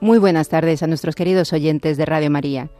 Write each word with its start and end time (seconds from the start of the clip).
Muy 0.00 0.18
buenas 0.18 0.48
tardes 0.48 0.82
a 0.82 0.86
nuestros 0.86 1.14
queridos 1.14 1.52
oyentes 1.52 1.96
de 1.96 2.06
Radio 2.06 2.30
María. 2.30 2.70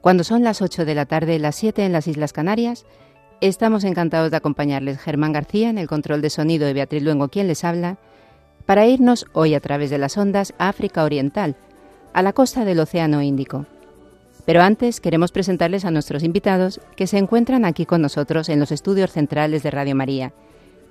Cuando 0.00 0.24
son 0.24 0.44
las 0.44 0.62
8 0.62 0.84
de 0.84 0.94
la 0.94 1.06
tarde, 1.06 1.38
las 1.38 1.56
7 1.56 1.84
en 1.84 1.92
las 1.92 2.06
Islas 2.06 2.32
Canarias, 2.32 2.86
Estamos 3.40 3.84
encantados 3.84 4.30
de 4.30 4.36
acompañarles 4.36 4.98
Germán 4.98 5.32
García 5.32 5.70
en 5.70 5.78
el 5.78 5.88
control 5.88 6.20
de 6.20 6.28
sonido 6.28 6.66
de 6.66 6.74
Beatriz 6.74 7.02
Luengo 7.02 7.28
quien 7.28 7.46
les 7.46 7.64
habla, 7.64 7.96
para 8.66 8.86
irnos 8.86 9.24
hoy 9.32 9.54
a 9.54 9.60
través 9.60 9.88
de 9.88 9.96
las 9.96 10.18
ondas 10.18 10.52
a 10.58 10.68
África 10.68 11.04
Oriental, 11.04 11.56
a 12.12 12.22
la 12.22 12.34
costa 12.34 12.66
del 12.66 12.80
Océano 12.80 13.22
Índico. 13.22 13.64
Pero 14.44 14.60
antes 14.60 15.00
queremos 15.00 15.32
presentarles 15.32 15.86
a 15.86 15.90
nuestros 15.90 16.22
invitados 16.22 16.82
que 16.96 17.06
se 17.06 17.16
encuentran 17.16 17.64
aquí 17.64 17.86
con 17.86 18.02
nosotros 18.02 18.50
en 18.50 18.60
los 18.60 18.72
estudios 18.72 19.10
centrales 19.10 19.62
de 19.62 19.70
Radio 19.70 19.96
María. 19.96 20.34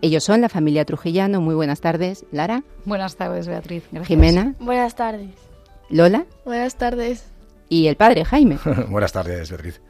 Ellos 0.02 0.24
son 0.24 0.42
la 0.42 0.50
familia 0.50 0.86
Trujillano. 0.86 1.42
Muy 1.42 1.54
buenas 1.54 1.82
tardes. 1.82 2.26
Lara. 2.32 2.64
Buenas 2.86 3.16
tardes, 3.16 3.48
Beatriz. 3.48 3.84
Jimena. 4.06 4.56
Buenas 4.60 4.96
tardes. 4.96 5.49
Lola. 5.90 6.26
Buenas 6.46 6.76
tardes. 6.76 7.26
Y 7.68 7.88
el 7.88 7.96
padre 7.96 8.26
Jaime. 8.26 8.58
buenas 8.90 9.12
tardes, 9.12 9.50
Beatriz. 9.50 9.82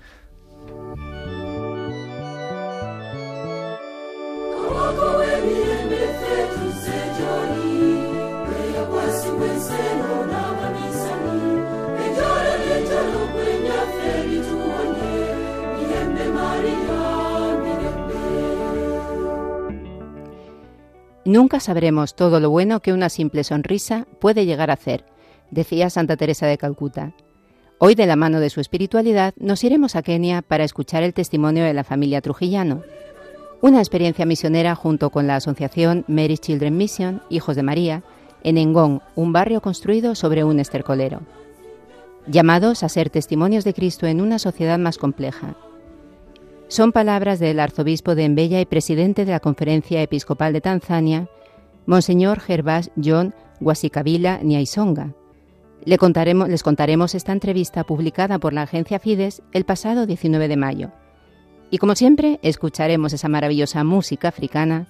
Nunca 21.25 21.59
sabremos 21.59 22.16
todo 22.16 22.39
lo 22.39 22.50
bueno 22.50 22.80
que 22.80 22.91
una 22.91 23.08
simple 23.09 23.44
sonrisa 23.44 24.08
puede 24.19 24.47
llegar 24.47 24.72
a 24.72 24.73
hacer, 24.73 25.06
decía 25.52 25.89
Santa 25.89 26.17
Teresa 26.17 26.47
de 26.47 26.58
Calcuta. 26.58 27.14
Hoy, 27.78 27.95
de 27.95 28.05
la 28.05 28.16
mano 28.16 28.39
de 28.39 28.50
su 28.50 28.59
espiritualidad, 28.59 29.33
nos 29.38 29.64
iremos 29.64 29.95
a 29.95 30.02
Kenia 30.02 30.41
para 30.41 30.64
escuchar 30.64 31.03
el 31.03 31.14
testimonio 31.14 31.64
de 31.64 31.73
la 31.73 31.83
familia 31.83 32.22
Trujillano, 32.22 32.83
una 33.61 33.80
experiencia 33.80 34.25
misionera 34.25 34.75
junto 34.75 35.09
con 35.09 35.28
la 35.28 35.36
asociación 35.36 36.06
Mary 36.08 36.38
Children 36.38 36.78
Mission, 36.78 37.22
Hijos 37.30 37.56
de 37.56 37.64
María, 37.64 38.03
en 38.44 38.58
Engón, 38.58 39.02
un 39.16 39.33
barrio 39.33 39.61
construido 39.61 40.16
sobre 40.16 40.44
un 40.44 40.59
estercolero. 40.59 41.22
Llamados 42.28 42.84
a 42.84 42.89
ser 42.89 43.09
testimonios 43.09 43.63
de 43.63 43.73
Cristo 43.73 44.08
en 44.08 44.22
una 44.22 44.39
sociedad 44.39 44.78
más 44.78 44.97
compleja, 44.97 45.56
son 46.69 46.91
palabras 46.91 47.39
del 47.39 47.59
arzobispo 47.59 48.13
de 48.13 48.25
Embella 48.25 48.61
y 48.61 48.66
presidente 48.66 49.25
de 49.25 49.31
la 49.31 49.39
Conferencia 49.39 50.03
Episcopal 50.03 50.53
de 50.53 50.61
Tanzania, 50.61 51.28
Monseñor 51.88 52.39
Gervás 52.39 52.91
John 53.03 53.34
Wasikabila 53.59 54.39
Nyaisonga. 54.44 55.16
Les 55.85 56.63
contaremos 56.63 57.16
esta 57.16 57.31
entrevista 57.31 57.83
publicada 57.83 58.39
por 58.39 58.53
la 58.53 58.63
agencia 58.63 58.99
Fides 58.99 59.41
el 59.51 59.66
pasado 59.66 60.06
19 60.06 60.47
de 60.47 60.57
mayo. 60.57 60.91
Y 61.72 61.78
como 61.78 61.95
siempre, 61.95 62.40
escucharemos 62.41 63.13
esa 63.13 63.29
maravillosa 63.29 63.84
música 63.84 64.28
africana 64.28 64.88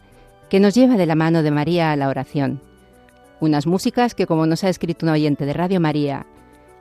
que 0.49 0.59
nos 0.59 0.73
lleva 0.73 0.97
de 0.97 1.05
la 1.05 1.16
mano 1.16 1.44
de 1.44 1.51
María 1.51 1.91
a 1.91 1.95
la 1.95 2.07
oración. 2.07 2.61
Unas 3.39 3.67
músicas 3.67 4.16
que, 4.16 4.25
como 4.25 4.45
nos 4.45 4.63
ha 4.63 4.69
escrito 4.69 5.05
un 5.05 5.11
oyente 5.11 5.45
de 5.45 5.53
Radio 5.53 5.79
María, 5.79 6.25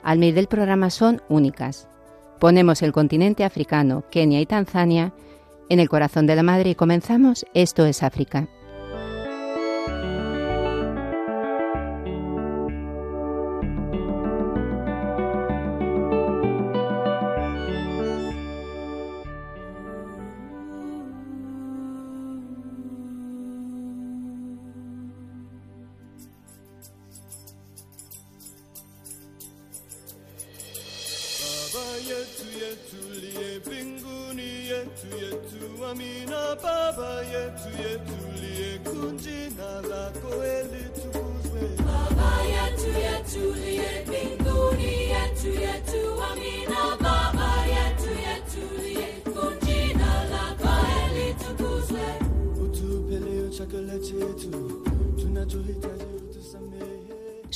al 0.02 0.18
medio 0.18 0.34
del 0.34 0.46
programa 0.46 0.90
son 0.90 1.22
únicas. 1.28 1.88
Ponemos 2.38 2.82
el 2.82 2.92
continente 2.92 3.44
africano, 3.44 4.04
Kenia 4.10 4.40
y 4.40 4.46
Tanzania 4.46 5.12
en 5.68 5.80
el 5.80 5.88
corazón 5.88 6.26
de 6.26 6.36
la 6.36 6.42
madre 6.42 6.70
y 6.70 6.74
comenzamos 6.74 7.44
Esto 7.52 7.84
es 7.84 8.02
África. 8.02 8.48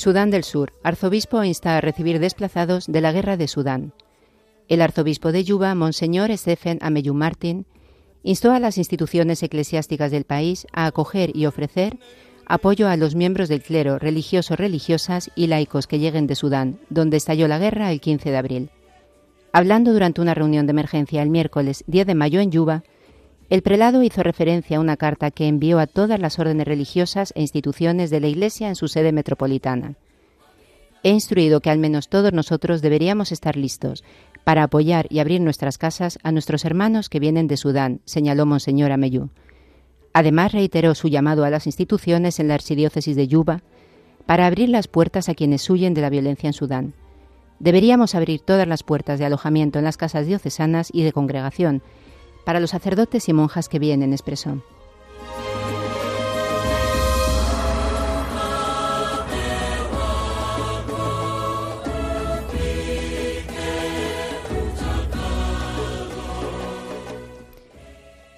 Sudán 0.03 0.31
del 0.31 0.43
Sur. 0.43 0.73
Arzobispo 0.83 1.45
insta 1.45 1.77
a 1.77 1.79
recibir 1.79 2.19
desplazados 2.19 2.87
de 2.87 2.99
la 2.99 3.13
guerra 3.13 3.37
de 3.37 3.47
Sudán. 3.47 3.93
El 4.67 4.81
arzobispo 4.81 5.31
de 5.31 5.45
Yuba, 5.45 5.73
Monseñor 5.75 6.29
Stephen 6.37 6.77
Ameyu 6.81 7.13
Martin, 7.13 7.65
instó 8.21 8.51
a 8.51 8.59
las 8.59 8.77
instituciones 8.77 9.41
eclesiásticas 9.43 10.11
del 10.11 10.25
país 10.25 10.67
a 10.73 10.87
acoger 10.87 11.33
y 11.33 11.45
ofrecer 11.45 11.99
apoyo 12.45 12.89
a 12.89 12.97
los 12.97 13.15
miembros 13.15 13.47
del 13.47 13.63
clero, 13.63 13.97
religiosos, 13.97 14.59
religiosas 14.59 15.31
y 15.37 15.47
laicos 15.47 15.87
que 15.87 15.99
lleguen 15.99 16.27
de 16.27 16.35
Sudán, 16.35 16.79
donde 16.89 17.15
estalló 17.15 17.47
la 17.47 17.57
guerra 17.57 17.89
el 17.89 18.01
15 18.01 18.29
de 18.29 18.37
abril. 18.37 18.71
Hablando 19.53 19.93
durante 19.93 20.19
una 20.19 20.33
reunión 20.33 20.65
de 20.67 20.71
emergencia 20.71 21.21
el 21.21 21.29
miércoles 21.29 21.85
10 21.87 22.07
de 22.07 22.15
mayo 22.15 22.41
en 22.41 22.51
Yuba, 22.51 22.83
el 23.53 23.61
prelado 23.61 24.01
hizo 24.01 24.23
referencia 24.23 24.77
a 24.77 24.79
una 24.79 24.97
carta 24.97 25.29
que 25.29 25.47
envió 25.47 25.77
a 25.77 25.85
todas 25.85 26.19
las 26.19 26.39
órdenes 26.39 26.67
religiosas 26.67 27.31
e 27.35 27.41
instituciones 27.41 28.09
de 28.09 28.19
la 28.19 28.25
Iglesia 28.25 28.67
en 28.67 28.73
su 28.73 28.87
sede 28.87 29.11
metropolitana. 29.11 29.93
He 31.03 31.11
instruido 31.11 31.61
que 31.61 31.69
al 31.69 31.77
menos 31.77 32.09
todos 32.09 32.33
nosotros 32.33 32.81
deberíamos 32.81 33.31
estar 33.31 33.55
listos 33.55 34.03
para 34.43 34.63
apoyar 34.63 35.05
y 35.11 35.19
abrir 35.19 35.39
nuestras 35.39 35.77
casas 35.77 36.17
a 36.23 36.31
nuestros 36.31 36.65
hermanos 36.65 37.09
que 37.09 37.19
vienen 37.19 37.45
de 37.45 37.57
Sudán, 37.57 38.01
señaló 38.05 38.47
Monseñor 38.47 38.91
Ameyú. 38.91 39.29
Además, 40.13 40.51
reiteró 40.51 40.95
su 40.95 41.07
llamado 41.07 41.45
a 41.45 41.51
las 41.51 41.67
instituciones 41.67 42.39
en 42.39 42.47
la 42.47 42.55
archidiócesis 42.55 43.15
de 43.15 43.27
Yuba 43.27 43.61
para 44.25 44.47
abrir 44.47 44.69
las 44.69 44.87
puertas 44.87 45.29
a 45.29 45.35
quienes 45.35 45.69
huyen 45.69 45.93
de 45.93 46.01
la 46.01 46.09
violencia 46.09 46.47
en 46.47 46.53
Sudán. 46.53 46.95
Deberíamos 47.59 48.15
abrir 48.15 48.39
todas 48.39 48.67
las 48.67 48.81
puertas 48.81 49.19
de 49.19 49.25
alojamiento 49.25 49.77
en 49.77 49.85
las 49.85 49.97
casas 49.97 50.25
diocesanas 50.25 50.89
y 50.91 51.03
de 51.03 51.11
congregación 51.11 51.83
para 52.43 52.59
los 52.59 52.71
sacerdotes 52.71 53.29
y 53.29 53.33
monjas 53.33 53.69
que 53.69 53.79
vienen, 53.79 54.13
expresó. 54.13 54.61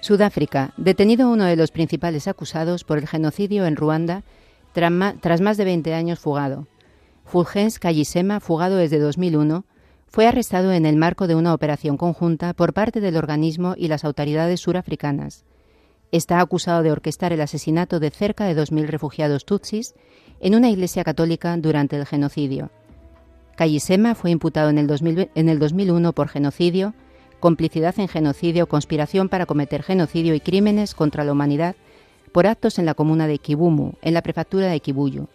Sudáfrica, 0.06 0.72
detenido 0.76 1.28
uno 1.28 1.46
de 1.46 1.56
los 1.56 1.72
principales 1.72 2.28
acusados 2.28 2.84
por 2.84 2.98
el 2.98 3.08
genocidio 3.08 3.66
en 3.66 3.74
Ruanda 3.74 4.22
tras 4.72 5.40
más 5.40 5.56
de 5.56 5.64
20 5.64 5.94
años 5.94 6.20
fugado. 6.20 6.68
Fulgens 7.24 7.80
Kayisema, 7.80 8.38
fugado 8.38 8.76
desde 8.76 9.00
2001, 9.00 9.64
fue 10.06 10.26
arrestado 10.26 10.72
en 10.72 10.86
el 10.86 10.96
marco 10.96 11.26
de 11.26 11.34
una 11.34 11.52
operación 11.52 11.96
conjunta 11.96 12.54
por 12.54 12.72
parte 12.72 13.00
del 13.00 13.16
organismo 13.16 13.74
y 13.76 13.88
las 13.88 14.04
autoridades 14.04 14.60
surafricanas. 14.60 15.44
Está 16.12 16.40
acusado 16.40 16.82
de 16.82 16.92
orquestar 16.92 17.32
el 17.32 17.40
asesinato 17.40 18.00
de 18.00 18.10
cerca 18.10 18.44
de 18.44 18.56
2.000 18.56 18.86
refugiados 18.86 19.44
tutsis 19.44 19.94
en 20.40 20.54
una 20.54 20.70
iglesia 20.70 21.04
católica 21.04 21.56
durante 21.56 21.96
el 21.96 22.06
genocidio. 22.06 22.70
Kayisema 23.56 24.14
fue 24.14 24.30
imputado 24.30 24.70
en 24.70 24.78
el, 24.78 25.30
en 25.34 25.48
el 25.48 25.58
2001 25.58 26.12
por 26.12 26.28
genocidio, 26.28 26.94
complicidad 27.40 27.98
en 27.98 28.08
genocidio, 28.08 28.68
conspiración 28.68 29.28
para 29.28 29.46
cometer 29.46 29.82
genocidio 29.82 30.34
y 30.34 30.40
crímenes 30.40 30.94
contra 30.94 31.24
la 31.24 31.32
humanidad 31.32 31.74
por 32.32 32.46
actos 32.46 32.78
en 32.78 32.86
la 32.86 32.94
comuna 32.94 33.26
de 33.26 33.38
Kibumu, 33.38 33.92
en 34.02 34.14
la 34.14 34.22
prefectura 34.22 34.66
de 34.66 34.80
Kibuyu. 34.80 35.28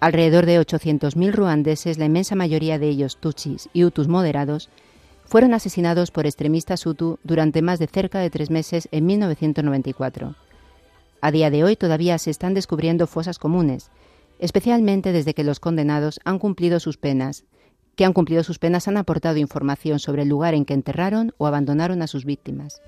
Alrededor 0.00 0.46
de 0.46 0.58
800.000 0.58 1.32
ruandeses, 1.32 1.98
la 1.98 2.06
inmensa 2.06 2.34
mayoría 2.34 2.78
de 2.78 2.88
ellos 2.88 3.18
tutsis 3.18 3.68
y 3.74 3.84
hutus 3.84 4.08
moderados, 4.08 4.70
fueron 5.26 5.52
asesinados 5.52 6.10
por 6.10 6.26
extremistas 6.26 6.86
hutu 6.86 7.18
durante 7.22 7.60
más 7.60 7.78
de 7.78 7.86
cerca 7.86 8.18
de 8.18 8.30
tres 8.30 8.50
meses 8.50 8.88
en 8.92 9.04
1994. 9.04 10.34
A 11.20 11.30
día 11.30 11.50
de 11.50 11.64
hoy 11.64 11.76
todavía 11.76 12.16
se 12.18 12.30
están 12.30 12.54
descubriendo 12.54 13.06
fosas 13.06 13.38
comunes, 13.38 13.90
especialmente 14.38 15.12
desde 15.12 15.34
que 15.34 15.44
los 15.44 15.60
condenados 15.60 16.18
han 16.24 16.38
cumplido 16.38 16.80
sus 16.80 16.96
penas, 16.96 17.44
que 17.94 18.06
han 18.06 18.14
cumplido 18.14 18.42
sus 18.42 18.58
penas 18.58 18.88
han 18.88 18.96
aportado 18.96 19.36
información 19.36 19.98
sobre 19.98 20.22
el 20.22 20.28
lugar 20.28 20.54
en 20.54 20.64
que 20.64 20.72
enterraron 20.72 21.34
o 21.36 21.46
abandonaron 21.46 22.00
a 22.00 22.06
sus 22.06 22.24
víctimas. 22.24 22.80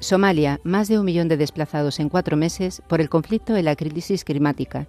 Somalia, 0.00 0.60
más 0.62 0.86
de 0.86 0.96
un 0.98 1.04
millón 1.04 1.26
de 1.26 1.36
desplazados 1.36 1.98
en 1.98 2.08
cuatro 2.08 2.36
meses 2.36 2.82
por 2.86 3.00
el 3.00 3.08
conflicto 3.08 3.58
y 3.58 3.62
la 3.62 3.74
crisis 3.74 4.24
climática. 4.24 4.86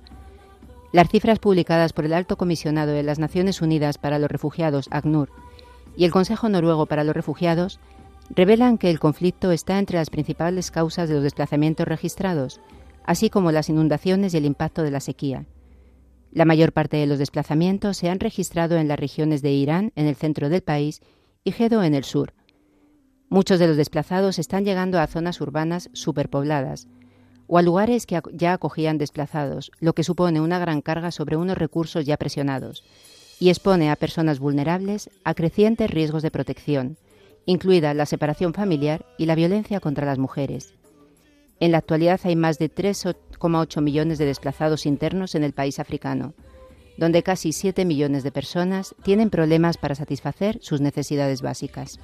Las 0.92 1.10
cifras 1.10 1.40
publicadas 1.40 1.94
por 1.94 2.06
el 2.06 2.14
Alto 2.14 2.38
Comisionado 2.38 2.92
de 2.92 3.02
las 3.02 3.18
Naciones 3.18 3.62
Unidas 3.62 3.98
para 3.98 4.20
los 4.20 4.30
Refugiados, 4.30 4.88
ACNUR, 4.92 5.30
y 5.98 6.06
el 6.06 6.12
Consejo 6.12 6.48
Noruego 6.48 6.86
para 6.86 7.04
los 7.04 7.16
Refugiados 7.16 7.80
revelan 8.30 8.78
que 8.78 8.92
el 8.92 9.00
conflicto 9.00 9.52
está 9.52 9.80
entre 9.80 9.98
las 9.98 10.12
principales 10.12 10.70
causas 10.70 11.10
de 11.10 11.16
los 11.16 11.24
desplazamientos 11.24 11.88
registrados, 11.88 12.62
así 13.04 13.32
como 13.32 13.52
las 13.52 13.70
inundaciones 13.70 14.36
y 14.36 14.38
el 14.38 14.46
impacto 14.46 14.84
de 14.84 14.92
la 14.92 15.00
sequía. 15.00 15.46
La 16.32 16.46
mayor 16.46 16.72
parte 16.72 16.98
de 16.98 17.08
los 17.08 17.18
desplazamientos 17.18 17.98
se 17.98 18.10
han 18.10 18.20
registrado 18.20 18.78
en 18.78 18.88
las 18.88 19.00
regiones 19.00 19.42
de 19.42 19.52
Irán, 19.54 19.92
en 19.96 20.06
el 20.06 20.16
centro 20.16 20.50
del 20.50 20.62
país, 20.62 21.02
y 21.44 21.52
Gedo, 21.52 21.84
en 21.84 21.96
el 21.96 22.04
sur. 22.04 22.34
Muchos 23.30 23.60
de 23.60 23.68
los 23.68 23.78
desplazados 23.78 24.40
están 24.40 24.66
llegando 24.66 25.00
a 25.00 25.06
zonas 25.06 25.40
urbanas 25.40 25.92
superpobladas 25.94 26.88
o 27.46 27.60
a 27.60 27.62
lugares 27.62 28.08
que 28.08 28.20
ya 28.34 28.54
acogían 28.54 28.98
desplazados, 28.98 29.72
lo 29.80 29.94
que 29.94 30.04
supone 30.04 30.42
una 30.42 30.58
gran 30.58 30.82
carga 30.82 31.12
sobre 31.12 31.38
unos 31.38 31.58
recursos 31.58 32.06
ya 32.06 32.18
presionados 32.18 32.84
y 33.40 33.50
expone 33.50 33.92
a 33.92 33.96
personas 33.96 34.40
vulnerables 34.40 35.12
a 35.24 35.36
crecientes 35.36 35.92
riesgos 35.92 36.24
de 36.24 36.32
protección, 36.32 36.98
incluida 37.46 37.94
la 37.94 38.08
separación 38.08 38.54
familiar 38.54 39.06
y 39.18 39.28
la 39.28 39.36
violencia 39.36 39.80
contra 39.80 40.08
las 40.08 40.18
mujeres. 40.18 40.74
En 41.60 41.72
la 41.72 41.78
actualidad 41.78 42.20
hay 42.24 42.36
más 42.36 42.58
de 42.58 42.74
3,8 42.74 43.82
millones 43.82 44.18
de 44.18 44.26
desplazados 44.26 44.88
internos 44.88 45.36
en 45.36 45.44
el 45.44 45.54
país 45.54 45.80
africano, 45.80 46.34
donde 46.98 47.24
casi 47.24 47.54
7 47.54 47.86
millones 47.86 48.24
de 48.24 48.32
personas 48.32 48.96
tienen 49.04 49.30
problemas 49.30 49.78
para 49.78 49.96
satisfacer 49.96 50.60
sus 50.62 50.82
necesidades 50.82 51.42
básicas. 51.42 52.00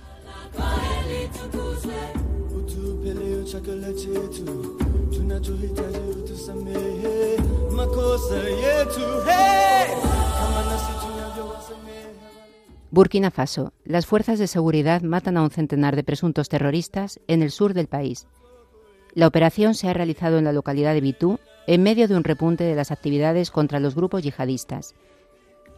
Burkina 12.89 13.29
Faso. 13.29 13.71
Las 13.83 14.07
fuerzas 14.07 14.39
de 14.39 14.47
seguridad 14.47 15.03
matan 15.03 15.37
a 15.37 15.43
un 15.43 15.51
centenar 15.51 15.95
de 15.95 16.03
presuntos 16.03 16.49
terroristas 16.49 17.19
en 17.27 17.43
el 17.43 17.51
sur 17.51 17.75
del 17.75 17.85
país. 17.85 18.25
La 19.13 19.27
operación 19.27 19.75
se 19.75 19.89
ha 19.89 19.93
realizado 19.93 20.39
en 20.39 20.45
la 20.45 20.51
localidad 20.51 20.95
de 20.95 21.01
Bitú 21.01 21.37
en 21.67 21.83
medio 21.83 22.07
de 22.07 22.15
un 22.15 22.23
repunte 22.23 22.63
de 22.63 22.75
las 22.75 22.89
actividades 22.89 23.51
contra 23.51 23.79
los 23.79 23.93
grupos 23.93 24.23
yihadistas. 24.23 24.95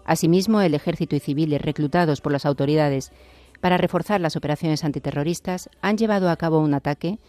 Asimismo, 0.06 0.62
el 0.62 0.74
ejército 0.74 1.18
y 1.18 1.20
civiles 1.20 1.62
reclutados 1.62 2.22
por 2.22 2.32
las 2.32 2.46
autoridades 2.46 3.12
para 3.60 3.78
reforzar 3.78 4.22
las 4.22 4.38
operaciones 4.38 4.86
antiterroristas 4.86 5.70
han 5.82 5.98
llevado 5.98 6.30
a 6.30 6.38
cabo 6.38 6.60
un 6.60 6.74
ataque 6.74 7.20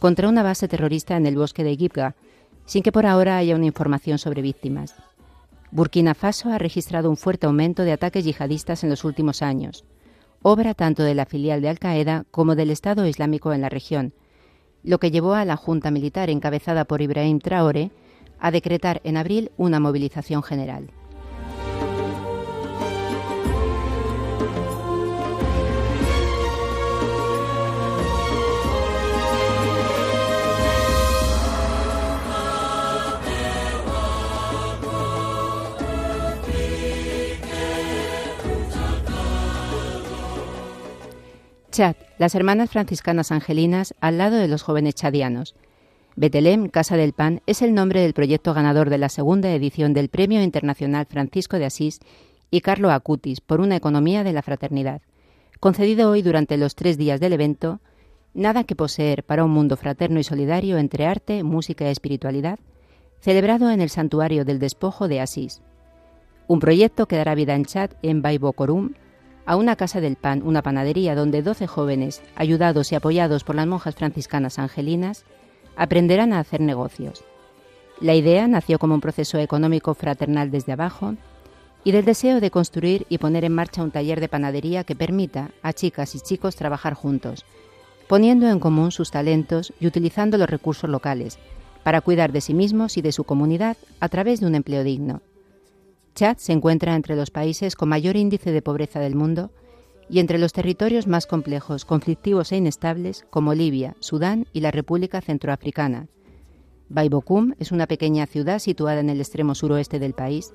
contra 0.00 0.28
una 0.28 0.42
base 0.42 0.66
terrorista 0.66 1.16
en 1.16 1.26
el 1.26 1.36
bosque 1.36 1.62
de 1.62 1.76
Gibga, 1.76 2.16
sin 2.64 2.82
que 2.82 2.90
por 2.90 3.06
ahora 3.06 3.36
haya 3.36 3.54
una 3.54 3.66
información 3.66 4.18
sobre 4.18 4.42
víctimas. 4.42 4.94
Burkina 5.70 6.14
Faso 6.14 6.50
ha 6.50 6.58
registrado 6.58 7.10
un 7.10 7.16
fuerte 7.16 7.46
aumento 7.46 7.84
de 7.84 7.92
ataques 7.92 8.24
yihadistas 8.24 8.82
en 8.82 8.90
los 8.90 9.04
últimos 9.04 9.42
años, 9.42 9.84
obra 10.42 10.74
tanto 10.74 11.04
de 11.04 11.14
la 11.14 11.26
filial 11.26 11.60
de 11.60 11.68
Al-Qaeda 11.68 12.24
como 12.30 12.56
del 12.56 12.70
Estado 12.70 13.06
Islámico 13.06 13.52
en 13.52 13.60
la 13.60 13.68
región, 13.68 14.12
lo 14.82 14.98
que 14.98 15.10
llevó 15.10 15.34
a 15.34 15.44
la 15.44 15.56
Junta 15.56 15.90
Militar 15.90 16.30
encabezada 16.30 16.86
por 16.86 17.02
Ibrahim 17.02 17.38
Traore 17.38 17.90
a 18.40 18.50
decretar 18.50 19.02
en 19.04 19.18
abril 19.18 19.52
una 19.58 19.78
movilización 19.78 20.42
general. 20.42 20.90
Chad, 41.70 41.94
las 42.18 42.34
hermanas 42.34 42.70
franciscanas 42.70 43.30
angelinas 43.30 43.94
al 44.00 44.18
lado 44.18 44.36
de 44.36 44.48
los 44.48 44.62
jóvenes 44.62 44.94
chadianos. 44.94 45.54
Betelem, 46.16 46.68
Casa 46.68 46.96
del 46.96 47.12
Pan, 47.12 47.42
es 47.46 47.62
el 47.62 47.74
nombre 47.74 48.00
del 48.00 48.12
proyecto 48.12 48.52
ganador 48.54 48.90
de 48.90 48.98
la 48.98 49.08
segunda 49.08 49.52
edición 49.52 49.94
del 49.94 50.08
Premio 50.08 50.42
Internacional 50.42 51.06
Francisco 51.06 51.58
de 51.58 51.66
Asís 51.66 52.00
y 52.50 52.60
Carlo 52.60 52.90
Acutis 52.90 53.40
por 53.40 53.60
una 53.60 53.76
economía 53.76 54.24
de 54.24 54.32
la 54.32 54.42
fraternidad. 54.42 55.02
Concedido 55.60 56.10
hoy 56.10 56.22
durante 56.22 56.56
los 56.56 56.74
tres 56.74 56.98
días 56.98 57.20
del 57.20 57.34
evento, 57.34 57.80
Nada 58.32 58.62
que 58.62 58.76
poseer 58.76 59.24
para 59.24 59.44
un 59.44 59.50
mundo 59.50 59.76
fraterno 59.76 60.20
y 60.20 60.24
solidario 60.24 60.78
entre 60.78 61.06
arte, 61.06 61.42
música 61.42 61.88
y 61.88 61.90
espiritualidad, 61.90 62.60
celebrado 63.20 63.70
en 63.70 63.80
el 63.80 63.90
Santuario 63.90 64.44
del 64.44 64.60
Despojo 64.60 65.08
de 65.08 65.20
Asís. 65.20 65.62
Un 66.46 66.60
proyecto 66.60 67.06
que 67.06 67.16
dará 67.16 67.34
vida 67.34 67.54
en 67.56 67.64
Chad 67.64 67.90
en 68.02 68.22
Baibocorum, 68.22 68.94
a 69.50 69.56
una 69.56 69.74
casa 69.74 70.00
del 70.00 70.14
pan, 70.14 70.42
una 70.44 70.62
panadería 70.62 71.16
donde 71.16 71.42
doce 71.42 71.66
jóvenes, 71.66 72.22
ayudados 72.36 72.92
y 72.92 72.94
apoyados 72.94 73.42
por 73.42 73.56
las 73.56 73.66
monjas 73.66 73.96
franciscanas 73.96 74.60
angelinas, 74.60 75.24
aprenderán 75.74 76.32
a 76.32 76.38
hacer 76.38 76.60
negocios. 76.60 77.24
La 78.00 78.14
idea 78.14 78.46
nació 78.46 78.78
como 78.78 78.94
un 78.94 79.00
proceso 79.00 79.38
económico 79.38 79.94
fraternal 79.94 80.52
desde 80.52 80.70
abajo 80.70 81.16
y 81.82 81.90
del 81.90 82.04
deseo 82.04 82.38
de 82.38 82.52
construir 82.52 83.06
y 83.08 83.18
poner 83.18 83.44
en 83.44 83.52
marcha 83.52 83.82
un 83.82 83.90
taller 83.90 84.20
de 84.20 84.28
panadería 84.28 84.84
que 84.84 84.94
permita 84.94 85.50
a 85.64 85.72
chicas 85.72 86.14
y 86.14 86.20
chicos 86.20 86.54
trabajar 86.54 86.94
juntos, 86.94 87.44
poniendo 88.06 88.48
en 88.48 88.60
común 88.60 88.92
sus 88.92 89.10
talentos 89.10 89.72
y 89.80 89.88
utilizando 89.88 90.38
los 90.38 90.48
recursos 90.48 90.88
locales 90.88 91.40
para 91.82 92.02
cuidar 92.02 92.30
de 92.30 92.40
sí 92.40 92.54
mismos 92.54 92.96
y 92.96 93.02
de 93.02 93.10
su 93.10 93.24
comunidad 93.24 93.76
a 93.98 94.08
través 94.08 94.38
de 94.38 94.46
un 94.46 94.54
empleo 94.54 94.84
digno. 94.84 95.22
Chad 96.14 96.36
se 96.38 96.52
encuentra 96.52 96.94
entre 96.94 97.16
los 97.16 97.30
países 97.30 97.76
con 97.76 97.88
mayor 97.88 98.16
índice 98.16 98.52
de 98.52 98.62
pobreza 98.62 99.00
del 99.00 99.14
mundo 99.14 99.50
y 100.08 100.18
entre 100.18 100.38
los 100.38 100.52
territorios 100.52 101.06
más 101.06 101.26
complejos, 101.26 101.84
conflictivos 101.84 102.52
e 102.52 102.56
inestables 102.56 103.24
como 103.30 103.54
Libia, 103.54 103.96
Sudán 104.00 104.46
y 104.52 104.60
la 104.60 104.72
República 104.72 105.20
Centroafricana. 105.20 106.08
Baibokum 106.88 107.54
es 107.60 107.70
una 107.70 107.86
pequeña 107.86 108.26
ciudad 108.26 108.58
situada 108.58 108.98
en 108.98 109.10
el 109.10 109.20
extremo 109.20 109.54
suroeste 109.54 110.00
del 110.00 110.12
país, 110.12 110.52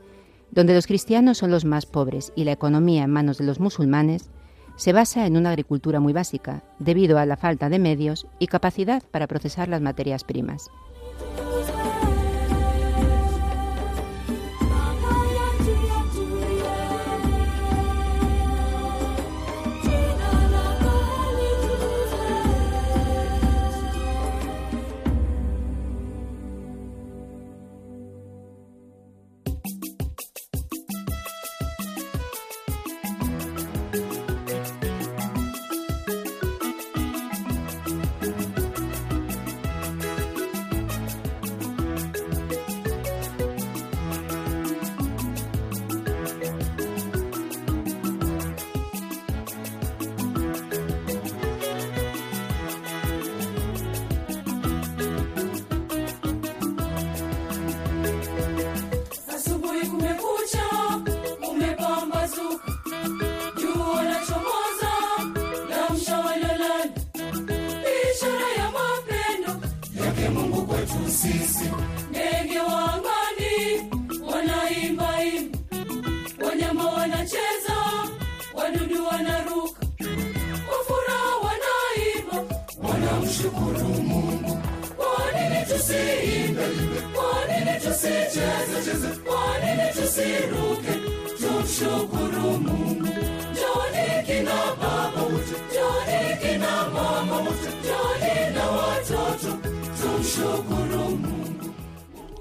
donde 0.51 0.73
los 0.73 0.87
cristianos 0.87 1.37
son 1.37 1.51
los 1.51 1.63
más 1.63 1.85
pobres 1.85 2.33
y 2.35 2.43
la 2.43 2.51
economía 2.51 3.03
en 3.03 3.11
manos 3.11 3.37
de 3.37 3.45
los 3.45 3.59
musulmanes 3.59 4.29
se 4.75 4.91
basa 4.91 5.25
en 5.25 5.37
una 5.37 5.51
agricultura 5.51 6.01
muy 6.01 6.11
básica, 6.11 6.63
debido 6.79 7.17
a 7.17 7.25
la 7.25 7.37
falta 7.37 7.69
de 7.69 7.79
medios 7.79 8.27
y 8.39 8.47
capacidad 8.47 9.03
para 9.09 9.27
procesar 9.27 9.69
las 9.69 9.81
materias 9.81 10.25
primas. 10.25 10.69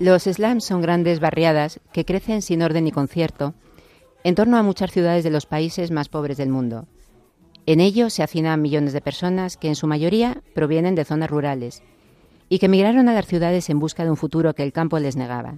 Los 0.05 0.25
slums 0.25 0.65
son 0.65 0.83
grandes 0.83 1.19
barriadas 1.19 1.81
que 1.91 2.05
crecen 2.05 2.43
sin 2.43 2.61
orden 2.61 2.85
ni 2.85 2.93
concierto 2.93 3.55
en 4.23 4.35
torno 4.35 4.59
a 4.59 4.63
muchas 4.63 4.91
ciudades 4.91 5.25
de 5.25 5.31
los 5.31 5.47
países 5.47 5.91
más 5.91 6.11
pobres 6.11 6.37
del 6.37 6.51
mundo. 6.51 6.87
En 7.65 7.81
ellos 7.81 8.13
se 8.13 8.23
hacinan 8.23 8.61
millones 8.61 8.93
de 8.93 9.01
personas 9.01 9.57
que 9.57 9.69
en 9.69 9.77
su 9.77 9.87
mayoría 9.87 10.43
provienen 10.55 10.95
de 10.95 11.07
zonas 11.07 11.31
rurales 11.31 11.83
y 12.51 12.59
que 12.59 12.67
emigraron 12.67 13.09
a 13.09 13.15
las 13.15 13.27
ciudades 13.27 13.71
en 13.71 13.79
busca 13.79 14.05
de 14.05 14.11
un 14.11 14.19
futuro 14.19 14.55
que 14.55 14.63
el 14.63 14.75
campo 14.75 14.99
les 14.99 15.17
negaba. 15.17 15.57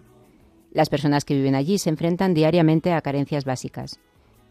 Las 0.70 0.90
personas 0.90 1.24
que 1.24 1.34
viven 1.34 1.56
allí 1.56 1.78
se 1.78 1.90
enfrentan 1.90 2.32
diariamente 2.32 2.92
a 2.92 3.00
carencias 3.00 3.44
básicas. 3.44 3.98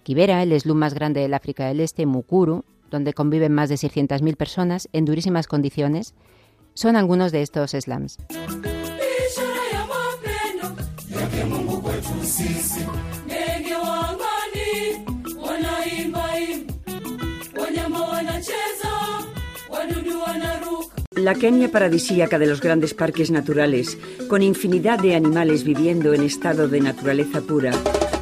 Kibera, 0.03 0.43
el 0.43 0.59
slum 0.59 0.77
más 0.77 0.93
grande 0.93 1.21
del 1.21 1.33
África 1.33 1.67
del 1.67 1.79
Este, 1.79 2.05
Mukuru, 2.05 2.65
donde 2.91 3.13
conviven 3.13 3.53
más 3.53 3.69
de 3.69 3.75
600.000 3.75 4.35
personas 4.35 4.89
en 4.91 5.05
durísimas 5.05 5.47
condiciones, 5.47 6.15
son 6.73 6.97
algunos 6.97 7.31
de 7.31 7.43
estos 7.43 7.71
slums. 7.71 8.17
La 21.25 21.33
Kenia 21.33 21.71
paradisíaca 21.71 22.37
de 22.37 22.45
los 22.45 22.61
grandes 22.61 22.93
parques 22.93 23.31
naturales, 23.31 23.97
con 24.27 24.43
infinidad 24.43 24.99
de 24.99 25.15
animales 25.15 25.63
viviendo 25.63 26.13
en 26.13 26.21
estado 26.21 26.67
de 26.67 26.79
naturaleza 26.79 27.41
pura, 27.41 27.71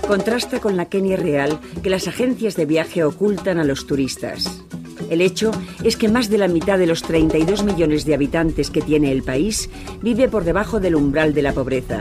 contrasta 0.08 0.62
con 0.62 0.78
la 0.78 0.86
Kenia 0.86 1.18
real 1.18 1.60
que 1.84 1.90
las 1.90 2.08
agencias 2.08 2.56
de 2.56 2.66
viaje 2.66 3.04
ocultan 3.04 3.60
a 3.60 3.66
los 3.66 3.88
turistas. 3.88 4.64
El 5.10 5.20
hecho 5.20 5.52
es 5.84 5.98
que 5.98 6.08
más 6.08 6.30
de 6.30 6.38
la 6.38 6.48
mitad 6.48 6.80
de 6.80 6.88
los 6.88 7.02
32 7.04 7.66
millones 7.66 8.06
de 8.06 8.14
habitantes 8.14 8.70
que 8.70 8.82
tiene 8.82 9.12
el 9.12 9.22
país 9.22 9.70
vive 10.02 10.30
por 10.30 10.46
debajo 10.46 10.80
del 10.80 10.96
umbral 10.96 11.34
de 11.34 11.42
la 11.42 11.52
pobreza. 11.52 12.00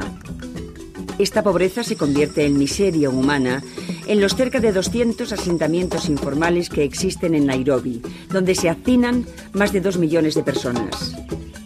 Esta 1.22 1.44
pobreza 1.44 1.84
se 1.84 1.96
convierte 1.96 2.44
en 2.44 2.58
miseria 2.58 3.08
humana 3.08 3.62
en 4.08 4.20
los 4.20 4.34
cerca 4.34 4.58
de 4.58 4.72
200 4.72 5.30
asentamientos 5.30 6.08
informales 6.08 6.68
que 6.68 6.82
existen 6.82 7.36
en 7.36 7.46
Nairobi, 7.46 8.02
donde 8.28 8.56
se 8.56 8.68
hacinan 8.68 9.24
más 9.52 9.72
de 9.72 9.80
2 9.80 9.98
millones 9.98 10.34
de 10.34 10.42
personas. 10.42 11.14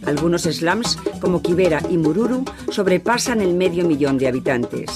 Algunos 0.05 0.43
slums, 0.43 0.99
como 1.23 1.41
Kibera 1.41 1.81
y 1.89 1.97
Mururu, 1.97 2.45
sobrepasan 2.71 3.41
el 3.41 3.55
medio 3.55 3.87
millón 3.87 4.19
de 4.19 4.29
habitantes. 4.29 4.91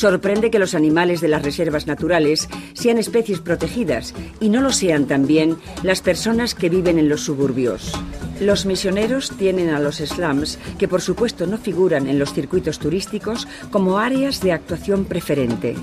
Sorprende 0.00 0.50
que 0.50 0.58
los 0.58 0.74
animales 0.74 1.20
de 1.20 1.28
las 1.28 1.42
reservas 1.42 1.86
naturales 1.86 2.48
sean 2.72 2.96
especies 2.96 3.40
protegidas 3.40 4.14
y 4.40 4.48
no 4.48 4.62
lo 4.62 4.72
sean 4.72 5.04
también 5.04 5.58
las 5.82 6.00
personas 6.00 6.54
que 6.54 6.70
viven 6.70 6.98
en 6.98 7.10
los 7.10 7.20
suburbios. 7.20 7.92
Los 8.40 8.64
misioneros 8.64 9.30
tienen 9.36 9.68
a 9.68 9.78
los 9.78 9.96
slums, 9.96 10.58
que 10.78 10.88
por 10.88 11.02
supuesto 11.02 11.46
no 11.46 11.58
figuran 11.58 12.08
en 12.08 12.18
los 12.18 12.32
circuitos 12.32 12.78
turísticos, 12.78 13.46
como 13.70 13.98
áreas 13.98 14.40
de 14.40 14.52
actuación 14.52 15.04
preferente. 15.04 15.76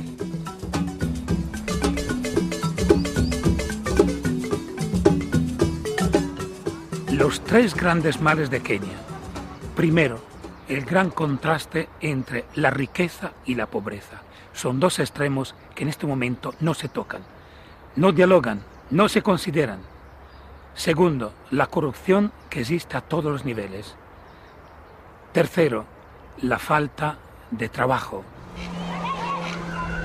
Los 7.11 7.39
tres 7.41 7.75
grandes 7.75 8.19
males 8.19 8.49
de 8.49 8.61
Kenia. 8.61 8.97
Primero, 9.75 10.19
el 10.67 10.85
gran 10.85 11.09
contraste 11.09 11.89
entre 12.01 12.45
la 12.55 12.69
riqueza 12.69 13.31
y 13.45 13.55
la 13.55 13.67
pobreza. 13.67 14.21
Son 14.53 14.79
dos 14.79 14.99
extremos 14.99 15.55
que 15.75 15.83
en 15.83 15.89
este 15.89 16.07
momento 16.07 16.53
no 16.59 16.73
se 16.73 16.89
tocan, 16.89 17.21
no 17.95 18.11
dialogan, 18.11 18.61
no 18.89 19.07
se 19.07 19.21
consideran. 19.21 19.79
Segundo, 20.73 21.33
la 21.51 21.67
corrupción 21.67 22.31
que 22.49 22.61
existe 22.61 22.97
a 22.97 23.01
todos 23.01 23.31
los 23.31 23.45
niveles. 23.45 23.95
Tercero, 25.31 25.85
la 26.41 26.59
falta 26.59 27.17
de 27.51 27.69
trabajo. 27.69 28.23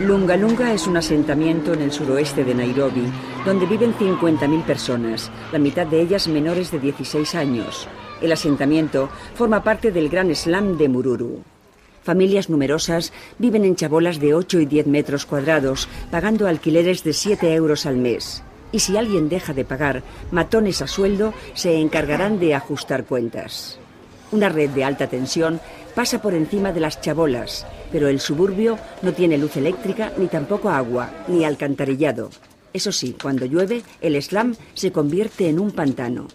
Lunga 0.01 0.37
Lunga 0.37 0.73
es 0.73 0.87
un 0.87 0.97
asentamiento 0.97 1.75
en 1.75 1.83
el 1.83 1.93
suroeste 1.93 2.45
de 2.45 2.55
Nairobi, 2.55 3.05
donde 3.45 3.67
viven 3.67 3.95
50.000 3.95 4.63
personas, 4.65 5.31
la 5.53 5.59
mitad 5.59 5.87
de 5.87 6.01
ellas 6.01 6.29
menores 6.29 6.71
de 6.71 6.79
16 6.79 7.35
años. 7.35 7.89
El 8.23 8.31
asentamiento 8.31 9.11
forma 9.35 9.65
parte 9.65 9.91
del 9.91 10.09
gran 10.09 10.35
slam 10.35 10.79
de 10.79 10.89
Mururu. 10.89 11.43
Familias 12.05 12.49
numerosas 12.49 13.13
viven 13.39 13.65
en 13.65 13.75
chabolas 13.77 14.21
de 14.21 14.35
8 14.35 14.61
y 14.61 14.67
10 14.67 14.87
metros 14.87 15.27
cuadrados, 15.27 15.89
pagando 16.11 16.47
alquileres 16.47 17.03
de 17.03 17.13
7 17.13 17.53
euros 17.55 17.85
al 17.85 17.97
mes. 17.97 18.43
Y 18.71 18.79
si 18.79 18.97
alguien 18.97 19.29
deja 19.29 19.53
de 19.53 19.65
pagar, 19.65 20.03
matones 20.31 20.83
a 20.83 20.87
sueldo 20.87 21.35
se 21.55 21.79
encargarán 21.81 22.39
de 22.39 22.55
ajustar 22.55 23.05
cuentas. 23.05 23.79
Una 24.31 24.49
red 24.49 24.71
de 24.71 24.85
alta 24.85 25.09
tensión 25.09 25.61
pasa 25.95 26.23
por 26.23 26.35
encima 26.35 26.73
de 26.73 26.81
las 26.81 27.01
chabolas, 27.01 27.67
pero 27.91 28.09
el 28.09 28.21
suburbio 28.21 28.79
no 29.03 29.13
tiene 29.13 29.37
luz 29.37 29.57
eléctrica 29.57 30.13
ni 30.17 30.29
tampoco 30.29 30.71
agua, 30.71 31.11
ni 31.29 31.45
alcantarillado. 31.45 32.31
Eso 32.73 32.93
sí, 32.93 33.15
cuando 33.21 33.47
llueve, 33.47 33.83
el 34.01 34.21
slam 34.23 34.55
se 34.75 34.93
convierte 34.93 35.49
en 35.49 35.59
un 35.59 35.73
pantano. 35.73 36.29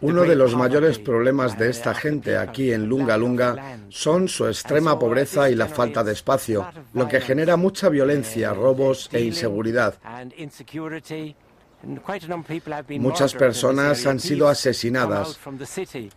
Uno 0.00 0.22
de 0.22 0.34
los 0.34 0.56
mayores 0.56 0.98
problemas 0.98 1.56
de 1.56 1.70
esta 1.70 1.94
gente 1.94 2.36
aquí 2.36 2.72
en 2.72 2.88
Lunga 2.88 3.16
Lunga 3.16 3.78
son 3.90 4.26
su 4.26 4.48
extrema 4.48 4.98
pobreza 4.98 5.48
y 5.48 5.54
la 5.54 5.68
falta 5.68 6.02
de 6.02 6.12
espacio, 6.12 6.66
lo 6.92 7.06
que 7.06 7.20
genera 7.20 7.56
mucha 7.56 7.88
violencia, 7.88 8.52
robos 8.52 9.08
e 9.12 9.20
inseguridad. 9.20 9.94
Muchas 12.98 13.34
personas 13.34 14.06
han 14.06 14.20
sido 14.20 14.48
asesinadas. 14.48 15.38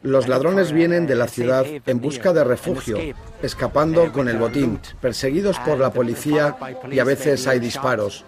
Los 0.04 0.28
ladrones 0.28 0.72
vienen 0.72 1.08
de 1.08 1.16
la 1.16 1.28
ciudad 1.28 1.66
en 1.86 2.00
busca 2.00 2.34
de 2.34 2.44
refugio, 2.44 2.98
escapando 3.42 4.12
con 4.12 4.28
el 4.28 4.38
botín, 4.38 4.80
perseguidos 5.02 5.58
por 5.60 5.80
la 5.80 5.92
policía 5.92 6.56
y 6.92 7.00
a 7.00 7.04
veces 7.04 7.48
hay 7.48 7.60
disparos. 7.60 8.26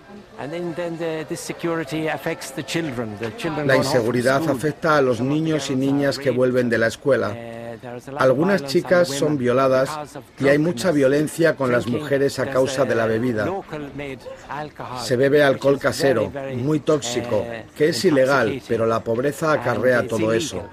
La 3.66 3.76
inseguridad 3.76 4.50
afecta 4.50 4.98
a 4.98 5.02
los 5.02 5.20
niños 5.20 5.70
y 5.70 5.76
niñas 5.76 6.20
que 6.20 6.30
vuelven 6.30 6.70
de 6.70 6.78
la 6.78 6.88
escuela. 6.88 7.36
Algunas 8.18 8.66
chicas 8.66 9.08
son 9.08 9.38
violadas 9.38 9.90
y 10.40 10.48
hay 10.48 10.58
mucha 10.58 10.92
violencia 10.92 11.56
con 11.56 11.72
las 11.72 11.88
mujeres 11.88 12.40
a 12.40 12.50
causa 12.50 12.86
de 12.86 12.96
la 12.96 13.06
bebida. 13.06 13.48
Se 15.04 15.16
bebe 15.16 15.44
alcohol 15.44 15.80
casero, 15.80 16.32
muy 16.56 16.80
tóxico, 16.80 17.46
que 17.76 17.90
es 17.90 18.06
ilegal, 18.06 18.62
pero 18.68 18.86
la 18.86 19.00
pobreza 19.00 19.54
acarrea 19.54 20.08
todo 20.08 20.34
eso. 20.34 20.64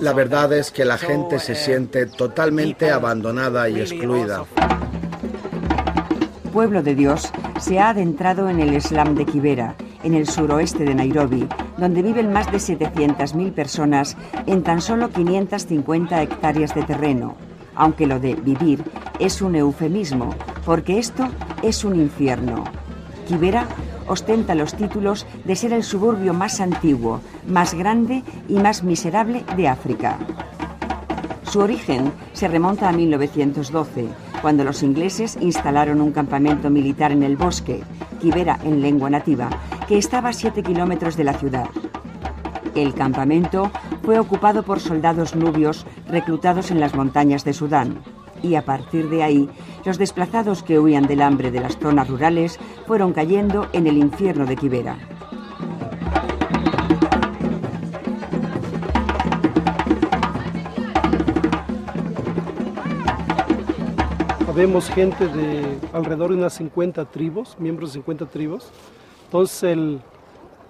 La 0.00 0.12
verdad 0.12 0.52
es 0.52 0.70
que 0.70 0.84
la 0.84 0.98
gente 0.98 1.38
se 1.38 1.54
siente 1.54 2.06
totalmente 2.06 2.90
abandonada 2.90 3.68
y 3.68 3.80
excluida. 3.80 4.44
Pueblo 6.54 6.84
de 6.84 6.94
Dios 6.94 7.32
se 7.58 7.80
ha 7.80 7.88
adentrado 7.88 8.48
en 8.48 8.60
el 8.60 8.80
slam 8.80 9.16
de 9.16 9.26
Kibera, 9.26 9.74
en 10.04 10.14
el 10.14 10.28
suroeste 10.28 10.84
de 10.84 10.94
Nairobi, 10.94 11.48
donde 11.78 12.00
viven 12.00 12.32
más 12.32 12.46
de 12.52 12.58
700.000 12.58 13.52
personas 13.52 14.16
en 14.46 14.62
tan 14.62 14.80
solo 14.80 15.10
550 15.10 16.22
hectáreas 16.22 16.72
de 16.72 16.84
terreno, 16.84 17.34
aunque 17.74 18.06
lo 18.06 18.20
de 18.20 18.36
vivir 18.36 18.84
es 19.18 19.42
un 19.42 19.56
eufemismo, 19.56 20.32
porque 20.64 21.00
esto 21.00 21.26
es 21.64 21.84
un 21.84 21.96
infierno. 21.96 22.62
Kibera 23.26 23.66
ostenta 24.06 24.54
los 24.54 24.74
títulos 24.74 25.26
de 25.44 25.56
ser 25.56 25.72
el 25.72 25.82
suburbio 25.82 26.34
más 26.34 26.60
antiguo, 26.60 27.20
más 27.48 27.74
grande 27.74 28.22
y 28.48 28.60
más 28.60 28.84
miserable 28.84 29.42
de 29.56 29.66
África. 29.66 30.18
Su 31.54 31.60
origen 31.60 32.12
se 32.32 32.48
remonta 32.48 32.88
a 32.88 32.92
1912, 32.92 34.08
cuando 34.42 34.64
los 34.64 34.82
ingleses 34.82 35.38
instalaron 35.40 36.00
un 36.00 36.10
campamento 36.10 36.68
militar 36.68 37.12
en 37.12 37.22
el 37.22 37.36
bosque, 37.36 37.80
Kibera 38.20 38.58
en 38.64 38.82
lengua 38.82 39.08
nativa, 39.08 39.50
que 39.86 39.96
estaba 39.96 40.30
a 40.30 40.32
7 40.32 40.64
kilómetros 40.64 41.16
de 41.16 41.22
la 41.22 41.34
ciudad. 41.34 41.68
El 42.74 42.92
campamento 42.92 43.70
fue 44.02 44.18
ocupado 44.18 44.64
por 44.64 44.80
soldados 44.80 45.36
nubios 45.36 45.86
reclutados 46.08 46.72
en 46.72 46.80
las 46.80 46.96
montañas 46.96 47.44
de 47.44 47.52
Sudán 47.52 48.00
y 48.42 48.56
a 48.56 48.64
partir 48.64 49.08
de 49.08 49.22
ahí 49.22 49.48
los 49.84 49.96
desplazados 49.96 50.64
que 50.64 50.80
huían 50.80 51.06
del 51.06 51.22
hambre 51.22 51.52
de 51.52 51.60
las 51.60 51.78
zonas 51.78 52.08
rurales 52.08 52.58
fueron 52.84 53.12
cayendo 53.12 53.68
en 53.72 53.86
el 53.86 53.96
infierno 53.96 54.44
de 54.44 54.56
Kibera. 54.56 54.98
Habemos 64.54 64.88
gente 64.88 65.26
de 65.26 65.64
alrededor 65.92 66.30
de 66.30 66.36
unas 66.36 66.52
50 66.52 67.06
tribus, 67.06 67.56
miembros 67.58 67.90
de 67.90 67.94
50 67.94 68.26
tribus. 68.26 68.70
Entonces 69.24 69.76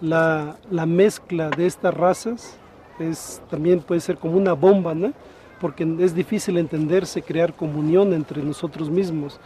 la, 0.00 0.57
la, 0.71 0.87
mezcla 0.87 1.50
de 1.50 1.67
estas 1.67 1.93
razas 1.93 2.57
es, 2.99 3.43
también 3.50 3.81
puede 3.81 4.00
ser 4.00 4.17
como 4.17 4.38
una 4.38 4.55
bomba, 4.55 4.95
¿no? 4.95 5.12
porque 5.61 5.87
es 6.00 6.14
difícil 6.14 6.57
entenderse, 6.57 7.21
crear 7.21 7.53
comunión 7.53 8.14
entre 8.14 8.43
nosotros 8.43 8.88
mismos. 8.88 9.38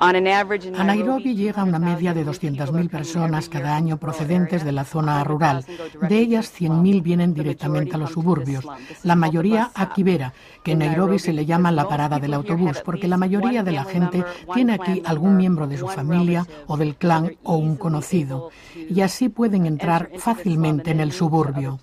A 0.00 0.12
Nairobi 0.12 1.34
llega 1.34 1.64
una 1.64 1.78
media 1.80 2.14
de 2.14 2.24
200.000 2.24 2.88
personas 2.88 3.48
cada 3.48 3.74
año 3.74 3.96
procedentes 3.96 4.64
de 4.64 4.70
la 4.70 4.84
zona 4.84 5.24
rural. 5.24 5.64
De 6.08 6.18
ellas, 6.18 6.52
100.000 6.56 7.02
vienen 7.02 7.34
directamente 7.34 7.96
a 7.96 7.98
los 7.98 8.12
suburbios. 8.12 8.64
La 9.02 9.16
mayoría 9.16 9.70
a 9.74 9.92
Kibera, 9.92 10.32
que 10.62 10.72
en 10.72 10.80
Nairobi 10.80 11.18
se 11.18 11.32
le 11.32 11.46
llama 11.46 11.72
la 11.72 11.88
parada 11.88 12.20
del 12.20 12.34
autobús, 12.34 12.80
porque 12.84 13.08
la 13.08 13.16
mayoría 13.16 13.64
de 13.64 13.72
la 13.72 13.84
gente 13.84 14.24
tiene 14.54 14.74
aquí 14.74 15.02
algún 15.04 15.36
miembro 15.36 15.66
de 15.66 15.78
su 15.78 15.88
familia 15.88 16.46
o 16.68 16.76
del 16.76 16.94
clan 16.94 17.36
o 17.42 17.56
un 17.56 17.76
conocido. 17.76 18.50
Y 18.88 19.00
así 19.00 19.28
pueden 19.28 19.66
entrar 19.66 20.10
fácilmente 20.16 20.92
en 20.92 21.00
el 21.00 21.12
suburbio. 21.12 21.80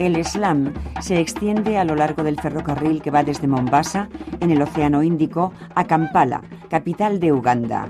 El 0.00 0.24
slam 0.24 0.72
se 1.02 1.20
extiende 1.20 1.76
a 1.76 1.84
lo 1.84 1.94
largo 1.94 2.22
del 2.22 2.40
ferrocarril 2.40 3.02
que 3.02 3.10
va 3.10 3.22
desde 3.22 3.46
Mombasa, 3.46 4.08
en 4.40 4.50
el 4.50 4.62
Océano 4.62 5.02
Índico, 5.02 5.52
a 5.74 5.84
Kampala, 5.84 6.40
capital 6.70 7.20
de 7.20 7.34
Uganda. 7.34 7.86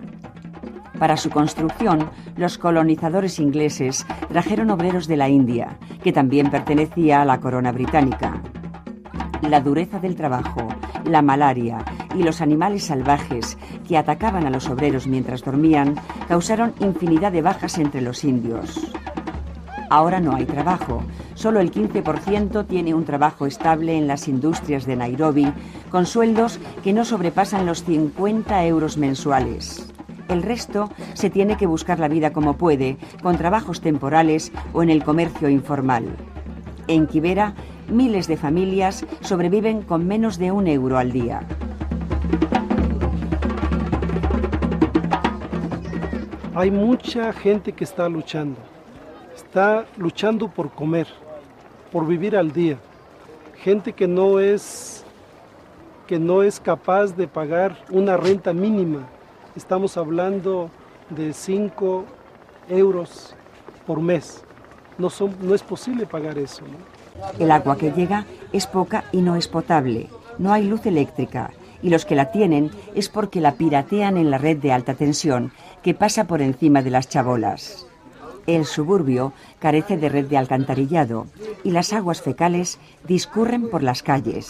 Para 0.99 1.17
su 1.17 1.31
construcción, 1.31 2.11
los 2.37 2.59
colonizadores 2.59 3.39
ingleses 3.39 4.05
trajeron 4.29 4.71
obreros 4.71 5.07
de 5.07 5.19
la 5.19 5.29
India, 5.29 5.79
que 6.03 6.13
también 6.13 6.51
pertenecía 6.51 7.23
a 7.23 7.25
la 7.25 7.39
corona 7.39 7.71
británica. 7.71 8.43
La 9.49 9.61
dureza 9.61 10.01
del 10.01 10.17
trabajo, 10.17 10.67
la 11.05 11.23
malaria 11.23 11.79
y 12.17 12.25
los 12.25 12.41
animales 12.41 12.87
salvajes 12.87 13.57
que 13.87 13.97
atacaban 13.97 14.47
a 14.47 14.51
los 14.51 14.69
obreros 14.69 15.07
mientras 15.07 15.45
dormían 15.45 15.95
causaron 16.27 16.75
infinidad 16.81 17.31
de 17.31 17.43
bajas 17.43 17.79
entre 17.79 18.01
los 18.01 18.25
indios. 18.25 18.93
Ahora 19.91 20.21
no 20.21 20.37
hay 20.37 20.45
trabajo. 20.45 21.03
Solo 21.35 21.59
el 21.59 21.73
15% 21.73 22.65
tiene 22.69 22.95
un 22.95 23.05
trabajo 23.05 23.45
estable 23.47 23.99
en 23.99 24.07
las 24.07 24.29
industrias 24.29 24.87
de 24.87 24.95
Nairobi, 24.95 25.53
con 25.91 26.07
sueldos 26.07 26.61
que 26.85 26.93
no 26.93 27.05
sobrepasan 27.05 27.67
los 27.67 27.83
50 27.83 28.65
euros 28.67 28.97
mensuales. 28.97 29.93
El 30.29 30.45
resto 30.45 30.91
se 31.15 31.29
tiene 31.29 31.57
que 31.57 31.67
buscar 31.67 31.99
la 31.99 32.07
vida 32.07 32.33
como 32.33 32.57
puede, 32.57 32.99
con 33.21 33.37
trabajos 33.37 33.81
temporales 33.81 34.53
o 34.73 34.85
en 34.85 34.91
el 34.91 35.03
comercio 35.03 35.49
informal. 35.49 36.05
En 36.87 37.09
Kibera, 37.09 37.55
miles 37.89 38.29
de 38.29 38.37
familias 38.37 39.05
sobreviven 39.23 39.83
con 39.83 40.07
menos 40.07 40.39
de 40.39 40.53
un 40.53 40.69
euro 40.69 40.99
al 40.99 41.11
día. 41.11 41.41
Hay 46.55 46.71
mucha 46.71 47.33
gente 47.33 47.73
que 47.73 47.83
está 47.83 48.09
luchando 48.09 48.57
está 49.51 49.85
luchando 49.97 50.47
por 50.47 50.71
comer, 50.71 51.09
por 51.91 52.07
vivir 52.07 52.37
al 52.37 52.53
día. 52.53 52.79
Gente 53.57 53.93
que 53.93 54.07
no 54.07 54.39
es 54.39 55.05
que 56.07 56.21
no 56.21 56.45
es 56.45 56.61
capaz 56.61 57.17
de 57.17 57.27
pagar 57.27 57.77
una 57.91 58.17
renta 58.17 58.53
mínima. 58.53 59.09
Estamos 59.57 59.97
hablando 59.97 60.71
de 61.09 61.33
5 61.33 62.05
euros 62.69 63.35
por 63.89 64.01
mes. 64.01 64.45
No, 64.99 65.09
es 65.53 65.63
posible 65.65 66.07
pagar 66.07 66.39
eso. 66.39 66.63
El 67.41 67.51
agua 67.51 67.77
que 67.77 67.91
llega 67.91 68.27
es 68.53 68.69
poca 68.69 69.03
y 69.11 69.21
no 69.21 69.35
es 69.35 69.49
potable. 69.49 70.11
No 70.39 70.53
hay 70.53 70.69
luz 70.69 70.87
eléctrica 70.87 71.51
y 71.83 71.91
los 71.91 72.05
que 72.05 72.15
la 72.15 72.31
tienen 72.31 72.71
es 72.95 73.09
porque 73.09 73.41
la 73.41 73.55
piratean 73.55 74.17
en 74.17 74.31
la 74.31 74.39
red 74.39 74.59
de 74.59 74.71
alta 74.71 74.95
tensión 74.95 75.51
que 75.83 75.93
pasa 75.93 76.29
por 76.29 76.41
encima 76.41 76.83
de 76.83 76.91
las 76.91 77.09
chabolas. 77.09 77.90
El 78.57 78.67
suburbio 78.67 79.33
carece 79.61 79.97
de 79.97 80.09
red 80.09 80.27
de 80.27 80.37
alcantarillado 80.37 81.27
y 81.63 81.71
las 81.71 81.93
aguas 81.93 82.21
fecales 82.21 82.81
discurren 83.07 83.71
por 83.71 83.85
las 83.85 84.03
calles. 84.03 84.49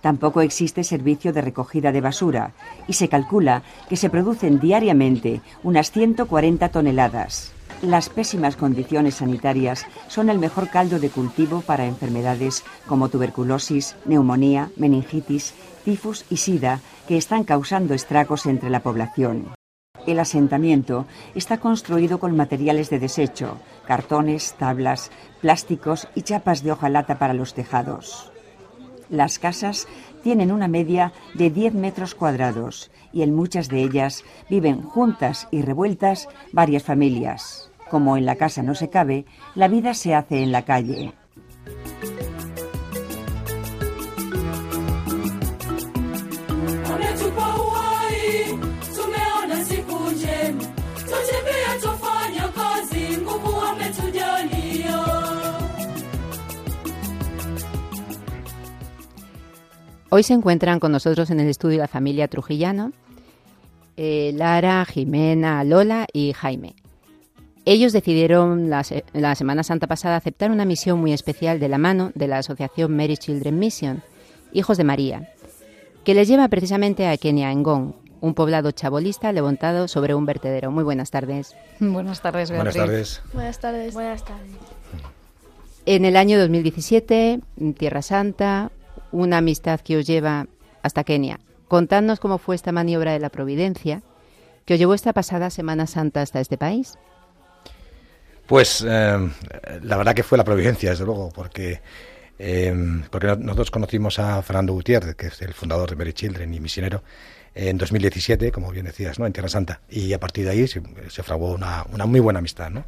Tampoco 0.00 0.40
existe 0.40 0.82
servicio 0.82 1.34
de 1.34 1.42
recogida 1.42 1.92
de 1.92 2.00
basura 2.00 2.52
y 2.86 2.94
se 2.94 3.10
calcula 3.10 3.62
que 3.90 3.96
se 3.96 4.08
producen 4.08 4.60
diariamente 4.60 5.42
unas 5.62 5.90
140 5.90 6.70
toneladas. 6.70 7.52
Las 7.82 8.08
pésimas 8.08 8.56
condiciones 8.56 9.16
sanitarias 9.16 9.84
son 10.08 10.30
el 10.30 10.38
mejor 10.38 10.70
caldo 10.70 10.98
de 10.98 11.10
cultivo 11.10 11.60
para 11.60 11.84
enfermedades 11.84 12.64
como 12.86 13.10
tuberculosis, 13.10 13.94
neumonía, 14.06 14.70
meningitis, 14.76 15.52
tifus 15.84 16.24
y 16.30 16.38
sida 16.38 16.80
que 17.06 17.18
están 17.18 17.44
causando 17.44 17.92
estragos 17.92 18.46
entre 18.46 18.70
la 18.70 18.80
población. 18.80 19.57
El 20.08 20.20
asentamiento 20.20 21.04
está 21.34 21.58
construido 21.58 22.18
con 22.18 22.34
materiales 22.34 22.88
de 22.88 22.98
desecho, 22.98 23.58
cartones, 23.86 24.54
tablas, 24.54 25.10
plásticos 25.42 26.08
y 26.14 26.22
chapas 26.22 26.62
de 26.62 26.72
hojalata 26.72 27.18
para 27.18 27.34
los 27.34 27.52
tejados. 27.52 28.32
Las 29.10 29.38
casas 29.38 29.86
tienen 30.22 30.50
una 30.50 30.66
media 30.66 31.12
de 31.34 31.50
10 31.50 31.74
metros 31.74 32.14
cuadrados 32.14 32.90
y 33.12 33.20
en 33.20 33.34
muchas 33.34 33.68
de 33.68 33.82
ellas 33.82 34.24
viven 34.48 34.80
juntas 34.80 35.46
y 35.50 35.60
revueltas 35.60 36.26
varias 36.52 36.84
familias. 36.84 37.70
Como 37.90 38.16
en 38.16 38.24
la 38.24 38.36
casa 38.36 38.62
no 38.62 38.74
se 38.74 38.88
cabe, 38.88 39.26
la 39.54 39.68
vida 39.68 39.92
se 39.92 40.14
hace 40.14 40.42
en 40.42 40.52
la 40.52 40.64
calle. 40.64 41.12
Hoy 60.10 60.22
se 60.22 60.32
encuentran 60.32 60.80
con 60.80 60.90
nosotros 60.92 61.30
en 61.30 61.40
el 61.40 61.48
estudio 61.48 61.78
la 61.78 61.88
familia 61.88 62.28
Trujillano, 62.28 62.92
eh, 63.96 64.32
Lara, 64.34 64.84
Jimena, 64.86 65.62
Lola 65.64 66.06
y 66.12 66.32
Jaime. 66.32 66.74
Ellos 67.66 67.92
decidieron 67.92 68.70
la, 68.70 68.82
la, 69.12 69.34
Semana 69.34 69.62
Santa 69.62 69.86
pasada 69.86 70.16
aceptar 70.16 70.50
una 70.50 70.64
misión 70.64 70.98
muy 70.98 71.12
especial 71.12 71.60
de 71.60 71.68
la 71.68 71.76
mano 71.76 72.10
de 72.14 72.26
la 72.26 72.38
asociación 72.38 72.96
Mary 72.96 73.18
Children 73.18 73.58
Mission, 73.58 74.02
Hijos 74.54 74.78
de 74.78 74.84
María, 74.84 75.34
que 76.04 76.14
les 76.14 76.26
lleva 76.26 76.48
precisamente 76.48 77.06
a 77.06 77.14
Kenia 77.18 77.52
Ngong, 77.52 77.92
un 78.22 78.32
poblado 78.32 78.70
chabolista 78.70 79.30
levantado 79.32 79.88
sobre 79.88 80.14
un 80.14 80.24
vertedero. 80.24 80.70
Muy 80.70 80.84
buenas 80.84 81.10
tardes. 81.10 81.54
Buenas 81.80 82.22
tardes, 82.22 82.50
Beatriz. 82.50 82.72
Buenas 82.72 82.88
tardes. 82.88 83.22
Buenas 83.34 83.60
tardes. 83.60 83.92
Buenas 83.94 84.24
tardes. 84.24 84.56
En 85.84 86.06
el 86.06 86.16
año 86.16 86.38
2017, 86.38 87.40
Tierra 87.76 88.00
Santa, 88.00 88.70
una 89.12 89.38
amistad 89.38 89.80
que 89.80 89.96
os 89.96 90.06
lleva 90.06 90.46
hasta 90.82 91.04
Kenia. 91.04 91.40
Contadnos 91.68 92.20
cómo 92.20 92.38
fue 92.38 92.54
esta 92.54 92.72
maniobra 92.72 93.12
de 93.12 93.20
la 93.20 93.28
Providencia 93.28 94.02
que 94.68 94.74
os 94.74 94.80
llevó 94.80 94.92
esta 94.92 95.14
pasada 95.14 95.48
Semana 95.48 95.86
Santa 95.86 96.20
hasta 96.20 96.40
este 96.40 96.58
país. 96.58 96.98
Pues 98.46 98.84
eh, 98.86 99.30
la 99.82 99.96
verdad 99.96 100.14
que 100.14 100.22
fue 100.22 100.36
la 100.36 100.44
Providencia, 100.44 100.90
desde 100.90 101.06
luego, 101.06 101.30
porque, 101.34 101.80
eh, 102.38 103.02
porque 103.10 103.28
nosotros 103.38 103.70
conocimos 103.70 104.18
a 104.18 104.42
Fernando 104.42 104.74
Gutiérrez, 104.74 105.14
que 105.14 105.28
es 105.28 105.40
el 105.40 105.54
fundador 105.54 105.88
de 105.88 105.96
Mary 105.96 106.12
Children 106.12 106.52
y 106.52 106.60
misionero, 106.60 107.02
en 107.54 107.78
2017, 107.78 108.52
como 108.52 108.70
bien 108.70 108.84
decías, 108.84 109.18
¿no? 109.18 109.26
en 109.26 109.32
Tierra 109.32 109.48
Santa. 109.48 109.80
Y 109.88 110.12
a 110.12 110.20
partir 110.20 110.44
de 110.44 110.50
ahí 110.50 110.66
se, 110.66 110.82
fraguó 111.22 111.52
una, 111.52 111.86
una, 111.90 112.04
muy 112.04 112.20
buena 112.20 112.40
amistad. 112.40 112.68
¿no? 112.70 112.84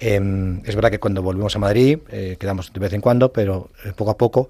Eh, 0.00 0.60
es 0.64 0.74
verdad 0.74 0.90
que 0.90 0.98
cuando 0.98 1.22
volvimos 1.22 1.54
a 1.54 1.60
Madrid 1.60 1.98
quedamos 2.38 2.72
de 2.72 2.80
vez 2.80 2.92
en 2.92 3.00
cuando, 3.00 3.32
pero 3.32 3.70
poco 3.96 4.10
a 4.10 4.18
poco 4.18 4.48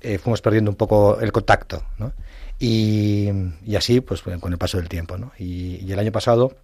eh, 0.00 0.18
fuimos 0.18 0.40
perdiendo 0.40 0.70
un 0.70 0.76
poco 0.76 1.18
el 1.20 1.32
contacto, 1.32 1.84
¿no? 1.98 2.12
Y, 2.58 3.28
así, 3.76 4.00
pues 4.00 4.22
con 4.22 4.52
el 4.52 4.58
paso 4.58 4.76
del 4.76 4.88
tiempo, 4.88 5.16
¿no? 5.16 5.32
Y, 5.38 5.90
el 5.90 5.98
año 5.98 6.12
pasado, 6.12 6.56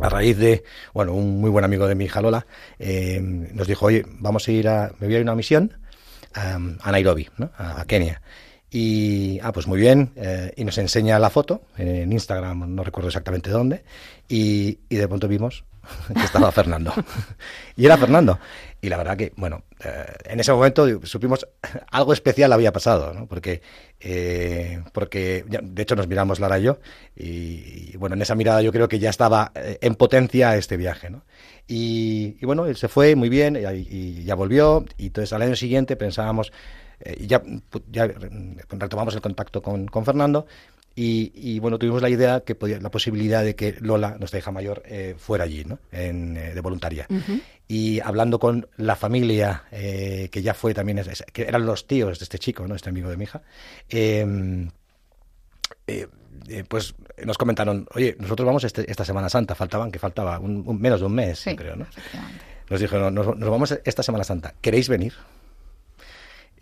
a 0.00 0.08
raíz 0.08 0.38
de, 0.38 0.62
bueno, 0.94 1.12
un 1.12 1.40
muy 1.40 1.50
buen 1.50 1.64
amigo 1.64 1.88
de 1.88 1.94
mi 1.94 2.04
hija 2.04 2.20
Lola, 2.20 2.46
eh, 2.78 3.18
nos 3.20 3.66
dijo, 3.66 3.86
oye, 3.86 4.04
vamos 4.06 4.46
a 4.46 4.52
ir 4.52 4.68
a, 4.68 4.92
me 5.00 5.06
voy 5.06 5.16
a 5.16 5.18
ir 5.18 5.22
a 5.22 5.30
una 5.30 5.34
misión 5.34 5.76
a 6.34 6.92
Nairobi, 6.92 7.28
¿no? 7.36 7.50
A, 7.56 7.84
Kenia. 7.84 8.22
Y, 8.70 9.40
ah, 9.42 9.50
pues 9.50 9.66
muy 9.66 9.80
bien, 9.80 10.12
eh, 10.14 10.52
y 10.56 10.64
nos 10.64 10.78
enseña 10.78 11.18
la 11.18 11.30
foto 11.30 11.62
en 11.76 12.12
Instagram, 12.12 12.74
no 12.74 12.84
recuerdo 12.84 13.08
exactamente 13.08 13.50
dónde, 13.50 13.82
y, 14.28 14.78
y 14.88 14.96
de 14.96 15.08
pronto 15.08 15.26
vimos 15.26 15.64
estaba 16.24 16.50
Fernando. 16.52 16.92
y 17.76 17.86
era 17.86 17.96
Fernando. 17.96 18.38
Y 18.80 18.88
la 18.88 18.96
verdad 18.96 19.16
que, 19.16 19.32
bueno, 19.36 19.64
eh, 19.84 20.06
en 20.24 20.38
ese 20.38 20.52
momento 20.52 20.86
supimos 21.04 21.46
algo 21.90 22.12
especial 22.12 22.52
había 22.52 22.72
pasado, 22.72 23.12
¿no? 23.12 23.26
Porque, 23.26 23.60
eh, 23.98 24.82
porque 24.92 25.44
de 25.46 25.82
hecho 25.82 25.96
nos 25.96 26.06
miramos 26.06 26.38
Lara 26.38 26.60
y 26.60 26.62
yo, 26.62 26.78
y, 27.16 27.96
bueno, 27.96 28.14
en 28.14 28.22
esa 28.22 28.36
mirada 28.36 28.62
yo 28.62 28.70
creo 28.70 28.88
que 28.88 29.00
ya 29.00 29.10
estaba 29.10 29.50
eh, 29.54 29.78
en 29.80 29.96
potencia 29.96 30.56
este 30.56 30.76
viaje, 30.76 31.10
¿no? 31.10 31.24
Y, 31.66 32.44
bueno, 32.46 32.66
él 32.66 32.76
se 32.76 32.88
fue 32.88 33.14
muy 33.16 33.28
bien 33.28 33.56
y, 33.56 34.24
ya 34.24 34.34
volvió, 34.34 34.84
y 34.96 35.06
entonces 35.06 35.32
al 35.32 35.42
año 35.42 35.56
siguiente 35.56 35.96
pensábamos, 35.96 36.50
ya, 37.20 37.42
ya 37.90 38.06
retomamos 38.70 39.14
el 39.14 39.20
contacto 39.20 39.60
con, 39.60 39.86
con 39.86 40.04
Fernando, 40.04 40.46
Y, 41.00 41.60
bueno, 41.60 41.78
tuvimos 41.78 42.02
la 42.02 42.08
idea, 42.08 42.40
que 42.40 42.56
podía, 42.56 42.80
la 42.80 42.90
posibilidad 42.90 43.44
de 43.44 43.54
que 43.54 43.76
Lola, 43.78 44.16
nuestra 44.18 44.40
hija 44.40 44.50
mayor, 44.50 44.82
eh, 44.84 45.14
fuera 45.16 45.44
allí, 45.44 45.64
¿no? 45.64 45.78
En, 45.92 46.36
eh, 46.36 46.54
de 46.54 46.60
voluntaria. 46.60 47.06
Y 47.68 48.00
hablando 48.00 48.40
con 48.40 48.66
la 48.76 48.96
familia, 48.96 49.62
eh, 49.70 50.28
que 50.32 50.42
ya 50.42 50.54
fue 50.54 50.74
también, 50.74 51.00
que 51.32 51.42
eran 51.42 51.66
los 51.66 51.86
tíos 51.86 52.18
de 52.18 52.24
este 52.24 52.40
chico, 52.40 52.66
¿no? 52.66 52.74
Este 52.74 52.88
amigo 52.88 53.08
de 53.10 53.16
mi 53.16 53.24
hija, 53.24 53.42
em, 53.88 54.70
pues 56.66 56.96
nos 57.24 57.38
comentaron, 57.38 57.86
oye, 57.94 58.16
nosotros 58.18 58.44
vamos 58.44 58.64
este, 58.64 58.90
esta 58.90 59.04
Semana 59.04 59.28
Santa, 59.28 59.54
faltaban, 59.54 59.92
que 59.92 60.00
faltaba 60.00 60.40
un, 60.40 60.80
menos 60.80 60.98
de 60.98 61.06
un 61.06 61.14
mes, 61.14 61.44
creo, 61.56 61.76
¿no? 61.76 61.86
Nos 62.68 62.80
dijeron, 62.80 63.14
nos, 63.14 63.36
nos 63.36 63.50
vamos 63.50 63.78
esta 63.84 64.02
Semana 64.02 64.24
Santa, 64.24 64.52
¿queréis 64.60 64.88
venir? 64.88 65.14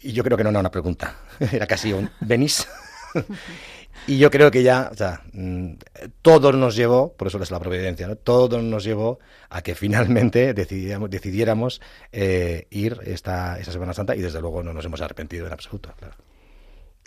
Y 0.03 0.13
yo 0.13 0.23
creo 0.23 0.37
que 0.37 0.45
no 0.45 0.51
era 0.51 0.61
una 0.61 0.71
pregunta, 0.71 1.17
era 1.53 1.67
casi 1.67 1.95
un 1.95 2.11
¿venís? 2.21 2.69
Y 4.07 4.19
yo 4.19 4.31
creo 4.31 4.51
que 4.51 4.63
ya, 4.63 4.91
o 4.93 4.97
sea, 4.97 5.23
mm, 5.33 5.75
todo 6.23 6.53
nos 6.53 6.77
llevó, 6.77 7.13
por 7.13 7.29
eso 7.29 7.43
es 7.43 7.51
la 7.51 7.61
providencia, 7.61 8.07
¿no? 8.07 8.17
todo 8.17 8.61
nos 8.63 8.85
llevó 8.85 9.19
a 9.51 9.63
que 9.63 9.75
finalmente 9.75 10.55
decidiéramos, 10.55 11.11
decidiéramos 11.11 11.81
eh, 12.13 12.67
ir 12.71 13.01
esta, 13.05 13.59
esta 13.59 13.73
Semana 13.73 13.93
Santa 13.93 14.15
y 14.17 14.21
desde 14.21 14.41
luego 14.41 14.63
no 14.63 14.73
nos 14.73 14.85
hemos 14.85 15.01
arrepentido 15.01 15.47
en 15.47 15.53
absoluto. 15.53 15.93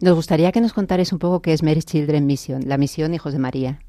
Nos 0.01 0.15
gustaría 0.15 0.51
que 0.51 0.61
nos 0.61 0.73
contarais 0.73 1.11
un 1.11 1.19
poco 1.19 1.41
qué 1.41 1.53
es 1.53 1.63
Mary's 1.63 1.85
Children 1.85 2.25
Mission, 2.25 2.63
la 2.67 2.77
misión 2.77 3.13
Hijos 3.13 3.33
de 3.33 3.39
María. 3.39 3.79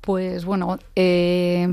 Pues 0.00 0.46
bueno, 0.46 0.78
eh, 0.96 1.68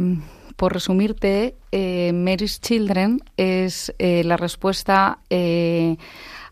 por 0.55 0.73
resumirte, 0.73 1.55
eh, 1.71 2.11
Mary's 2.13 2.61
Children 2.61 3.21
es 3.35 3.93
eh, 3.99 4.23
la 4.23 4.37
respuesta 4.37 5.19
eh, 5.29 5.97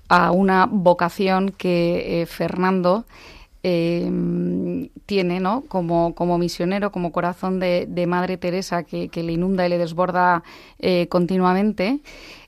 a 0.10 0.32
una 0.32 0.68
vocación 0.70 1.52
que 1.52 2.28
eh, 3.64 4.90
tiene 5.06 5.40
¿no? 5.40 5.64
como, 5.68 6.14
como 6.14 6.38
misionero, 6.38 6.92
como 6.92 7.12
corazón 7.12 7.60
de, 7.60 8.06
Madre 8.08 8.38
Teresa 8.38 8.84
que, 8.84 9.10
que, 9.10 9.24
le 9.24 9.34
inunda 9.34 9.66
y 9.66 9.70
le 9.70 9.78
desborda 9.78 10.44
continuamente 11.10 12.02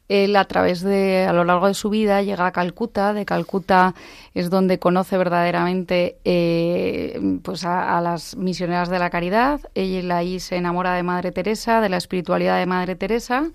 él 0.07 0.35
a 0.35 0.45
través 0.45 0.81
de, 0.81 1.25
a 1.27 1.33
lo 1.33 1.43
largo 1.43 1.67
de 1.67 1.73
su 1.73 1.89
vida, 1.89 2.21
llega 2.21 2.45
a 2.45 2.51
Calcuta. 2.51 3.13
De 3.13 3.25
Calcuta 3.25 3.95
es 4.33 4.49
donde 4.49 4.77
conoce 4.77 5.17
verdaderamente 5.17 6.17
eh, 6.25 7.19
pues 7.41 7.65
a, 7.65 7.99
las 8.01 8.35
misioneras 8.35 8.89
de 8.89 8.99
la 8.99 9.09
caridad. 9.09 9.61
Ella 9.73 10.17
ahí 10.17 10.39
se 10.39 10.57
enamora 10.57 10.93
de 10.93 11.03
Madre 11.03 11.31
Teresa, 11.31 11.81
de 11.81 11.89
la 11.89 11.97
espiritualidad 11.97 12.59
de 12.59 12.67
Madre 12.67 12.95
Teresa. 12.95 13.49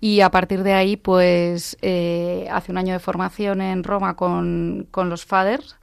Y 0.00 0.20
a 0.20 0.30
partir 0.30 0.62
de 0.62 0.72
ahí, 0.72 0.96
pues 0.96 1.76
eh, 1.82 2.48
hace 2.50 2.72
un 2.72 2.78
año 2.78 2.94
de 2.94 2.98
formación 2.98 3.60
en 3.60 3.84
Roma 3.84 4.16
con, 4.16 4.88
con 4.90 5.10
los 5.10 5.26
Fathers. 5.26 5.76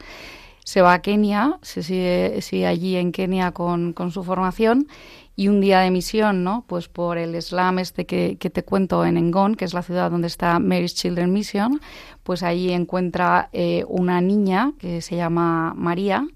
Se 0.70 0.84
va 0.84 0.94
a 0.94 1.02
Kenia, 1.02 1.58
se 1.64 1.82
sigue, 1.82 2.44
sigue 2.44 2.68
allí 2.68 2.96
en 2.96 3.12
Kenia 3.12 3.54
con, 3.54 3.92
con 3.92 4.12
su 4.12 4.24
formación 4.24 4.88
y 5.36 5.48
un 5.48 5.62
día 5.62 5.80
de 5.80 5.90
misión, 5.90 6.44
¿no? 6.44 6.64
Pues 6.68 6.88
por 6.88 7.18
el 7.18 7.42
slam 7.42 7.80
este 7.80 8.06
que, 8.06 8.36
te 8.36 8.64
cuento 8.64 9.04
en 9.04 9.18
Engon, 9.18 9.56
que 9.56 9.66
es 9.66 9.74
la 9.74 9.82
ciudad 9.82 10.12
donde 10.12 10.28
está 10.28 10.60
Mary's 10.60 10.94
Children 10.94 11.34
Mission, 11.34 11.82
pues 12.22 12.44
ahí 12.44 12.72
encuentra 12.72 13.50
eh, 13.52 13.84
una 13.88 14.22
niña 14.22 14.74
que 14.78 15.02
se 15.02 15.16
llama 15.16 15.74
María 15.76 16.28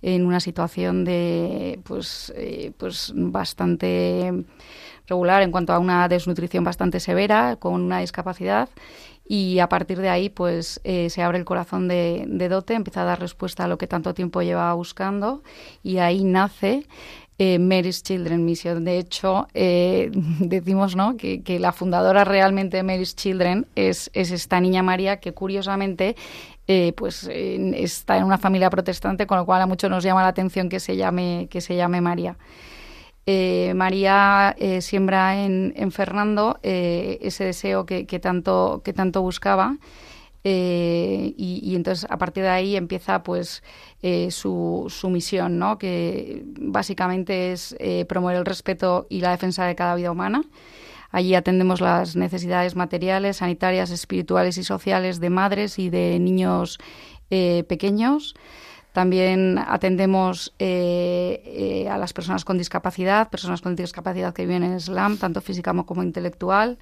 en 0.00 0.26
una 0.26 0.38
situación 0.38 1.04
de 1.04 1.80
pues 1.82 2.32
eh, 2.36 2.70
pues 2.78 3.12
bastante 3.16 4.44
regular 5.08 5.42
en 5.42 5.50
cuanto 5.50 5.72
a 5.72 5.80
una 5.80 6.06
desnutrición 6.06 6.62
bastante 6.62 7.00
severa 7.00 7.56
con 7.56 7.74
una 7.74 7.98
discapacidad 7.98 8.68
y 9.26 9.60
a 9.60 9.68
partir 9.68 9.98
de 9.98 10.08
ahí 10.08 10.28
pues 10.28 10.80
eh, 10.84 11.10
se 11.10 11.22
abre 11.22 11.38
el 11.38 11.44
corazón 11.44 11.88
de, 11.88 12.26
Dote, 12.50 12.74
empieza 12.74 13.02
a 13.02 13.04
dar 13.04 13.20
respuesta 13.20 13.64
a 13.64 13.68
lo 13.68 13.78
que 13.78 13.86
tanto 13.86 14.14
tiempo 14.14 14.42
lleva 14.42 14.72
buscando 14.74 15.42
y 15.82 15.98
ahí 15.98 16.24
nace 16.24 16.86
eh, 17.38 17.58
Mary's 17.58 18.02
Children 18.02 18.44
Mission. 18.44 18.84
De 18.84 18.98
hecho, 18.98 19.48
eh, 19.54 20.10
decimos 20.40 20.96
¿no? 20.96 21.16
que, 21.16 21.42
la 21.58 21.72
fundadora 21.72 22.24
realmente 22.24 22.76
de 22.76 22.82
Mary's 22.82 23.16
Children 23.16 23.66
es, 23.74 24.10
esta 24.14 24.60
niña 24.60 24.82
María 24.82 25.18
que 25.18 25.32
curiosamente 25.32 26.16
eh, 26.68 26.92
pues 26.96 27.28
está 27.28 28.16
en 28.18 28.24
una 28.24 28.38
familia 28.38 28.70
protestante, 28.70 29.26
con 29.26 29.38
lo 29.38 29.46
cual 29.46 29.62
a 29.62 29.66
muchos 29.66 29.90
nos 29.90 30.04
llama 30.04 30.22
la 30.22 30.28
atención 30.28 30.68
que 30.68 30.78
se 30.78 30.96
llame, 30.96 31.48
que 31.50 31.60
se 31.60 31.74
llame 31.74 32.00
María. 32.00 32.36
María 33.26 34.56
siembra 34.80 35.44
en, 35.44 35.92
Fernando 35.92 36.58
ese 36.62 37.44
deseo 37.44 37.86
que, 37.86 38.04
tanto, 38.20 38.82
que 38.84 38.92
tanto 38.92 39.22
buscaba 39.22 39.76
eh, 40.44 41.34
y, 41.36 41.76
entonces 41.76 42.06
a 42.10 42.18
partir 42.18 42.42
de 42.42 42.48
ahí 42.48 42.76
empieza 42.76 43.22
pues 43.22 43.62
eh, 44.02 44.30
su, 44.32 44.86
su, 44.88 45.08
misión, 45.08 45.58
¿no? 45.58 45.78
que 45.78 46.42
básicamente 46.44 47.52
es 47.52 47.76
eh, 47.78 48.04
promover 48.06 48.36
el 48.36 48.44
respeto 48.44 49.06
y 49.08 49.20
la 49.20 49.30
defensa 49.30 49.64
de 49.66 49.76
cada 49.76 49.94
vida 49.94 50.10
humana. 50.10 50.42
Allí 51.10 51.34
atendemos 51.34 51.80
las 51.80 52.16
necesidades 52.16 52.74
materiales, 52.74 53.36
sanitarias, 53.36 53.90
espirituales 53.90 54.56
y 54.58 54.64
sociales 54.64 55.20
de 55.20 55.30
madres 55.30 55.78
y 55.78 55.90
de 55.90 56.18
niños 56.18 56.78
pequeños. 57.68 58.34
También 58.92 59.58
atendemos 59.58 60.54
a 60.58 61.98
las 61.98 62.12
personas 62.12 62.44
con 62.44 62.58
discapacidad, 62.58 63.30
personas 63.30 63.62
con 63.62 63.74
discapacidad 63.74 64.34
que 64.34 64.46
viven 64.46 64.62
en 64.62 64.76
Islam, 64.76 65.16
tanto 65.16 65.40
física 65.40 65.72
como 65.84 66.02
intelectual. 66.02 66.78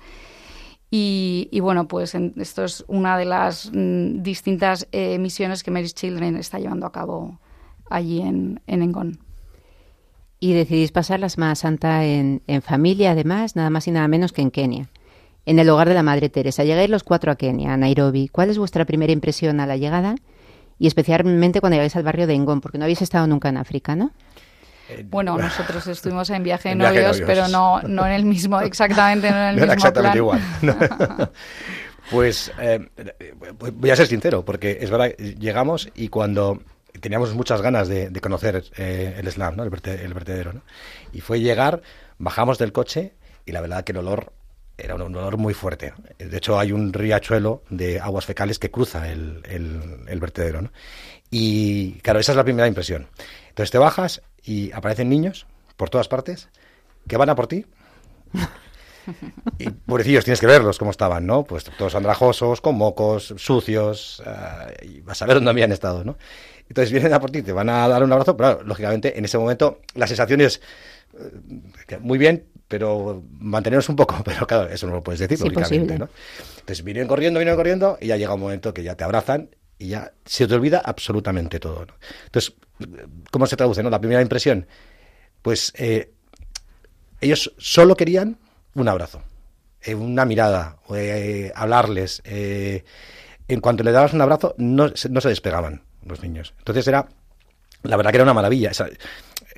Y, 0.92 1.61
bueno, 1.61 1.87
pues 1.87 2.14
esto 2.14 2.64
es 2.64 2.85
una 2.88 3.16
de 3.16 3.25
las 3.25 3.70
mm, 3.73 4.23
distintas 4.23 4.88
eh, 4.90 5.18
misiones 5.18 5.62
que 5.62 5.70
Mary's 5.70 5.94
Children 5.94 6.37
está 6.37 6.59
llevando 6.59 6.85
a 6.85 6.90
cabo 6.90 7.38
allí 7.88 8.20
en, 8.20 8.61
en 8.66 8.83
Engon. 8.83 9.20
Y 10.40 10.53
decidís 10.53 10.90
pasar 10.90 11.20
la 11.20 11.29
Semana 11.29 11.55
Santa 11.55 12.05
en, 12.05 12.42
en, 12.49 12.61
familia, 12.61 13.12
además, 13.12 13.55
nada 13.55 13.70
más 13.70 13.87
y 13.87 13.92
nada 13.92 14.09
menos 14.09 14.33
que 14.33 14.42
en 14.42 14.51
Kenia, 14.51 14.88
en 15.46 15.61
el 15.61 15.68
hogar 15.68 15.88
de 15.88 15.94
la 15.94 16.03
Madre 16.03 16.29
Teresa. 16.29 16.64
Llegáis 16.64 16.90
los 16.90 17.05
cuatro 17.05 17.31
a 17.31 17.37
Kenia, 17.37 17.75
a 17.75 17.77
Nairobi. 17.77 18.27
¿Cuál 18.27 18.51
es 18.51 18.59
vuestra 18.59 18.85
primera 18.85 19.12
impresión 19.12 19.61
a 19.61 19.66
la 19.66 19.77
llegada? 19.77 20.16
Y 20.80 20.86
especialmente 20.86 21.60
cuando 21.60 21.74
llegáis 21.74 21.94
al 21.94 22.02
barrio 22.02 22.26
de 22.26 22.34
Engon, 22.34 22.62
porque 22.62 22.78
no 22.78 22.84
habéis 22.84 23.02
estado 23.02 23.26
nunca 23.26 23.50
en 23.50 23.58
África, 23.58 23.94
¿no? 23.94 24.12
Bueno, 25.04 25.36
nosotros 25.38 25.86
estuvimos 25.86 26.30
en 26.30 26.42
viaje 26.42 26.70
de 26.70 26.74
novios, 26.74 27.22
pero 27.26 27.48
no, 27.48 27.82
no 27.82 28.06
en 28.06 28.12
el 28.12 28.24
mismo, 28.24 28.58
exactamente 28.62 29.30
no 29.30 29.36
en 29.36 29.48
el 29.50 29.56
mismo 29.56 29.72
exactamente 29.74 30.16
igual. 30.16 30.40
pues 32.10 32.50
eh, 32.58 32.88
voy 33.74 33.90
a 33.90 33.96
ser 33.96 34.06
sincero, 34.06 34.42
porque 34.42 34.78
es 34.80 34.90
verdad, 34.90 35.10
llegamos 35.18 35.90
y 35.94 36.08
cuando 36.08 36.62
teníamos 36.98 37.34
muchas 37.34 37.60
ganas 37.60 37.86
de, 37.86 38.10
conocer 38.22 38.64
eh, 38.78 39.16
el 39.18 39.30
slam, 39.30 39.56
¿no? 39.56 39.64
el, 39.64 39.70
vertedero, 39.70 40.54
¿no? 40.54 40.62
y 41.12 41.20
fue 41.20 41.40
llegar, 41.40 41.82
bajamos 42.16 42.56
del 42.56 42.72
coche 42.72 43.12
y 43.44 43.52
la 43.52 43.60
verdad 43.60 43.84
que 43.84 43.92
el 43.92 43.98
olor 43.98 44.32
era 44.82 44.94
un, 44.94 45.02
olor 45.02 45.36
muy 45.36 45.54
fuerte. 45.54 45.92
De 46.18 46.36
hecho, 46.36 46.58
hay 46.58 46.72
un 46.72 46.92
riachuelo 46.92 47.62
de 47.70 48.00
aguas 48.00 48.26
fecales 48.26 48.58
que 48.58 48.70
cruza 48.70 49.10
el, 49.10 49.42
vertedero. 50.20 50.62
¿no? 50.62 50.72
Y 51.30 51.92
claro, 52.00 52.20
esa 52.20 52.32
es 52.32 52.36
la 52.36 52.44
primera 52.44 52.68
impresión. 52.68 53.08
Entonces 53.48 53.70
te 53.70 53.78
bajas 53.78 54.22
y 54.42 54.72
aparecen 54.72 55.08
niños 55.08 55.46
por 55.76 55.90
todas 55.90 56.08
partes 56.08 56.48
que 57.06 57.16
van 57.16 57.30
a 57.30 57.34
por 57.34 57.46
ti. 57.46 57.66
Pobrecillos, 59.86 60.24
tienes 60.24 60.40
que 60.40 60.46
verlos 60.46 60.78
cómo 60.78 60.90
estaban, 60.90 61.26
¿no? 61.26 61.44
Pues 61.44 61.64
todos 61.64 61.94
andrajosos, 61.94 62.60
con 62.60 62.76
mocos, 62.76 63.34
sucios, 63.36 64.22
uh, 64.24 64.84
y 64.84 65.00
vas 65.00 65.20
a 65.22 65.26
ver 65.26 65.36
dónde 65.36 65.50
habían 65.50 65.72
estado, 65.72 66.04
¿no? 66.04 66.16
Entonces 66.68 66.92
vienen 66.92 67.12
a 67.12 67.20
por 67.20 67.30
ti, 67.30 67.42
te 67.42 67.52
van 67.52 67.68
a 67.68 67.88
dar 67.88 68.04
un 68.04 68.12
abrazo, 68.12 68.36
pero 68.36 68.62
lógicamente 68.62 69.18
en 69.18 69.24
ese 69.24 69.38
momento 69.38 69.80
la 69.94 70.06
sensación 70.06 70.40
es 70.40 70.60
eh, 71.18 71.98
muy 71.98 72.18
bien, 72.18 72.46
pero 72.70 73.24
mantenernos 73.40 73.88
un 73.88 73.96
poco, 73.96 74.16
pero 74.24 74.46
claro, 74.46 74.70
eso 74.70 74.87
no 74.87 74.94
lo 74.94 75.02
puedes 75.02 75.18
decir, 75.18 75.40
lógicamente, 75.40 75.98
¿no? 75.98 76.09
Entonces 76.61 76.85
vienen 76.85 77.09
corriendo, 77.09 77.40
vienen 77.40 77.56
corriendo, 77.56 77.98
y 78.00 78.06
ya 78.06 78.16
llega 78.16 78.33
un 78.33 78.40
momento 78.40 78.72
que 78.72 78.85
ya 78.85 78.94
te 78.94 79.02
abrazan 79.02 79.50
y 79.76 79.88
ya 79.88 80.12
se 80.24 80.46
te 80.46 80.54
olvida 80.54 80.80
absolutamente 80.85 81.59
todo. 81.59 81.87
¿no? 81.87 81.94
Entonces, 82.26 82.54
¿cómo 83.33 83.46
se 83.46 83.56
traduce? 83.56 83.83
No? 83.83 83.90
La 83.90 83.98
primera 83.98 84.22
impresión, 84.22 84.68
pues 85.42 85.72
eh, 85.76 86.12
ellos 87.20 87.52
solo 87.59 87.96
querían 87.96 88.38
un 88.74 88.87
abrazo, 88.87 89.20
eh, 89.83 89.96
una 89.96 90.24
mirada, 90.24 90.76
eh, 90.94 91.50
hablarles. 91.56 92.22
en 92.24 93.61
cuanto 93.61 93.83
le 93.83 93.90
dabas 93.90 94.12
un 94.12 94.20
abrazo, 94.20 94.54
no, 94.59 94.92
no, 95.09 95.20
se 95.20 95.28
despegaban 95.28 95.83
los 96.04 96.22
niños. 96.22 96.54
Entonces 96.59 96.87
era, 96.87 97.09
la 97.82 97.96
verdad 97.96 98.10
que 98.10 98.16
era 98.16 98.24
una 98.24 98.34
maravilla. 98.34 98.72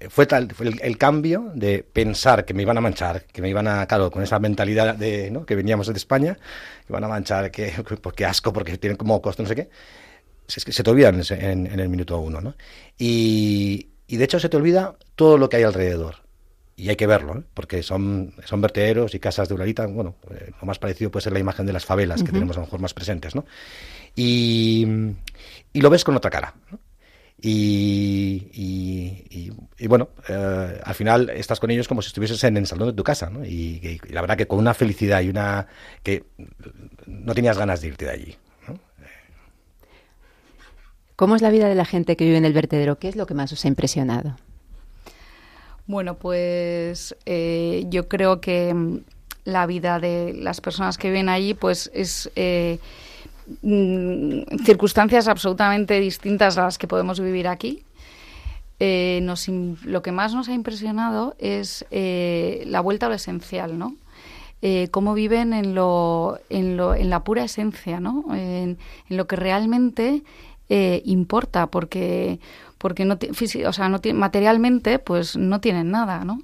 fue 0.08 0.26
tal 0.26 0.52
fue 0.52 0.70
el, 0.80 0.98
cambio 0.98 1.50
de 1.54 1.82
pensar 1.82 2.44
que 2.44 2.54
me 2.54 2.62
iban 2.62 2.78
a 2.78 2.80
manchar, 2.80 3.24
que 3.24 3.42
me 3.42 3.48
iban 3.48 3.68
a, 3.68 3.86
claro, 3.86 4.10
con 4.10 4.22
esa 4.22 4.38
mentalidad 4.38 4.94
de, 4.94 5.30
¿no? 5.30 5.44
que 5.46 5.54
veníamos 5.54 5.86
de 5.86 5.94
España, 5.94 6.34
que 6.86 6.92
iban 6.92 7.04
a 7.04 7.08
manchar, 7.08 7.50
que 7.50 7.72
porque 8.02 8.24
asco, 8.24 8.52
porque 8.52 8.78
tienen 8.78 8.96
como 8.96 9.20
costo, 9.20 9.42
no 9.42 9.48
sé 9.48 9.54
qué 9.54 9.70
se 10.60 10.82
te 10.82 10.90
olvidan 10.90 11.22
en, 11.30 11.80
el 11.80 11.88
minuto 11.88 12.18
uno, 12.18 12.40
¿no? 12.40 12.54
Y, 12.98 13.88
de 14.08 14.24
hecho 14.24 14.38
se 14.38 14.48
te 14.50 14.56
olvida 14.56 14.96
todo 15.16 15.38
lo 15.38 15.48
que 15.48 15.56
hay 15.56 15.62
alrededor. 15.62 16.16
Y 16.76 16.88
hay 16.88 16.96
que 16.96 17.06
verlo, 17.06 17.38
¿eh? 17.38 17.42
porque 17.54 17.82
son, 17.82 18.34
son 18.44 18.60
vertederos 18.60 19.14
y 19.14 19.20
casas 19.20 19.48
de 19.48 19.54
uralita. 19.54 19.86
Bueno, 19.86 20.16
eh, 20.30 20.50
lo 20.60 20.66
más 20.66 20.78
parecido 20.78 21.10
puede 21.10 21.24
ser 21.24 21.32
la 21.32 21.38
imagen 21.38 21.66
de 21.66 21.72
las 21.72 21.84
favelas 21.84 22.22
que 22.22 22.32
tenemos 22.32 22.56
a 22.56 22.60
lo 22.60 22.66
mejor 22.66 22.80
más 22.80 22.94
presentes, 22.94 23.34
¿no? 23.34 23.44
Y, 24.16 24.86
y 25.72 25.80
lo 25.80 25.90
ves 25.90 26.02
con 26.02 26.16
otra 26.16 26.30
cara, 26.30 26.54
¿no? 26.70 26.78
Y, 27.44 29.50
bueno, 29.88 30.10
eh, 30.28 30.80
al 30.84 30.94
final 30.94 31.28
estás 31.30 31.58
con 31.58 31.72
ellos 31.72 31.88
como 31.88 32.00
si 32.00 32.06
estuvieses 32.06 32.42
en 32.44 32.56
el 32.56 32.68
salón 32.68 32.88
de 32.88 32.94
tu 32.94 33.02
casa, 33.02 33.30
¿no? 33.30 33.44
Y, 33.44 34.00
la 34.10 34.20
verdad 34.20 34.36
que 34.36 34.46
con 34.46 34.60
una 34.60 34.74
felicidad 34.74 35.20
y 35.22 35.28
una 35.28 35.66
que 36.04 36.24
no 37.06 37.34
tenías 37.34 37.58
ganas 37.58 37.80
de 37.80 37.88
irte 37.88 38.04
de 38.04 38.10
allí. 38.12 38.36
¿Cómo 41.16 41.36
es 41.36 41.42
la 41.42 41.50
vida 41.50 41.68
de 41.68 41.74
la 41.74 41.84
gente 41.84 42.16
que 42.16 42.24
vive 42.24 42.36
en 42.36 42.44
el 42.44 42.52
vertedero? 42.52 42.98
¿Qué 42.98 43.08
es 43.08 43.16
lo 43.16 43.26
que 43.26 43.34
más 43.34 43.52
os 43.52 43.64
ha 43.64 43.68
impresionado? 43.68 44.36
Bueno, 45.86 46.14
pues 46.14 47.16
eh, 47.26 47.84
yo 47.88 48.08
creo 48.08 48.40
que 48.40 48.72
mm, 48.72 49.00
la 49.44 49.66
vida 49.66 49.98
de 49.98 50.32
las 50.32 50.60
personas 50.60 50.96
que 50.96 51.08
viven 51.08 51.28
allí, 51.28 51.54
pues 51.54 51.90
es 51.92 52.30
eh, 52.36 52.78
mm, 53.62 54.64
circunstancias 54.64 55.28
absolutamente 55.28 55.98
distintas 56.00 56.58
a 56.58 56.64
las 56.64 56.78
que 56.78 56.86
podemos 56.86 57.20
vivir 57.20 57.48
aquí. 57.48 57.84
Eh, 58.80 59.20
nos, 59.22 59.48
lo 59.48 60.02
que 60.02 60.10
más 60.10 60.34
nos 60.34 60.48
ha 60.48 60.54
impresionado 60.54 61.36
es 61.38 61.84
la 61.90 62.80
vuelta 62.80 63.06
a 63.06 63.08
lo 63.08 63.14
esencial, 63.14 63.78
¿no? 63.78 63.96
cómo 64.92 65.14
viven 65.14 65.52
en, 65.52 65.74
lo, 65.74 66.38
en, 66.48 66.76
lo, 66.76 66.94
en 66.94 67.10
la 67.10 67.24
pura 67.24 67.42
esencia, 67.42 67.98
¿no? 67.98 68.24
En, 68.32 68.78
en 69.08 69.16
lo 69.16 69.26
que 69.26 69.34
realmente 69.34 70.22
importa, 70.68 71.66
porque 71.66 72.38
porque 72.82 73.04
no, 73.04 73.16
o 73.66 73.72
sea, 73.72 73.88
no 73.88 74.00
materialmente 74.12 74.98
pues 74.98 75.36
no 75.36 75.60
tienen 75.60 75.92
nada, 75.92 76.24
¿no? 76.24 76.42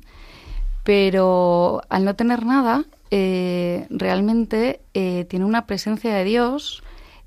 Pero 0.85 1.83
al 1.89 2.05
no 2.05 2.15
tener 2.15 2.47
nada, 2.47 2.85
eh, 3.11 3.89
realmente 3.91 4.81
eh, 4.95 5.27
tiene 5.29 5.45
una 5.45 5.67
presencia 5.67 6.15
de 6.15 6.23
Dios 6.23 6.85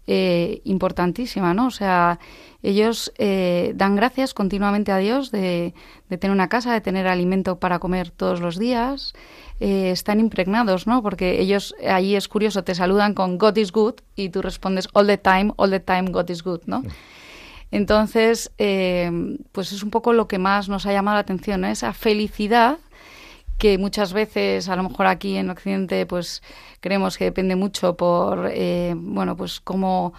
eh, 0.08 0.62
importantísima, 0.64 1.54
¿no? 1.54 1.68
O 1.68 1.72
sea, 1.72 2.20
ellos 2.64 3.12
dan 3.18 3.96
gracias 3.96 4.36
continuamente 4.36 4.92
a 4.92 4.98
Dios 4.98 5.32
de, 5.32 5.74
tener 6.10 6.32
una 6.32 6.48
casa, 6.48 6.74
de 6.74 6.82
tener 6.82 7.08
alimento 7.08 7.60
para 7.60 7.80
comer 7.80 8.12
todos 8.12 8.40
los 8.40 8.60
días. 8.60 9.14
están 9.60 10.20
impregnados, 10.20 10.86
¿no? 10.86 11.02
Porque 11.02 11.42
ellos, 11.42 11.74
allí 11.88 12.16
es 12.16 12.28
curioso, 12.28 12.64
te 12.64 12.76
saludan 12.76 13.16
con 13.16 13.40
God 13.40 13.58
is 13.58 13.72
good 13.72 13.96
y 14.16 14.30
tú 14.30 14.44
respondes 14.44 14.88
all 14.94 15.08
the 15.08 15.18
time, 15.18 15.54
all 15.58 15.72
the 15.72 15.80
time, 15.80 16.12
God 16.12 16.30
is 16.30 16.44
good, 16.44 16.62
¿no? 16.68 16.84
Entonces, 17.72 18.52
eh, 18.58 19.10
pues 19.54 19.72
es 19.72 19.82
un 19.82 19.90
poco 19.90 20.12
lo 20.12 20.28
que 20.28 20.38
más 20.38 20.68
nos 20.68 20.86
ha 20.86 20.92
llamado 20.92 21.16
la 21.16 21.22
atención, 21.22 21.64
esa 21.64 21.94
felicidad 21.94 22.78
que 23.62 23.78
muchas 23.78 24.12
veces, 24.12 24.70
a 24.70 24.76
lo 24.76 24.82
mejor 24.82 25.06
aquí 25.06 25.38
en 25.38 25.52
Occidente, 25.52 26.08
pues 26.08 26.42
creemos 26.80 27.16
que 27.16 27.26
depende 27.26 27.56
mucho 27.56 27.96
por, 27.96 28.50
eh, 28.52 28.96
bueno, 28.98 29.38
pues 29.38 29.60
cómo 29.60 30.14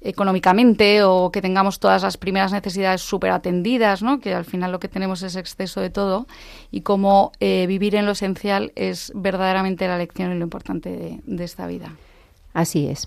económicamente 0.00 1.04
o 1.04 1.30
que 1.30 1.40
tengamos 1.40 1.78
todas 1.78 2.02
las 2.02 2.16
primeras 2.16 2.50
necesidades 2.50 3.00
súper 3.00 3.30
atendidas, 3.30 4.02
¿no? 4.02 4.18
que 4.18 4.34
al 4.34 4.44
final 4.44 4.72
lo 4.72 4.80
que 4.80 4.88
tenemos 4.88 5.22
es 5.22 5.36
exceso 5.36 5.80
de 5.80 5.90
todo 5.90 6.26
y 6.72 6.80
cómo 6.80 7.30
eh, 7.38 7.66
vivir 7.68 7.94
en 7.94 8.04
lo 8.04 8.12
esencial 8.12 8.72
es 8.74 9.12
verdaderamente 9.14 9.86
la 9.86 9.96
lección 9.96 10.32
y 10.32 10.38
lo 10.38 10.42
importante 10.42 11.20
de, 11.24 11.44
esta 11.44 11.68
vida. 11.68 11.94
Así 12.52 12.88
es. 12.88 13.06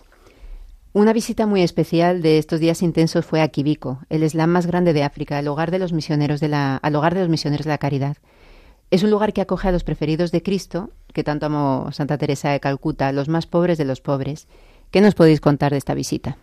Una 0.93 1.11
visita 1.11 1.47
muy 1.47 1.63
especial 1.63 2.21
de 2.21 2.37
estos 2.37 2.61
días 2.61 2.81
intensos 2.81 3.25
fue 3.25 3.41
a 3.41 3.49
Quibiko, 3.49 3.99
el 4.09 4.29
slam 4.29 4.51
más 4.51 4.67
grande 4.67 4.93
de 4.93 5.03
África, 5.03 5.37
el 5.37 5.49
hogar 5.49 5.69
de 5.69 5.79
los 5.79 5.91
misioneros 5.91 6.39
de 6.39 6.47
la, 6.47 6.77
al 6.77 6.95
hogar 6.95 7.13
de 7.13 7.21
los 7.21 7.29
misioneros 7.29 7.65
de 7.65 7.71
la 7.71 7.77
caridad. 7.77 8.15
Es 8.91 9.03
un 9.03 9.09
lugar 9.09 9.31
que 9.31 9.41
acoge 9.41 9.69
a 9.69 9.71
los 9.71 9.85
preferidos 9.85 10.31
de 10.31 10.43
Cristo, 10.43 10.89
que 11.13 11.23
tanto 11.23 11.45
amó 11.45 11.89
Santa 11.93 12.17
Teresa 12.17 12.49
de 12.49 12.59
Calcuta, 12.59 13.13
los 13.13 13.29
más 13.29 13.47
pobres 13.47 13.77
de 13.77 13.85
los 13.85 14.01
pobres. 14.01 14.47
¿Qué 14.91 14.99
nos 14.99 15.15
podéis 15.15 15.39
contar 15.39 15.71
de 15.71 15.77
esta 15.77 15.93
visita? 15.93 16.37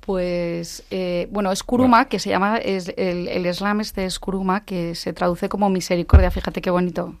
Pues, 0.00 0.82
eh, 0.90 1.28
bueno, 1.30 1.52
es 1.52 1.62
Kuruma, 1.62 2.06
que 2.06 2.18
se 2.18 2.30
llama, 2.30 2.56
es 2.56 2.92
el, 2.96 3.28
el 3.28 3.54
slam 3.54 3.80
este 3.80 4.04
es 4.04 4.18
Kuruma, 4.18 4.64
que 4.64 4.96
se 4.96 5.12
traduce 5.12 5.48
como 5.48 5.70
misericordia, 5.70 6.32
fíjate 6.32 6.60
qué 6.60 6.70
bonito. 6.70 7.14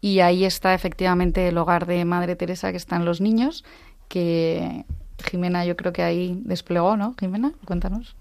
Y 0.00 0.18
ahí 0.18 0.44
está 0.44 0.74
efectivamente 0.74 1.46
el 1.46 1.58
hogar 1.58 1.86
de 1.86 2.04
Madre 2.04 2.34
Teresa, 2.34 2.72
que 2.72 2.76
están 2.76 3.04
los 3.04 3.20
niños, 3.20 3.64
que 4.08 4.84
Jimena 5.24 5.64
yo 5.64 5.76
creo 5.76 5.92
que 5.92 6.02
ahí 6.02 6.40
desplegó, 6.44 6.96
¿no? 6.96 7.14
Jimena, 7.20 7.52
cuéntanos. 7.64 8.16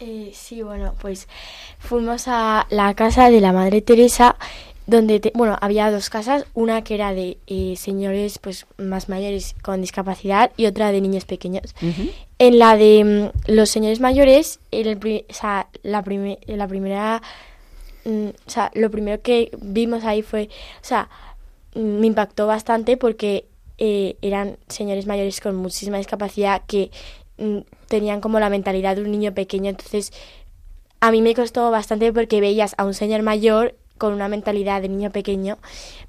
Eh, 0.00 0.32
sí, 0.34 0.62
bueno, 0.62 0.94
pues 1.00 1.28
fuimos 1.78 2.24
a 2.26 2.66
la 2.70 2.94
casa 2.94 3.30
de 3.30 3.40
la 3.40 3.52
Madre 3.52 3.82
Teresa, 3.82 4.36
donde, 4.86 5.30
bueno, 5.34 5.56
había 5.60 5.90
dos 5.90 6.10
casas, 6.10 6.46
una 6.54 6.82
que 6.82 6.94
era 6.94 7.14
de 7.14 7.38
eh, 7.46 7.74
señores 7.76 8.38
pues 8.38 8.66
más 8.76 9.08
mayores 9.08 9.54
con 9.62 9.80
discapacidad 9.80 10.50
y 10.56 10.66
otra 10.66 10.90
de 10.90 11.00
niños 11.00 11.24
pequeños. 11.24 11.74
En 12.38 12.58
la 12.58 12.76
de 12.76 13.30
mm, 13.46 13.52
los 13.52 13.70
señores 13.70 14.00
mayores, 14.00 14.58
el, 14.70 14.98
o 15.28 15.32
sea, 15.32 15.68
la, 15.82 16.02
la 16.46 16.68
primera, 16.68 17.22
mm, 18.04 18.28
o 18.46 18.50
sea, 18.50 18.70
lo 18.74 18.90
primero 18.90 19.22
que 19.22 19.50
vimos 19.60 20.04
ahí 20.04 20.22
fue, 20.22 20.48
o 20.82 20.84
sea, 20.84 21.08
me 21.74 22.06
impactó 22.06 22.46
bastante 22.46 22.96
porque 22.96 23.46
eh, 23.82 24.16
eran 24.20 24.58
señores 24.68 25.06
mayores 25.06 25.40
con 25.40 25.56
muchísima 25.56 25.96
discapacidad 25.96 26.62
que 26.66 26.90
tenían 27.88 28.20
como 28.20 28.40
la 28.40 28.50
mentalidad 28.50 28.96
de 28.96 29.02
un 29.02 29.10
niño 29.10 29.34
pequeño. 29.34 29.70
Entonces, 29.70 30.12
a 31.00 31.10
mí 31.10 31.22
me 31.22 31.34
costó 31.34 31.70
bastante 31.70 32.12
porque 32.12 32.40
veías 32.40 32.74
a 32.78 32.84
un 32.84 32.94
señor 32.94 33.22
mayor 33.22 33.74
con 33.98 34.12
una 34.12 34.28
mentalidad 34.28 34.80
de 34.82 34.88
niño 34.88 35.10
pequeño, 35.10 35.58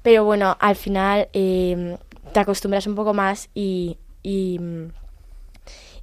pero 0.02 0.24
bueno, 0.24 0.56
al 0.60 0.76
final 0.76 1.28
em, 1.34 1.98
te 2.32 2.40
acostumbras 2.40 2.86
un 2.86 2.94
poco 2.94 3.12
más 3.12 3.50
y, 3.54 3.98
y, 4.22 4.58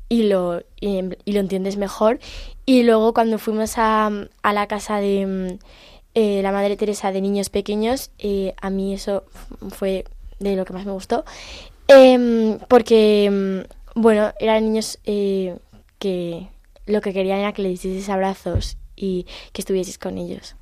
lo, 0.10 0.62
y, 0.80 1.02
lo 1.02 1.40
entiendes 1.40 1.78
mejor. 1.78 2.20
Y 2.66 2.84
luego 2.84 3.14
cuando 3.14 3.40
fuimos 3.40 3.78
a, 3.78 4.12
a 4.44 4.54
la 4.54 4.68
casa 4.68 4.98
de 5.00 5.26
mm, 5.26 5.60
eh, 6.16 6.42
la 6.44 6.52
Madre 6.52 6.78
Teresa 6.78 7.12
de 7.12 7.22
niños 7.22 7.50
pequeños, 7.50 8.12
eh, 8.20 8.54
a 8.62 8.70
mí 8.70 8.94
eso 8.94 9.24
fue 9.70 10.06
de 10.40 10.56
lo 10.56 10.66
que 10.66 10.74
más 10.74 10.86
me 10.86 10.92
gustó. 10.92 11.26
Em, 11.88 12.60
porque, 12.68 13.26
em, 13.26 13.64
bueno, 13.96 14.34
eran 14.40 14.64
niños 14.64 15.00
eh, 15.06 15.58
que 15.98 16.48
lo 16.86 17.02
que 17.02 17.14
querían 17.14 17.40
era 17.40 17.54
que 17.54 17.62
le 17.62 17.70
hicieses 17.72 18.10
abrazos 18.10 18.78
y 18.96 19.26
que 19.54 19.62
estuvieses 19.62 19.98
con 19.98 20.18
ellos. 20.18 20.56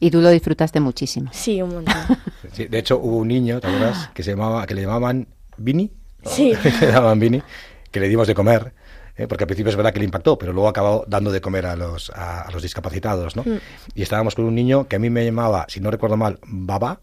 Y 0.00 0.10
tú 0.10 0.20
lo 0.20 0.30
disfrutaste 0.30 0.80
muchísimo. 0.80 1.30
Sí, 1.32 1.62
un 1.62 1.74
montón. 1.74 1.94
de 2.56 2.78
hecho, 2.78 2.98
hubo 2.98 3.18
un 3.18 3.28
niño, 3.28 3.60
¿te 3.60 3.68
acuerdas? 3.68 4.10
Que, 4.14 4.22
se 4.22 4.32
llamaba, 4.32 4.66
que 4.66 4.74
le 4.74 4.82
llamaban 4.82 5.28
Vini. 5.56 5.92
Sí. 6.24 6.54
le 6.80 6.86
llamaban 6.88 7.20
Vini, 7.20 7.42
que 7.90 8.00
le 8.00 8.08
dimos 8.08 8.26
de 8.26 8.34
comer. 8.34 8.74
¿eh? 9.16 9.26
porque 9.28 9.44
al 9.44 9.46
principio 9.46 9.70
es 9.70 9.76
verdad 9.76 9.92
que 9.92 9.98
le 9.98 10.06
impactó, 10.06 10.38
pero 10.38 10.52
luego 10.52 10.68
acabó 10.68 11.04
dando 11.06 11.30
de 11.30 11.40
comer 11.40 11.66
a 11.66 11.76
los, 11.76 12.10
a, 12.10 12.50
los 12.50 12.62
discapacitados, 12.62 13.36
¿no? 13.36 13.42
Mm. 13.42 13.58
Y 13.94 14.02
estábamos 14.02 14.34
con 14.34 14.46
un 14.46 14.54
niño 14.54 14.88
que 14.88 14.96
a 14.96 14.98
mí 14.98 15.10
me 15.10 15.24
llamaba, 15.24 15.66
si 15.68 15.80
no 15.80 15.90
recuerdo 15.90 16.16
mal, 16.16 16.38
Baba, 16.46 17.00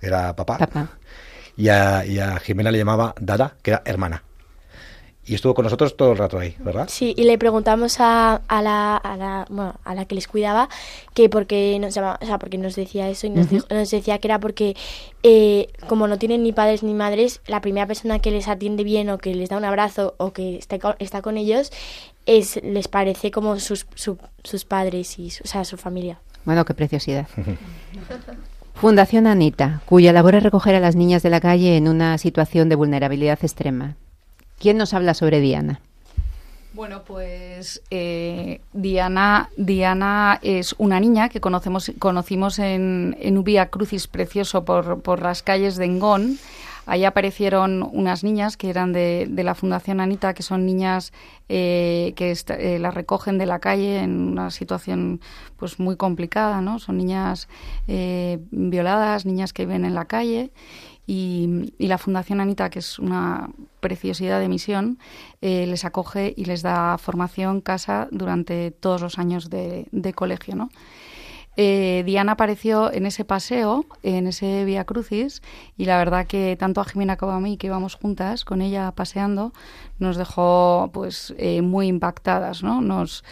era 0.00 0.34
papá. 0.36 0.58
Papá 0.58 0.90
y 1.58 1.68
a, 1.68 2.38
Jimena 2.40 2.70
le 2.70 2.78
llamaba 2.78 3.14
Dada, 3.20 3.56
que 3.62 3.72
era 3.72 3.82
hermana. 3.84 4.22
Y 5.28 5.34
estuvo 5.34 5.52
con 5.54 5.64
nosotros 5.64 5.96
todo 5.96 6.12
el 6.12 6.18
rato 6.18 6.38
ahí, 6.38 6.56
¿verdad? 6.58 6.86
Sí, 6.88 7.14
y 7.16 7.24
le 7.24 7.36
preguntamos 7.36 8.00
a, 8.00 8.40
a, 8.48 8.62
la, 8.62 8.96
a, 8.96 9.16
la, 9.16 9.46
bueno, 9.50 9.74
a 9.84 9.94
la 9.94 10.06
que 10.06 10.14
les 10.14 10.26
cuidaba 10.26 10.70
que 11.12 11.28
por 11.28 11.46
qué 11.46 11.78
nos, 11.78 11.94
llamaba, 11.94 12.18
o 12.22 12.26
sea, 12.26 12.38
porque 12.38 12.56
nos 12.56 12.74
decía 12.74 13.10
eso 13.10 13.26
y 13.26 13.30
nos, 13.30 13.52
nos 13.52 13.90
decía 13.90 14.18
que 14.18 14.28
era 14.28 14.40
porque 14.40 14.74
eh, 15.22 15.68
como 15.86 16.08
no 16.08 16.18
tienen 16.18 16.42
ni 16.42 16.52
padres 16.52 16.82
ni 16.82 16.94
madres, 16.94 17.42
la 17.46 17.60
primera 17.60 17.86
persona 17.86 18.20
que 18.20 18.30
les 18.30 18.48
atiende 18.48 18.84
bien 18.84 19.10
o 19.10 19.18
que 19.18 19.34
les 19.34 19.50
da 19.50 19.58
un 19.58 19.66
abrazo 19.66 20.14
o 20.16 20.32
que 20.32 20.56
está, 20.56 20.78
está 20.98 21.20
con 21.20 21.36
ellos 21.36 21.72
es 22.24 22.60
les 22.62 22.88
parece 22.88 23.30
como 23.30 23.58
sus, 23.58 23.86
sus 23.94 24.64
padres 24.64 25.18
y 25.18 25.28
o 25.44 25.46
sea, 25.46 25.64
su 25.64 25.76
familia. 25.76 26.20
Bueno, 26.46 26.64
qué 26.64 26.72
preciosidad. 26.72 27.26
Fundación 28.74 29.26
Anita, 29.26 29.82
cuya 29.86 30.12
labor 30.12 30.36
es 30.36 30.42
recoger 30.42 30.74
a 30.76 30.80
las 30.80 30.94
niñas 30.94 31.22
de 31.22 31.30
la 31.30 31.40
calle 31.40 31.76
en 31.76 31.88
una 31.88 32.16
situación 32.16 32.68
de 32.68 32.76
vulnerabilidad 32.76 33.38
extrema. 33.42 33.96
¿Quién 34.58 34.76
nos 34.76 34.94
habla 34.94 35.14
sobre 35.14 35.40
Diana? 35.40 35.80
Bueno, 36.74 37.02
pues 37.04 37.82
eh, 37.90 38.60
Diana, 38.72 39.48
Diana 39.56 40.38
es 40.42 40.74
una 40.78 41.00
niña 41.00 41.28
que 41.28 41.40
conocemos, 41.40 41.90
conocimos 41.98 42.58
en, 42.58 43.16
en 43.20 43.38
Ubia 43.38 43.70
Crucis 43.70 44.06
Precioso 44.06 44.64
por, 44.64 45.00
por 45.00 45.22
las 45.22 45.42
calles 45.42 45.76
de 45.76 45.86
Engón 45.86 46.38
Ahí 46.88 47.04
aparecieron 47.04 47.86
unas 47.92 48.24
niñas 48.24 48.56
que 48.56 48.70
eran 48.70 48.94
de, 48.94 49.26
de 49.28 49.44
la 49.44 49.54
Fundación 49.54 50.00
Anita, 50.00 50.32
que 50.32 50.42
son 50.42 50.64
niñas 50.64 51.12
eh, 51.50 52.14
que 52.16 52.32
eh, 52.32 52.78
las 52.78 52.94
recogen 52.94 53.36
de 53.36 53.44
la 53.44 53.58
calle 53.58 53.98
en 53.98 54.18
una 54.18 54.50
situación 54.50 55.20
pues 55.58 55.78
muy 55.78 55.96
complicada, 55.96 56.62
¿no? 56.62 56.78
Son 56.78 56.96
niñas 56.96 57.46
eh, 57.88 58.38
violadas, 58.52 59.26
niñas 59.26 59.52
que 59.52 59.66
viven 59.66 59.84
en 59.84 59.94
la 59.94 60.06
calle. 60.06 60.50
Y, 61.06 61.74
la 61.78 61.98
Fundación 61.98 62.40
Anita, 62.40 62.70
que 62.70 62.78
es 62.78 62.98
una 62.98 63.50
preciosidad 63.80 64.40
de 64.40 64.48
misión, 64.48 64.98
les 65.40 65.84
acoge 65.84 66.34
y 66.36 66.44
les 66.44 66.62
da 66.62 66.98
formación, 66.98 67.60
casa, 67.60 68.08
durante 68.10 68.70
todos 68.70 69.00
los 69.00 69.18
años 69.18 69.50
de, 69.50 70.12
colegio, 70.14 70.56
¿no? 70.56 70.70
Eh, 71.60 72.04
Diana 72.06 72.32
apareció 72.32 72.92
en 72.92 73.04
ese 73.04 73.24
paseo, 73.24 73.84
en 74.04 74.28
ese 74.28 74.64
Vía 74.64 74.84
Crucis, 74.84 75.42
y 75.76 75.86
la 75.86 75.98
verdad 75.98 76.24
que 76.24 76.56
tanto 76.56 76.80
a 76.80 76.84
Jimena 76.84 77.16
como 77.16 77.32
a 77.32 77.40
mí, 77.40 77.56
que 77.56 77.66
íbamos 77.66 77.96
juntas 77.96 78.44
con 78.44 78.62
ella 78.62 78.92
paseando, 78.92 79.52
nos 79.98 80.16
dejó 80.16 80.90
pues 80.92 81.34
eh, 81.38 81.62
muy 81.62 81.88
impactadas, 81.88 82.62
¿no? 82.62 82.80
Nos, 82.80 83.24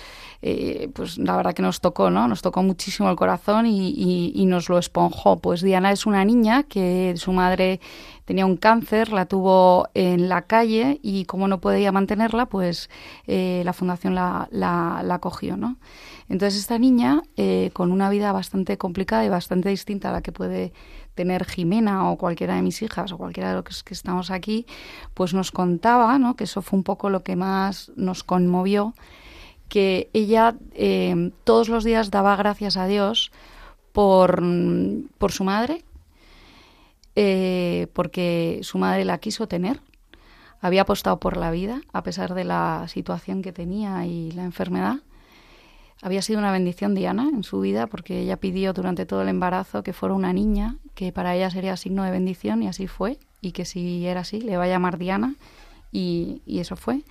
eh, 0.42 0.88
pues 0.94 1.18
la 1.18 1.36
verdad 1.36 1.54
que 1.54 1.62
nos 1.62 1.80
tocó, 1.80 2.10
¿no? 2.10 2.28
Nos 2.28 2.42
tocó 2.42 2.62
muchísimo 2.62 3.10
el 3.10 3.16
corazón 3.16 3.66
y, 3.66 4.32
y, 4.34 4.46
nos 4.46 4.68
lo 4.68 4.78
esponjó. 4.78 5.38
Pues 5.38 5.62
Diana 5.62 5.92
es 5.92 6.06
una 6.06 6.24
niña 6.24 6.62
que 6.64 7.14
su 7.16 7.32
madre 7.32 7.80
tenía 8.24 8.46
un 8.46 8.56
cáncer, 8.56 9.12
la 9.12 9.26
tuvo 9.26 9.88
en 9.94 10.28
la 10.28 10.42
calle 10.42 11.00
y 11.02 11.24
como 11.24 11.48
no 11.48 11.60
podía 11.60 11.92
mantenerla, 11.92 12.46
pues 12.46 12.90
eh, 13.26 13.62
la 13.64 13.72
fundación 13.72 14.14
la, 14.14 14.48
la, 14.50 15.02
la 15.04 15.18
cogió, 15.18 15.56
¿no? 15.56 15.76
Entonces 16.28 16.60
esta 16.60 16.78
niña, 16.78 17.22
eh, 17.36 17.70
con 17.72 17.92
una 17.92 18.10
vida 18.10 18.32
bastante 18.32 18.76
complicada 18.78 19.24
y 19.24 19.28
bastante 19.28 19.68
distinta 19.68 20.10
a 20.10 20.12
la 20.12 20.22
que 20.22 20.32
puede 20.32 20.72
tener 21.16 21.46
Jimena 21.46 22.10
o 22.10 22.16
cualquiera 22.16 22.54
de 22.54 22.62
mis 22.62 22.80
hijas 22.82 23.10
o 23.10 23.18
cualquiera 23.18 23.48
de 23.48 23.56
los 23.56 23.82
que 23.82 23.94
estamos 23.94 24.30
aquí, 24.30 24.66
pues 25.14 25.34
nos 25.34 25.50
contaba, 25.50 26.16
¿no? 26.18 26.36
que 26.36 26.44
eso 26.44 26.62
fue 26.62 26.76
un 26.76 26.84
poco 26.84 27.10
lo 27.10 27.24
que 27.24 27.34
más 27.34 27.90
nos 27.96 28.22
conmovió, 28.22 28.94
que 29.68 30.10
ella 30.12 30.54
eh, 30.74 31.32
todos 31.42 31.68
los 31.68 31.82
días 31.82 32.12
daba 32.12 32.36
gracias 32.36 32.76
a 32.76 32.86
Dios 32.86 33.32
por, 33.92 34.40
por 35.18 35.32
su 35.32 35.42
madre, 35.42 35.84
eh, 37.16 37.88
porque 37.94 38.60
su 38.62 38.78
madre 38.78 39.06
la 39.06 39.18
quiso 39.18 39.48
tener, 39.48 39.80
había 40.60 40.82
apostado 40.82 41.18
por 41.18 41.38
la 41.38 41.50
vida 41.50 41.80
a 41.94 42.02
pesar 42.02 42.34
de 42.34 42.44
la 42.44 42.84
situación 42.88 43.40
que 43.40 43.52
tenía 43.52 44.04
y 44.04 44.32
la 44.32 44.44
enfermedad 44.44 44.98
había 46.02 46.22
sido 46.22 46.38
una 46.38 46.52
bendición 46.52 46.94
Diana 46.94 47.28
en 47.32 47.42
su 47.42 47.60
vida 47.60 47.86
porque 47.86 48.20
ella 48.20 48.36
pidió 48.36 48.72
durante 48.72 49.06
todo 49.06 49.22
el 49.22 49.28
embarazo 49.28 49.82
que 49.82 49.92
fuera 49.92 50.14
una 50.14 50.32
niña, 50.32 50.76
que 50.94 51.12
para 51.12 51.34
ella 51.34 51.50
sería 51.50 51.76
signo 51.76 52.04
de 52.04 52.10
bendición 52.10 52.62
y 52.62 52.68
así 52.68 52.86
fue, 52.86 53.18
y 53.40 53.52
que 53.52 53.64
si 53.64 54.06
era 54.06 54.20
así 54.20 54.40
le 54.40 54.56
va 54.56 54.64
a 54.64 54.68
llamar 54.68 54.98
Diana 54.98 55.34
y, 55.92 56.42
eso 56.46 56.76
fue. 56.76 57.02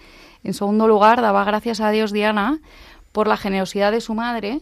En 0.43 0.53
segundo 0.53 0.87
lugar, 0.87 1.21
daba 1.21 1.43
gracias 1.43 1.81
a 1.81 1.89
Dios 1.89 2.11
Diana 2.11 2.59
por 3.11 3.27
la 3.27 3.37
generosidad 3.37 3.91
de 3.91 4.01
su 4.01 4.13
madre, 4.13 4.61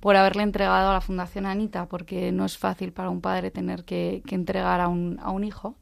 por 0.00 0.16
haberle 0.16 0.44
entregado 0.44 0.90
a 0.90 0.94
la 0.94 1.00
Fundación 1.00 1.44
Anita, 1.44 1.86
porque 1.86 2.32
no 2.32 2.46
es 2.46 2.56
fácil 2.56 2.92
para 2.92 3.10
un 3.10 3.20
padre 3.20 3.50
tener 3.50 3.84
que, 3.84 4.22
entregar 4.30 4.80
a 4.80 4.88
un, 4.88 5.18
a 5.20 5.30
un 5.30 5.44
hijo. 5.44 5.74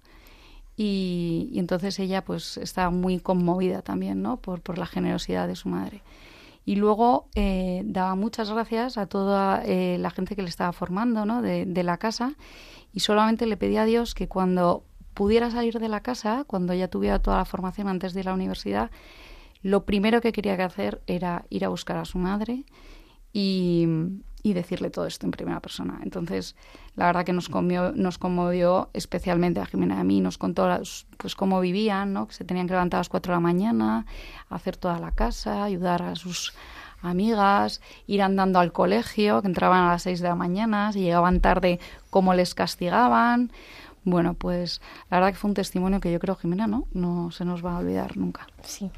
Y, 0.77 1.53
entonces 1.55 1.99
ella 2.01 2.25
pues 2.25 2.57
está 2.57 2.91
muy 2.91 3.21
conmovida 3.21 3.83
también 3.83 4.23
¿no? 4.23 4.39
por, 4.39 4.61
por 4.61 4.79
la 4.79 4.87
generosidad 4.87 5.47
de 5.47 5.55
su 5.55 5.69
madre 5.69 6.03
y 6.67 6.75
luego 6.75 7.31
eh, 7.37 7.83
daba 7.87 8.17
muchas 8.17 8.51
gracias 8.51 8.99
a 8.99 9.07
toda 9.07 9.63
eh, 9.65 9.99
la 10.01 10.11
gente 10.11 10.35
que 10.35 10.43
le 10.43 10.49
estaba 10.49 10.73
formando 10.73 11.25
¿no? 11.25 11.41
de, 11.41 11.83
la 11.85 11.97
casa 11.97 12.35
y 12.93 13.01
solamente 13.01 13.47
le 13.47 13.57
pedía 13.57 13.83
a 13.83 13.85
Dios 13.85 14.17
que 14.17 14.27
cuando 14.27 14.85
pudiera 15.15 15.49
salir 15.53 15.79
de 15.79 15.89
la 15.89 16.01
casa, 16.01 16.45
cuando 16.45 16.75
ya 16.75 16.89
tuviera 16.89 17.23
toda 17.23 17.39
la 17.39 17.45
formación 17.45 17.87
antes 17.87 18.15
de 18.15 18.25
la 18.25 18.35
universidad, 18.35 18.91
lo 19.63 19.85
primero 19.85 20.21
que 20.21 20.33
quería 20.33 20.57
que 20.57 20.65
hacer 20.65 21.03
era 21.07 21.47
ir 21.51 21.65
a 21.65 21.69
buscar 21.69 21.99
a 21.99 22.05
su 22.05 22.19
madre 22.19 22.65
y, 23.33 23.87
y 24.47 24.53
decirle 24.53 24.91
todo 24.91 25.07
esto 25.07 25.27
en 25.27 25.33
primera 25.33 25.59
persona. 25.59 25.99
Entonces, 26.05 26.55
la 26.95 27.07
verdad 27.07 27.25
que 27.25 27.33
nos, 27.33 27.49
conmovió, 27.49 27.91
nos 27.91 28.17
conmovió 28.17 28.91
especialmente 28.93 29.59
a 29.59 29.67
Jimena 29.67 29.97
y 29.97 29.99
a 29.99 30.05
mí, 30.05 30.21
nos 30.21 30.39
contó 30.39 30.69
pues 31.17 31.35
cómo 31.35 31.59
vivían, 31.59 32.13
¿no? 32.13 32.29
que 32.29 32.35
se 32.35 32.45
tenían 32.45 32.69
que 32.69 32.75
levantar 32.75 32.99
a 32.99 33.01
las 33.01 33.09
4 33.09 33.33
de 33.33 33.37
la 33.39 33.41
mañana, 33.41 34.07
hacer 34.49 34.77
toda 34.77 35.01
la 35.01 35.11
casa, 35.11 35.65
ayudar 35.65 36.01
a 36.03 36.15
sus 36.15 36.55
amigas, 37.03 37.81
ir 38.07 38.23
andando 38.23 38.61
al 38.61 38.71
colegio, 38.71 39.43
que 39.43 39.49
entraban 39.49 39.83
a 39.83 39.91
las 39.91 40.05
6 40.05 40.21
de 40.21 40.29
la 40.29 40.37
mañana, 40.37 40.93
si 40.93 41.01
llegaban 41.01 41.41
tarde, 41.41 41.81
cómo 42.11 42.33
les 42.33 42.55
castigaban. 42.55 43.51
Bueno, 44.05 44.35
pues 44.35 44.81
la 45.11 45.17
verdad 45.17 45.33
que 45.33 45.39
fue 45.39 45.49
un 45.49 45.55
testimonio 45.55 45.99
que 45.99 46.13
yo 46.13 46.21
creo, 46.21 46.37
Jimena, 46.37 46.69
¿no? 46.69 46.85
No 46.93 47.33
se 47.33 47.45
nos 47.45 47.67
va 47.67 47.75
a 47.75 47.79
olvidar 47.79 48.17
nunca. 48.17 48.47
Sí. 48.63 48.93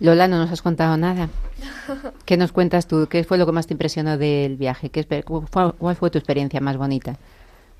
Lola, 0.00 0.28
no 0.28 0.38
nos 0.38 0.50
has 0.52 0.62
contado 0.62 0.96
nada. 0.96 1.28
¿Qué 2.24 2.36
nos 2.36 2.52
cuentas 2.52 2.86
tú? 2.86 3.08
¿Qué 3.08 3.24
fue 3.24 3.38
lo 3.38 3.46
que 3.46 3.52
más 3.52 3.66
te 3.66 3.74
impresionó 3.74 4.16
del 4.16 4.56
viaje? 4.56 4.90
¿Qué, 4.90 5.04
¿Cuál 5.24 5.96
fue 5.96 6.10
tu 6.10 6.18
experiencia 6.18 6.60
más 6.60 6.76
bonita? 6.76 7.16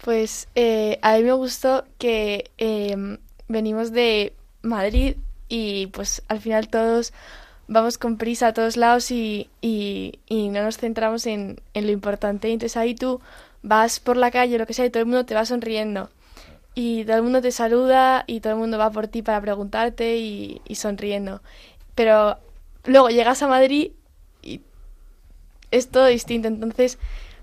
Pues 0.04 0.48
eh, 0.54 0.98
a 1.02 1.16
mí 1.16 1.24
me 1.24 1.32
gustó 1.32 1.84
que 1.98 2.50
em, 2.58 3.18
venimos 3.48 3.92
de 3.92 4.32
Madrid 4.62 5.16
y 5.48 5.88
pues 5.88 6.22
al 6.28 6.40
final 6.40 6.68
todos 6.68 7.12
vamos 7.68 7.98
con 7.98 8.16
prisa 8.16 8.48
a 8.48 8.52
todos 8.52 8.76
lados 8.76 9.10
y, 9.10 9.50
y, 9.60 10.18
no 10.28 10.62
nos 10.62 10.78
centramos 10.78 11.26
en, 11.26 11.60
en, 11.74 11.86
lo 11.86 11.92
importante. 11.92 12.50
Entonces 12.50 12.76
ahí 12.76 12.94
tú 12.94 13.20
vas 13.62 14.00
por 14.00 14.16
la 14.16 14.30
calle, 14.30 14.58
lo 14.58 14.66
que 14.66 14.74
sea, 14.74 14.86
y 14.86 14.90
todo 14.90 15.00
el 15.00 15.06
mundo 15.06 15.24
te 15.24 15.34
va 15.34 15.44
sonriendo. 15.44 16.10
Y 16.74 17.04
todo 17.04 17.16
el 17.16 17.22
mundo 17.22 17.42
te 17.42 17.50
saluda 17.50 18.24
y 18.26 18.40
todo 18.40 18.52
el 18.52 18.58
mundo 18.58 18.78
va 18.78 18.90
por 18.90 19.08
ti 19.08 19.22
para 19.22 19.40
preguntarte 19.40 20.16
y, 20.18 20.62
y 20.66 20.76
sonriendo 20.76 21.42
pero 21.98 22.38
luego 22.84 23.08
llegas 23.08 23.42
a 23.42 23.48
Madrid 23.48 23.90
y 24.40 24.60
es 25.72 25.88
todo 25.88 26.06
distinto. 26.06 26.46
Entonces, 26.46 26.96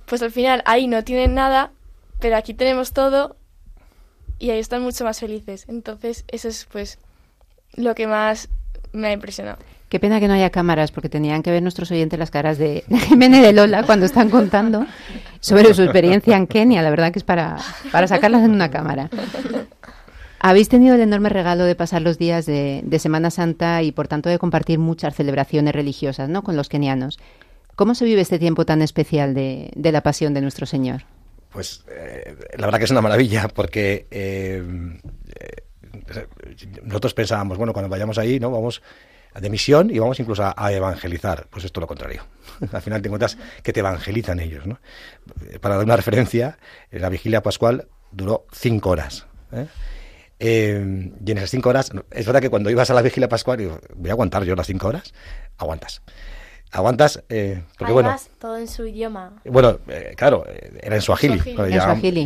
pues 0.05 0.21
al 0.21 0.31
final 0.31 0.63
ahí 0.65 0.87
no 0.87 1.03
tienen 1.03 1.33
nada, 1.33 1.73
pero 2.21 2.37
aquí 2.37 2.53
tenemos 2.53 2.93
todo 2.93 3.35
y 4.39 4.51
ahí 4.51 4.59
están 4.59 4.81
mucho 4.81 5.03
más 5.03 5.19
felices. 5.19 5.65
Entonces, 5.67 6.23
eso 6.29 6.47
es 6.47 6.69
pues 6.71 6.99
lo 7.73 7.95
que 7.95 8.07
más 8.07 8.47
me 8.93 9.09
ha 9.09 9.11
impresionado. 9.11 9.57
Qué 9.89 9.99
pena 9.99 10.21
que 10.21 10.29
no 10.29 10.35
haya 10.35 10.49
cámaras, 10.51 10.93
porque 10.93 11.09
tenían 11.09 11.43
que 11.43 11.51
ver 11.51 11.61
nuestros 11.61 11.91
oyentes 11.91 12.17
las 12.17 12.31
caras 12.31 12.57
de, 12.57 12.85
Jiménez 13.09 13.41
y 13.41 13.43
de 13.43 13.51
Lola 13.51 13.83
cuando 13.83 14.05
están 14.05 14.29
contando 14.29 14.85
sobre 15.41 15.73
su 15.73 15.83
experiencia 15.83 16.37
en 16.37 16.47
Kenia. 16.47 16.81
La 16.81 16.91
verdad 16.91 17.11
que 17.11 17.19
es 17.19 17.25
para, 17.25 17.57
para 17.91 18.07
sacarlas 18.07 18.45
en 18.45 18.51
una 18.51 18.71
cámara. 18.71 19.09
Habéis 20.47 20.69
tenido 20.69 20.93
el 20.93 21.01
enorme 21.01 21.29
regalo 21.29 21.65
de 21.65 21.73
pasar 21.73 22.03
los 22.03 22.19
días 22.19 22.45
de, 22.45 22.99
Semana 22.99 23.31
Santa 23.31 23.81
y, 23.81 23.91
por 23.91 24.07
tanto, 24.07 24.29
de 24.29 24.37
compartir 24.37 24.77
muchas 24.77 25.15
celebraciones 25.15 25.73
religiosas 25.73 26.29
¿no? 26.29 26.43
con 26.43 26.55
los 26.55 26.69
kenianos. 26.69 27.17
¿Cómo 27.75 27.95
se 27.95 28.05
vive 28.05 28.21
este 28.21 28.37
tiempo 28.37 28.63
tan 28.63 28.83
especial 28.83 29.33
de, 29.33 29.71
la 29.75 30.01
pasión 30.01 30.35
de 30.35 30.41
nuestro 30.41 30.67
Señor? 30.67 31.01
Pues 31.49 31.83
eh, 31.89 32.35
la 32.59 32.67
verdad 32.67 32.77
que 32.77 32.85
es 32.85 32.91
una 32.91 33.01
maravilla 33.01 33.47
porque 33.47 34.05
eh, 34.11 34.63
eh, 35.39 36.27
nosotros 36.83 37.15
pensábamos, 37.15 37.57
bueno, 37.57 37.73
cuando 37.73 37.89
vayamos 37.89 38.19
ahí, 38.19 38.39
¿no? 38.39 38.51
Vamos 38.51 38.83
de 39.33 39.49
misión 39.49 39.89
y 39.89 39.97
vamos 39.97 40.19
incluso 40.19 40.43
a, 40.55 40.71
evangelizar. 40.71 41.47
Pues 41.49 41.65
esto 41.65 41.79
es 41.79 41.81
lo 41.81 41.87
contrario. 41.87 42.21
Al 42.71 42.83
final 42.83 43.01
te 43.01 43.07
encuentras 43.07 43.35
que 43.63 43.73
te 43.73 43.79
evangelizan 43.79 44.39
ellos. 44.39 44.67
¿no? 44.67 44.79
Para 45.59 45.77
dar 45.77 45.85
una 45.85 45.95
referencia, 45.95 46.59
la 46.91 47.09
vigilia 47.09 47.41
pascual 47.41 47.87
duró 48.11 48.45
cinco 48.53 48.91
horas. 48.91 49.25
Y 50.39 50.45
en 51.31 51.37
esas 51.37 51.49
cinco 51.49 51.69
horas, 51.69 51.91
es 52.11 52.25
verdad 52.25 52.41
que 52.41 52.49
cuando 52.49 52.69
ibas 52.69 52.89
a 52.89 52.93
la 52.93 53.01
vigilia 53.01 53.29
pascual, 53.29 53.57
digo, 53.57 53.79
voy 53.95 54.09
a 54.09 54.13
aguantar 54.13 54.43
yo 54.43 54.55
las 54.55 54.67
cinco 54.67 54.87
horas, 54.87 55.13
aguantas. 55.57 56.01
Aguantas, 56.71 57.23
eh, 57.29 57.63
porque 57.77 57.93
bueno. 57.93 58.13
todo 58.37 58.57
en 58.57 58.67
su 58.67 58.85
idioma. 58.85 59.41
Bueno, 59.45 59.79
eh, 59.87 60.13
claro, 60.17 60.45
era 60.81 60.95
en 60.95 61.01
su 61.01 61.13
agili. 61.13 61.39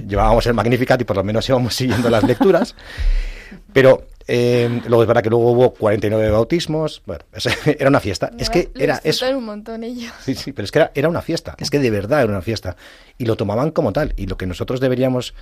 Llevábamos, 0.07 0.47
el 0.47 0.55
Magnificat 0.55 0.99
y 1.01 1.03
por 1.03 1.17
lo 1.17 1.23
menos 1.23 1.47
íbamos 1.47 1.75
siguiendo 1.75 2.09
las 2.09 2.23
lecturas. 2.23 2.75
Pero 3.73 4.07
luego 4.27 5.03
es 5.03 5.07
verdad 5.07 5.21
que 5.21 5.29
luego 5.29 5.51
hubo 5.51 5.73
49 5.73 6.31
bautismos. 6.31 7.03
Bueno, 7.05 7.23
era 7.65 7.89
una 7.89 7.99
fiesta. 7.99 8.31
es 8.39 8.49
que 8.49 8.71
era 8.75 8.99
eso. 9.03 9.29
un 9.29 9.45
montón 9.45 9.83
ellos. 9.83 10.11
Sí, 10.23 10.33
sí, 10.33 10.51
pero 10.51 10.65
es 10.65 10.71
que 10.71 10.79
era, 10.79 10.91
era 10.95 11.09
una 11.09 11.21
fiesta. 11.21 11.55
Es 11.59 11.69
que 11.69 11.79
de 11.79 11.91
verdad 11.91 12.23
era 12.23 12.31
una 12.31 12.41
fiesta. 12.41 12.75
Y 13.17 13.25
lo 13.25 13.35
tomaban 13.35 13.71
como 13.71 13.93
tal. 13.93 14.13
Y 14.17 14.27
lo 14.27 14.37
que 14.37 14.47
nosotros 14.47 14.79
deberíamos 14.79 15.33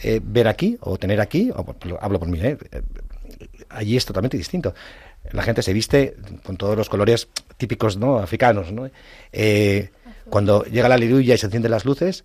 eh, 0.00 0.20
ver 0.22 0.48
aquí 0.48 0.76
o 0.80 0.96
tener 0.98 1.20
aquí, 1.20 1.50
o, 1.54 1.76
hablo 2.00 2.18
por 2.18 2.28
mí, 2.28 2.38
¿eh? 2.40 2.58
allí 3.68 3.96
es 3.96 4.04
totalmente 4.04 4.36
distinto. 4.36 4.74
La 5.30 5.42
gente 5.42 5.62
se 5.62 5.72
viste 5.72 6.16
con 6.42 6.56
todos 6.56 6.76
los 6.76 6.88
colores 6.88 7.28
típicos 7.56 7.96
no 7.96 8.18
africanos. 8.18 8.72
¿no? 8.72 8.90
Eh, 9.32 9.90
cuando 10.28 10.64
llega 10.64 10.88
la 10.88 10.96
aleluya 10.96 11.34
y 11.34 11.38
se 11.38 11.46
encienden 11.46 11.70
las 11.70 11.84
luces, 11.84 12.24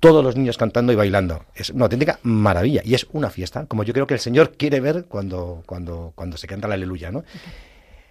todos 0.00 0.22
los 0.22 0.36
niños 0.36 0.58
cantando 0.58 0.92
y 0.92 0.96
bailando. 0.96 1.46
Es 1.54 1.70
una 1.70 1.84
auténtica 1.84 2.18
maravilla 2.22 2.82
y 2.84 2.94
es 2.94 3.06
una 3.12 3.30
fiesta, 3.30 3.64
como 3.66 3.84
yo 3.84 3.94
creo 3.94 4.06
que 4.06 4.14
el 4.14 4.20
Señor 4.20 4.52
quiere 4.52 4.80
ver 4.80 5.06
cuando, 5.06 5.62
cuando, 5.64 6.12
cuando 6.14 6.36
se 6.36 6.46
canta 6.46 6.68
la 6.68 6.74
aleluya. 6.74 7.10
¿no? 7.10 7.24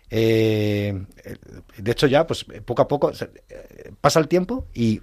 de 0.09 1.05
hecho, 1.85 2.05
ya, 2.05 2.27
pues 2.27 2.45
poco 2.65 2.83
a 2.83 2.87
poco 2.87 3.11
pasa 3.99 4.19
el 4.19 4.27
tiempo 4.27 4.67
y 4.71 5.01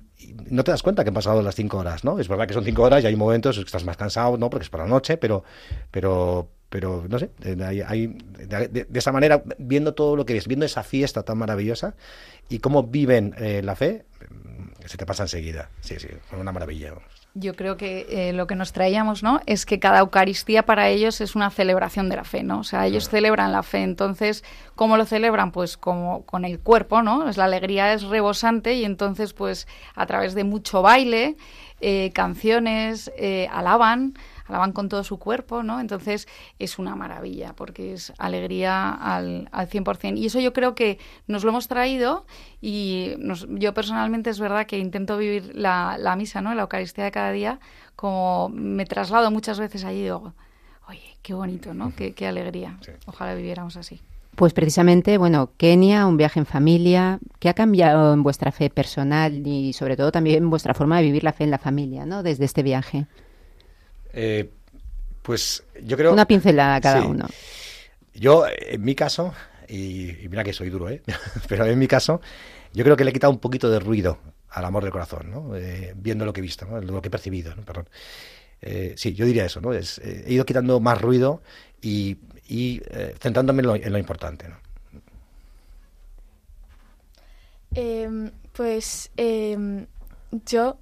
no 0.48 0.64
te 0.64 0.70
das 0.70 0.82
cuenta 0.82 1.04
que 1.04 1.10
han 1.10 1.14
pasado 1.14 1.42
las 1.42 1.54
cinco 1.54 1.78
horas, 1.78 2.04
¿no? 2.04 2.18
Es 2.18 2.28
verdad 2.28 2.46
que 2.46 2.54
son 2.54 2.64
cinco 2.64 2.82
horas 2.82 3.02
y 3.02 3.06
hay 3.06 3.16
momentos 3.16 3.56
en 3.56 3.64
que 3.64 3.68
estás 3.68 3.84
más 3.84 3.96
cansado, 3.96 4.36
¿no? 4.36 4.50
Porque 4.50 4.64
es 4.64 4.70
por 4.70 4.80
la 4.80 4.86
noche, 4.86 5.16
pero, 5.16 5.44
pero, 5.90 6.48
pero 6.68 7.04
no 7.08 7.18
sé, 7.18 7.30
hay, 7.86 8.06
de, 8.06 8.86
esa 8.94 9.12
manera, 9.12 9.42
viendo 9.58 9.94
todo 9.94 10.16
lo 10.16 10.24
que 10.26 10.34
ves, 10.34 10.46
viendo 10.46 10.66
esa 10.66 10.82
fiesta 10.82 11.22
tan 11.22 11.38
maravillosa 11.38 11.94
y 12.48 12.58
cómo 12.58 12.84
viven 12.84 13.34
eh, 13.38 13.62
la 13.62 13.76
fe, 13.76 14.04
se 14.86 14.96
te 14.96 15.06
pasa 15.06 15.24
enseguida. 15.24 15.70
Sí, 15.80 15.96
sí, 15.98 16.08
una 16.38 16.52
maravilla. 16.52 16.94
Yo 17.34 17.54
creo 17.54 17.76
que 17.76 18.06
eh, 18.10 18.32
lo 18.32 18.48
que 18.48 18.56
nos 18.56 18.72
traíamos, 18.72 19.22
¿no? 19.22 19.40
Es 19.46 19.64
que 19.64 19.78
cada 19.78 20.00
Eucaristía 20.00 20.64
para 20.64 20.88
ellos 20.88 21.20
es 21.20 21.36
una 21.36 21.50
celebración 21.50 22.08
de 22.08 22.16
la 22.16 22.24
fe, 22.24 22.42
¿no? 22.42 22.58
O 22.58 22.64
sea, 22.64 22.86
ellos 22.86 23.08
celebran 23.08 23.52
la 23.52 23.62
fe. 23.62 23.84
Entonces, 23.84 24.42
¿cómo 24.74 24.96
lo 24.96 25.04
celebran? 25.04 25.52
Pues 25.52 25.76
como 25.76 26.26
con 26.26 26.44
el 26.44 26.58
cuerpo, 26.58 27.02
¿no? 27.02 27.28
Es 27.28 27.36
la 27.36 27.44
alegría 27.44 27.92
es 27.92 28.02
rebosante 28.02 28.74
y 28.74 28.84
entonces, 28.84 29.32
pues, 29.32 29.68
a 29.94 30.06
través 30.06 30.34
de 30.34 30.42
mucho 30.42 30.82
baile, 30.82 31.36
eh, 31.80 32.10
canciones, 32.14 33.12
eh, 33.16 33.48
alaban 33.52 34.14
alaban 34.50 34.72
con 34.72 34.88
todo 34.88 35.04
su 35.04 35.18
cuerpo, 35.18 35.62
¿no? 35.62 35.80
Entonces 35.80 36.28
es 36.58 36.78
una 36.78 36.96
maravilla 36.96 37.54
porque 37.54 37.94
es 37.94 38.12
alegría 38.18 38.90
al, 38.90 39.48
al 39.52 39.68
100%. 39.68 40.18
Y 40.18 40.26
eso 40.26 40.40
yo 40.40 40.52
creo 40.52 40.74
que 40.74 40.98
nos 41.26 41.44
lo 41.44 41.50
hemos 41.50 41.68
traído 41.68 42.26
y 42.60 43.14
yo 43.50 43.72
personalmente 43.74 44.30
es 44.30 44.40
verdad 44.40 44.66
que 44.66 44.78
intento 44.78 45.16
vivir 45.16 45.52
la, 45.54 45.96
la 45.98 46.16
misa, 46.16 46.40
¿no? 46.42 46.54
La 46.54 46.62
Eucaristía 46.62 47.04
de 47.04 47.10
cada 47.10 47.32
día, 47.32 47.60
como 47.96 48.50
me 48.50 48.84
traslado 48.84 49.30
muchas 49.30 49.58
veces 49.58 49.84
allí 49.84 50.00
y 50.00 50.02
digo, 50.02 50.34
oye, 50.88 51.16
qué 51.22 51.34
bonito, 51.34 51.72
¿no? 51.72 51.94
Qué, 51.94 52.12
qué 52.12 52.26
alegría. 52.26 52.78
Ojalá 53.06 53.34
viviéramos 53.34 53.76
así. 53.76 54.00
Pues 54.36 54.52
precisamente, 54.54 55.18
bueno, 55.18 55.50
Kenia, 55.56 56.06
un 56.06 56.16
viaje 56.16 56.40
en 56.40 56.46
familia, 56.46 57.18
¿qué 57.40 57.48
ha 57.48 57.54
cambiado 57.54 58.14
en 58.14 58.22
vuestra 58.22 58.52
fe 58.52 58.70
personal 58.70 59.46
y 59.46 59.72
sobre 59.72 59.96
todo 59.96 60.12
también 60.12 60.44
en 60.44 60.50
vuestra 60.50 60.72
forma 60.72 60.96
de 60.96 61.02
vivir 61.02 61.24
la 61.24 61.32
fe 61.32 61.44
en 61.44 61.50
la 61.50 61.58
familia, 61.58 62.06
¿no? 62.06 62.22
Desde 62.22 62.44
este 62.44 62.62
viaje. 62.62 63.06
Eh, 64.12 64.50
pues 65.22 65.64
yo 65.82 65.96
creo... 65.96 66.12
Una 66.12 66.26
pincelada 66.26 66.80
cada 66.80 67.02
uno. 67.02 67.26
Yo, 68.14 68.44
en 68.48 68.82
mi 68.82 68.94
caso, 68.94 69.32
y, 69.68 70.12
mira 70.28 70.44
que 70.44 70.52
soy 70.52 70.70
duro, 70.70 70.88
¿eh? 70.88 71.02
pero 71.48 71.66
en 71.66 71.78
mi 71.78 71.86
caso, 71.86 72.20
yo 72.72 72.84
creo 72.84 72.96
que 72.96 73.04
le 73.04 73.10
he 73.10 73.12
quitado 73.12 73.32
un 73.32 73.38
poquito 73.38 73.70
de 73.70 73.80
ruido 73.80 74.18
al 74.50 74.64
amor 74.64 74.82
del 74.82 74.92
corazón, 74.92 75.30
¿no? 75.30 75.56
Eh, 75.56 75.94
viendo 75.96 76.24
lo 76.24 76.32
que 76.32 76.40
he 76.40 76.42
visto, 76.42 76.66
¿no? 76.66 76.80
lo 76.80 77.00
que 77.00 77.08
he 77.08 77.10
percibido, 77.10 77.54
¿no? 77.54 77.62
Perdón. 77.62 77.88
Eh, 78.62 78.94
sí, 78.96 79.14
yo 79.14 79.24
diría 79.24 79.46
eso, 79.46 79.60
¿no? 79.60 79.72
Es, 79.72 79.98
he 79.98 80.32
ido 80.32 80.44
quitando 80.44 80.80
más 80.80 81.00
ruido 81.00 81.42
y, 81.80 82.18
y 82.48 82.82
centrándome 83.20 83.62
en 83.62 83.92
lo, 83.92 83.98
importante, 83.98 84.48
¿no? 84.48 84.56
Em, 87.72 88.32
pues 88.52 89.10
em, 89.16 89.86
yo, 90.46 90.78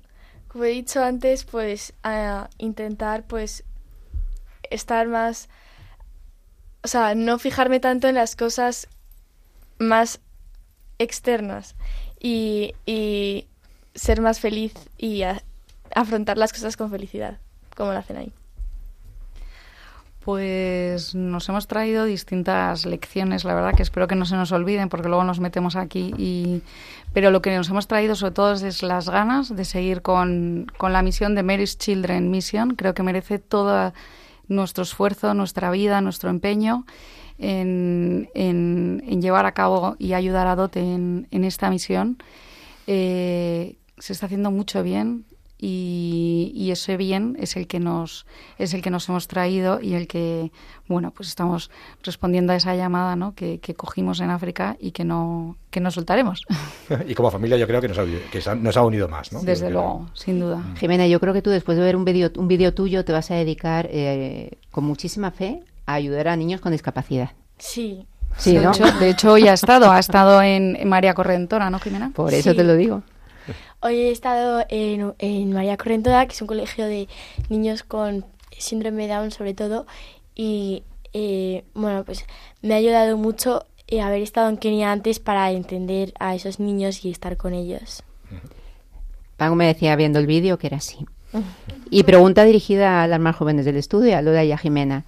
como 0.49 0.65
he 0.65 0.69
dicho 0.69 1.03
antes, 1.03 1.45
pues 1.45 1.93
a 2.03 2.49
intentar 2.59 3.27
pues 3.27 3.65
estar 4.71 5.07
más, 5.07 5.49
o 6.83 6.89
sea, 6.89 7.15
no 7.15 7.39
fijarme 7.39 7.81
tanto 7.81 8.09
en 8.09 8.15
las 8.15 8.37
cosas 8.37 8.89
más 9.79 10.21
externas 10.99 11.75
y, 12.19 12.75
y 12.87 13.47
ser 13.95 14.21
más 14.21 14.41
feliz 14.41 14.75
y 14.97 15.23
afrontar 15.95 16.39
las 16.39 16.53
cosas 16.53 16.77
con 16.77 16.91
felicidad, 16.91 17.39
como 17.77 17.93
lo 17.93 17.99
hacen 17.99 18.17
ahí. 18.17 18.33
Pues 20.29 21.15
nos 21.15 21.49
hemos 21.49 21.69
traído 21.69 22.05
distintas 22.05 22.85
lecciones, 22.85 23.45
la 23.45 23.55
verdad 23.55 23.75
que 23.75 23.83
espero 23.83 24.07
que 24.09 24.15
no 24.15 24.27
se 24.27 24.37
nos 24.37 24.53
olviden 24.53 24.91
porque 24.91 25.09
luego 25.09 25.25
nos 25.25 25.41
metemos 25.41 25.75
aquí. 25.75 26.13
Y... 26.19 26.61
Pero 27.15 27.31
lo 27.31 27.41
que 27.41 27.57
nos 27.57 27.71
hemos 27.71 27.87
traído 27.87 28.15
sobre 28.15 28.35
todo 28.35 28.53
es 28.53 28.83
las 28.83 29.09
ganas 29.09 29.57
de 29.57 29.65
seguir 29.65 30.03
con, 30.03 30.67
con 30.77 30.93
la 30.93 31.01
misión 31.01 31.35
de 31.35 31.43
Mary's 31.43 31.79
Children 31.79 32.31
Mission. 32.31 32.75
Creo 32.75 32.93
que 32.93 33.03
merece 33.03 33.39
todo 33.39 33.95
nuestro 34.49 34.83
esfuerzo, 34.83 35.33
nuestra 35.33 35.71
vida, 35.71 36.03
nuestro 36.03 36.29
empeño 36.29 36.85
en, 37.39 38.29
en, 38.35 39.23
llevar 39.23 39.47
a 39.47 39.53
cabo 39.53 39.97
y 39.99 40.13
ayudar 40.13 40.47
a 40.47 40.57
Dote 40.57 40.81
en, 40.81 41.27
en 41.31 41.45
esta 41.45 41.71
misión. 41.71 42.19
Eh, 42.87 43.77
se 43.97 44.13
está 44.13 44.27
haciendo 44.27 44.51
mucho 44.51 44.83
bien 44.83 45.25
y, 45.61 46.69
ese 46.71 46.97
bien 46.97 47.37
es 47.41 47.57
el 47.57 47.67
que 47.67 47.81
nos 47.81 48.27
es 48.59 48.75
el 48.75 48.83
que 48.83 48.91
nos 48.91 49.09
hemos 49.09 49.27
traído 49.27 49.81
y 49.81 49.95
el 49.95 50.07
que 50.07 50.53
bueno 50.87 51.11
pues 51.11 51.29
estamos 51.29 51.71
respondiendo 52.03 52.53
a 52.53 52.57
esa 52.57 52.77
llamada 52.77 53.17
¿no? 53.17 53.35
que, 53.35 53.59
cogimos 53.77 54.21
en 54.21 54.31
África 54.31 54.77
y 54.79 54.93
que 54.93 55.05
no 55.05 55.57
que 55.71 55.81
no 55.81 55.91
soltaremos 55.91 56.43
y 57.09 57.15
como 57.15 57.31
familia 57.31 57.57
yo 57.57 57.67
creo 57.67 57.81
que 57.81 57.89
nos 57.89 57.99
ha, 57.99 58.05
que 58.05 58.43
nos 58.57 58.77
ha 58.77 58.83
unido 58.83 59.09
más 59.09 59.33
¿no? 59.33 59.41
desde 59.41 59.71
luego 59.71 60.09
sin 60.15 60.39
duda 60.39 60.59
mm. 60.59 60.77
Jimena 60.77 61.07
yo 61.07 61.19
creo 61.21 61.33
que 61.33 61.43
tú 61.43 61.51
después 61.51 61.77
de 61.79 61.85
ver 61.85 61.97
un 61.97 62.05
vídeo 62.05 62.31
un 62.37 62.49
vídeo 62.49 62.75
tuyo 62.75 63.05
te 63.05 63.13
vas 63.13 63.31
a 63.31 63.35
dedicar 63.35 63.89
eh, 63.91 64.59
con 64.71 64.85
muchísima 64.85 65.31
fe 65.31 65.63
a 65.87 65.95
ayudar 65.95 66.29
a 66.29 66.37
niños 66.37 66.61
con 66.61 66.73
discapacidad 66.73 67.31
sí 67.59 68.07
Sí, 68.37 68.57
de, 68.57 68.69
hecho, 68.69 68.85
de 69.01 69.09
hecho 69.09 69.33
hoy 69.33 69.49
ha 69.49 69.55
estado, 69.55 69.91
ha 69.91 69.99
estado 69.99 70.43
en, 70.43 70.77
María 70.87 71.15
Correntora, 71.15 71.71
¿no, 71.71 71.81
Jimena? 71.81 72.13
Por 72.15 72.33
eso 72.33 72.55
te 72.55 72.63
lo 72.63 72.77
digo. 72.77 73.03
Hoy 73.81 73.95
he 73.95 74.11
estado 74.11 74.65
en, 74.69 75.15
en 75.19 75.53
María 75.53 75.77
Correntoda, 75.77 76.27
que 76.27 76.33
es 76.33 76.41
un 76.43 76.49
colegio 76.49 76.87
de 76.87 77.09
niños 77.49 77.85
con 77.85 78.25
síndrome 78.59 79.07
de 79.07 79.15
Down 79.15 79.31
sobre 79.31 79.55
todo, 79.55 79.87
y 80.35 80.83
eh, 81.13 81.65
bueno, 81.75 82.05
pues 82.05 82.25
me 82.61 82.75
ha 82.75 82.79
ayudado 82.79 83.17
mucho 83.17 83.65
eh, 83.87 84.01
haber 84.01 84.23
estado 84.23 84.49
en 84.49 84.57
Kenia 84.57 84.91
antes 84.91 85.21
para 85.21 85.51
entender 85.53 86.13
a 86.19 86.35
esos 86.35 86.59
niños 86.59 87.05
y 87.05 87.11
estar 87.11 87.37
con 87.37 87.55
ellos. 87.55 88.03
Pago 89.37 89.55
me 89.55 89.67
decía 89.67 89.95
viendo 89.95 90.19
el 90.19 90.27
vídeo 90.27 90.59
que 90.59 90.67
era 90.67 90.79
así. 90.79 91.07
Y 91.91 92.03
pregunta 92.03 92.45
dirigida 92.45 93.03
a 93.03 93.07
las 93.07 93.21
más 93.21 93.37
jóvenes 93.37 93.65
del 93.65 93.77
estudio, 93.77 94.17
a 94.17 94.23
Lola 94.23 94.45
y 94.45 94.53
a 94.53 94.59
Jimena. 94.59 95.05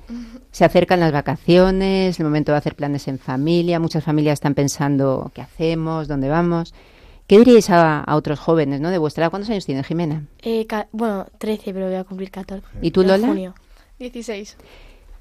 Se 0.52 0.64
acercan 0.64 1.00
las 1.00 1.12
vacaciones, 1.12 2.18
el 2.20 2.24
momento 2.24 2.52
de 2.52 2.58
hacer 2.58 2.74
planes 2.74 3.08
en 3.08 3.18
familia, 3.18 3.80
muchas 3.80 4.04
familias 4.04 4.34
están 4.34 4.54
pensando 4.54 5.32
qué 5.34 5.40
hacemos, 5.40 6.08
dónde 6.08 6.28
vamos. 6.28 6.74
¿Qué 7.31 7.39
diríais 7.39 7.70
a, 7.70 8.05
otros 8.09 8.41
jóvenes 8.41 8.81
¿no? 8.81 8.91
de 8.91 8.99
vuestra 8.99 9.22
edad? 9.22 9.31
¿Cuántos 9.31 9.49
años 9.51 9.64
tiene 9.64 9.85
Jimena? 9.85 10.26
Eh, 10.43 10.66
bueno, 10.91 11.28
13, 11.39 11.72
pero 11.72 11.87
voy 11.87 11.95
a 11.95 12.03
cumplir 12.03 12.28
14. 12.28 12.66
¿Y 12.83 12.91
tú, 12.91 13.05
Lola? 13.05 13.24
Junio. 13.24 13.55
16. 14.01 14.57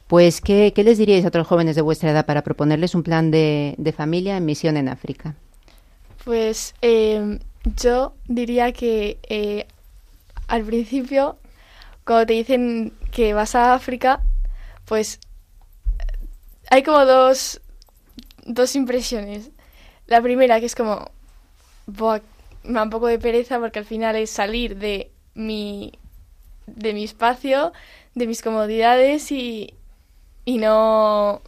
Pues, 0.07 0.41
¿qué, 0.41 0.74
les 0.76 0.97
diríais 0.97 1.24
a 1.24 1.28
otros 1.28 1.45
jóvenes 1.45 1.76
de 1.76 1.84
vuestra 1.84 2.10
edad 2.10 2.26
para 2.26 2.41
proponerles 2.41 2.95
un 2.95 3.03
plan 3.03 3.30
de, 3.30 3.93
familia 3.95 4.38
en 4.38 4.45
misión 4.45 4.76
en 4.78 4.89
África? 4.89 5.36
Pues 6.26 6.74
em, 6.82 7.38
yo 7.78 8.16
diría 8.28 8.72
que 8.72 9.20
eh, 9.30 9.68
al 10.47 10.64
principio, 10.64 11.38
cuando 12.05 12.26
te 12.26 12.34
dicen 12.34 12.91
que 13.12 13.36
vas 13.36 13.53
a 13.53 13.76
África, 13.76 14.24
pues 14.86 15.20
hay 16.72 16.82
como 16.82 17.05
dos, 17.05 17.62
dos 18.47 18.76
impresiones. 18.76 19.51
La 20.07 20.24
primera, 20.24 20.60
que 20.60 20.66
es 20.66 20.74
como, 20.74 21.12
me 22.63 22.73
da 22.73 22.83
un 22.83 22.89
poco 22.89 23.07
de 23.07 23.19
pereza 23.19 23.59
porque 23.59 23.79
al 23.79 23.85
final 23.85 24.15
es 24.15 24.29
salir 24.29 24.77
de 24.77 25.11
mi, 25.33 25.93
de 26.67 26.93
mi 26.93 27.03
espacio, 27.03 27.73
de 28.15 28.27
mis 28.27 28.41
comodidades 28.41 29.31
y, 29.31 29.73
y 30.45 30.57
no 30.57 31.41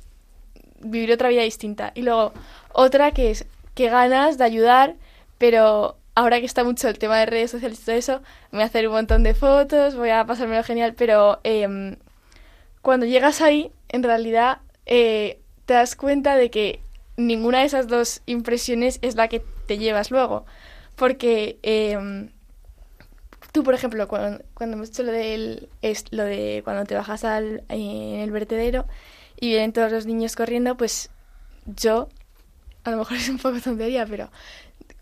vivir 0.80 1.12
otra 1.12 1.30
vida 1.30 1.44
distinta. 1.44 1.92
Y 1.96 2.02
luego 2.02 2.34
otra 2.74 3.12
que 3.12 3.32
es 3.32 3.46
que 3.76 3.90
ganas 3.90 4.38
de 4.38 4.44
ayudar, 4.44 4.96
pero 5.38 5.98
ahora 6.16 6.40
que 6.40 6.46
está 6.46 6.64
mucho 6.64 6.88
el 6.88 7.00
tema 7.00 7.18
de 7.20 7.26
redes 7.26 7.52
sociales 7.52 7.80
y 7.82 7.86
todo 7.86 7.96
eso, 7.96 8.22
me 8.52 8.58
voy 8.58 8.64
a 8.64 8.66
hacer 8.66 8.88
un 8.88 8.94
montón 8.94 9.24
de 9.24 9.34
fotos, 9.34 9.96
voy 9.96 10.10
a 10.10 10.26
pasármelo 10.26 10.64
genial, 10.64 10.94
pero 10.96 11.40
em, 11.44 11.98
cuando 12.82 13.06
llegas 13.06 13.42
ahí, 13.42 13.72
en 13.90 14.04
realidad 14.04 14.60
eh, 14.86 15.40
te 15.66 15.74
das 15.74 15.96
cuenta 15.96 16.36
de 16.36 16.50
que 16.50 16.82
ninguna 17.18 17.60
de 17.60 17.66
esas 17.66 17.88
dos 17.88 18.22
impresiones 18.26 19.00
es 19.02 19.16
la 19.16 19.28
que 19.28 19.44
te 19.68 19.78
llevas 19.78 20.12
luego. 20.12 20.46
Porque 20.96 21.60
em, 21.64 22.30
tú, 23.52 23.64
por 23.64 23.74
ejemplo, 23.74 24.08
cuando, 24.08 24.44
cuando 24.54 24.78
hemos 24.78 24.90
hecho 24.90 25.04
lo, 25.04 25.12
del, 25.12 25.70
es 25.82 26.06
lo 26.12 26.24
de 26.24 26.62
cuando 26.64 26.86
te 26.86 26.96
bajas 26.96 27.24
al, 27.24 27.64
en 27.70 28.20
el 28.20 28.32
vertedero 28.32 28.86
y 29.40 29.50
vienen 29.50 29.74
todos 29.74 29.92
los 29.92 30.06
niños 30.06 30.36
corriendo, 30.36 30.78
pues 30.78 31.10
yo, 31.66 32.10
a 32.84 32.92
lo 32.92 32.98
mejor 32.98 33.18
es 33.18 33.30
un 33.30 33.38
poco 33.38 33.60
tontería, 33.60 34.06
pero 34.06 34.30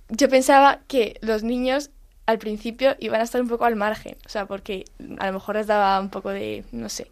yo 0.09 0.29
pensaba 0.29 0.79
que 0.87 1.17
los 1.21 1.43
niños 1.43 1.91
al 2.25 2.37
principio 2.37 2.95
iban 2.99 3.21
a 3.21 3.23
estar 3.23 3.41
un 3.41 3.47
poco 3.47 3.65
al 3.65 3.75
margen, 3.75 4.15
o 4.25 4.29
sea, 4.29 4.45
porque 4.45 4.85
a 5.17 5.27
lo 5.27 5.33
mejor 5.33 5.55
les 5.55 5.67
daba 5.67 5.99
un 5.99 6.09
poco 6.09 6.29
de, 6.29 6.63
no 6.71 6.87
sé. 6.87 7.09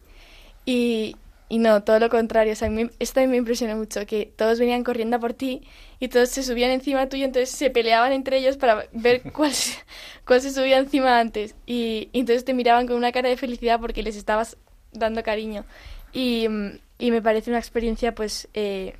Y, 0.66 1.16
y 1.50 1.60
no, 1.60 1.84
todo 1.84 2.00
lo 2.00 2.10
contrario. 2.10 2.54
O 2.54 2.56
sea, 2.56 2.70
esto 3.00 3.14
también 3.16 3.32
me 3.32 3.38
impresionó 3.38 3.76
mucho, 3.76 4.06
que 4.06 4.32
todos 4.36 4.60
venían 4.60 4.84
corriendo 4.84 5.20
por 5.20 5.34
ti 5.34 5.64
y 6.00 6.10
todos 6.10 6.30
se 6.30 6.44
subían 6.44 6.72
encima 6.72 7.08
tuyo, 7.08 7.26
entonces 7.26 7.50
se 7.50 7.70
peleaban 7.70 8.12
entre 8.12 8.38
ellos 8.38 8.58
para 8.58 8.86
ver 8.92 9.22
cuál 9.34 9.54
se, 9.54 9.78
cuál 10.26 10.42
se 10.42 10.52
subía 10.52 10.78
encima 10.78 11.20
antes. 11.20 11.56
Y, 11.66 12.10
entonces 12.14 12.44
te 12.46 12.54
miraban 12.54 12.88
con 12.88 12.98
una 12.98 13.12
cara 13.12 13.30
de 13.30 13.38
felicidad 13.38 13.80
porque 13.80 14.04
les 14.04 14.16
estabas 14.16 14.58
dando 14.92 15.24
cariño. 15.24 15.64
Y, 16.12 16.48
y 17.00 17.12
me 17.12 17.22
parece 17.22 17.50
una 17.50 17.60
experiencia, 17.60 18.14
pues, 18.14 18.48
eh, 18.54 18.96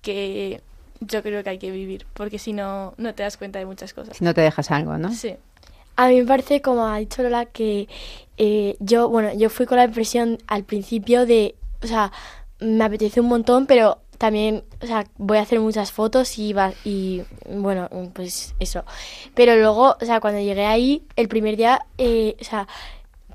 que 0.00 0.60
yo 1.00 1.22
creo 1.22 1.42
que 1.42 1.50
hay 1.50 1.58
que 1.58 1.70
vivir, 1.70 2.06
porque 2.14 2.38
si 2.38 2.52
no, 2.52 2.94
no 2.96 3.14
te 3.14 3.22
das 3.22 3.36
cuenta 3.36 3.58
de 3.58 3.66
muchas 3.66 3.92
cosas. 3.92 4.16
Si 4.16 4.24
no 4.24 4.34
te 4.34 4.40
dejas 4.40 4.70
algo, 4.70 4.96
¿no? 4.98 5.12
Sí. 5.12 5.36
A 5.96 6.08
mí 6.08 6.20
me 6.20 6.26
parece, 6.26 6.62
como 6.62 6.86
ha 6.86 6.98
dicho 6.98 7.22
Lola, 7.22 7.44
que 7.46 7.88
eh, 8.38 8.76
yo, 8.80 9.08
bueno, 9.08 9.34
yo 9.34 9.50
fui 9.50 9.66
con 9.66 9.78
la 9.78 9.84
impresión 9.84 10.38
al 10.46 10.64
principio 10.64 11.26
de 11.26 11.54
o 11.82 11.86
sea, 11.86 12.12
me 12.60 12.84
apetece 12.84 13.20
un 13.20 13.28
montón, 13.28 13.66
pero 13.66 13.98
también, 14.18 14.62
o 14.80 14.86
sea, 14.86 15.04
voy 15.18 15.38
a 15.38 15.42
hacer 15.42 15.58
muchas 15.58 15.90
fotos 15.90 16.38
y, 16.38 16.52
va, 16.52 16.72
y 16.84 17.22
bueno, 17.48 17.88
pues 18.14 18.54
eso. 18.60 18.84
Pero 19.34 19.56
luego, 19.56 19.96
o 20.00 20.04
sea, 20.04 20.20
cuando 20.20 20.40
llegué 20.40 20.64
ahí, 20.64 21.02
el 21.16 21.26
primer 21.26 21.56
día, 21.56 21.80
eh, 21.98 22.36
o 22.40 22.44
sea, 22.44 22.68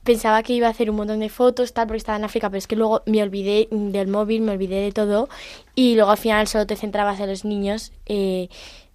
pensaba 0.04 0.42
que 0.44 0.54
iba 0.54 0.68
a 0.68 0.70
hacer 0.70 0.90
un 0.90 0.96
montón 0.96 1.20
de 1.20 1.28
fotos, 1.28 1.74
tal, 1.74 1.88
porque 1.88 1.98
estaba 1.98 2.18
en 2.18 2.24
África, 2.24 2.50
pero 2.50 2.60
es 2.60 2.68
que 2.68 2.78
luego 2.78 3.04
me 3.06 3.22
olvidé 3.22 3.68
del 3.70 4.08
móvil, 4.08 4.42
me 4.42 4.54
olvidé 4.54 4.80
de 4.82 4.94
todo, 4.94 5.28
y 5.76 5.96
luego 5.96 6.12
al 6.12 6.18
final 6.18 6.48
solo 6.48 6.66
te 6.66 6.78
centrabas 6.78 7.20
en 7.20 7.28
los 7.28 7.44
niños, 7.44 7.92
eh, 8.06 8.48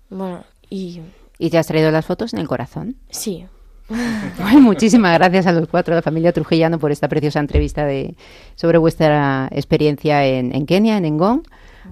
bueno, 0.09 0.45
y... 0.71 1.03
¿Y 1.39 1.51
te 1.51 1.59
has 1.59 1.67
traído 1.67 1.91
las 1.91 2.07
fotos 2.07 2.33
en 2.33 2.39
el 2.39 2.49
corazón? 2.49 2.97
Sí. 3.11 3.45
muchísimas 4.61 5.19
gracias 5.19 5.47
a 5.47 5.53
los 5.53 5.69
cuatro 5.69 5.95
de 5.95 5.99
la 5.99 6.03
familia 6.03 6.33
Trujillano 6.33 6.79
por 6.79 6.93
esta 6.93 7.09
preciosa 7.09 7.41
entrevista 7.41 7.85
de, 7.85 8.15
sobre 8.55 8.79
vuestra 8.79 9.49
experiencia 9.53 10.25
en, 10.27 10.55
en 10.55 10.67
Kenia, 10.67 10.97
en 10.97 11.05
Engón. 11.05 11.43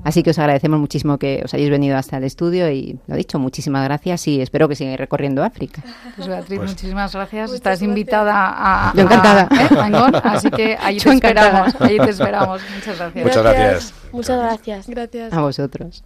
Así 0.04 0.22
que 0.22 0.30
os 0.30 0.38
agradecemos 0.38 0.78
muchísimo 0.78 1.18
que 1.18 1.42
os 1.44 1.52
hayáis 1.52 1.70
venido 1.70 1.96
hasta 1.96 2.16
el 2.16 2.24
estudio 2.24 2.70
y 2.70 2.98
lo 3.06 3.16
dicho, 3.16 3.38
muchísimas 3.38 3.84
gracias 3.84 4.26
y 4.28 4.40
espero 4.40 4.68
que 4.68 4.76
sigáis 4.76 4.98
recorriendo 4.98 5.42
África. 5.42 5.82
Pues 6.16 6.28
Beatriz, 6.28 6.58
pues 6.58 6.70
muchísimas 6.70 7.12
gracias. 7.12 7.52
Estás 7.52 7.82
invitada 7.82 8.32
a, 8.34 8.92
Yo 8.94 9.02
encantada. 9.02 9.48
¿eh? 9.50 10.20
así 10.24 10.50
que 10.50 10.76
ahí 10.80 10.98
te 10.98 11.10
esperamos, 11.10 11.80
ahí 11.80 11.98
te 11.98 12.10
esperamos. 12.10 12.62
Muchas 12.74 12.98
gracias. 12.98 13.24
Muchas 13.24 13.42
gracias. 13.42 13.94
Muchas 14.12 14.38
gracias. 14.38 14.88
Gracias. 14.88 15.32
A 15.32 15.40
vosotros. 15.40 16.04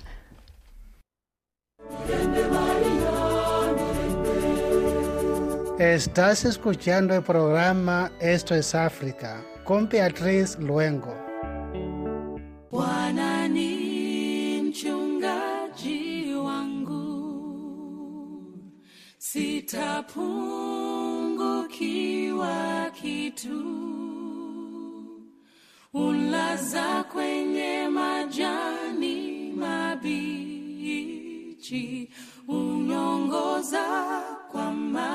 Estás 5.79 6.45
escuchando 6.45 7.17
el 7.17 7.25
programa 7.25 8.13
Esto 8.21 8.55
es 8.55 8.77
África 8.77 9.45
con 9.65 9.89
Beatriz 9.89 10.57
Luengo. 10.61 11.13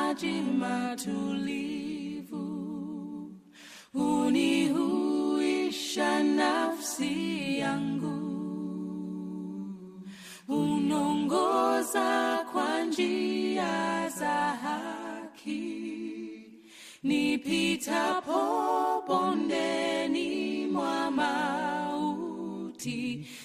Maji 0.09 0.41
matulivu, 0.59 2.41
unihuisha 3.93 5.43
nafsi 6.23 7.59
yangu, 7.59 8.19
unongoza 10.47 12.39
kwa 12.51 12.83
njia 12.83 14.09
za 14.09 14.29
haki, 14.33 15.73
nipitapo 17.03 18.39
bondeni 19.07 20.65
mwa 20.67 21.11
mauti, 21.11 22.47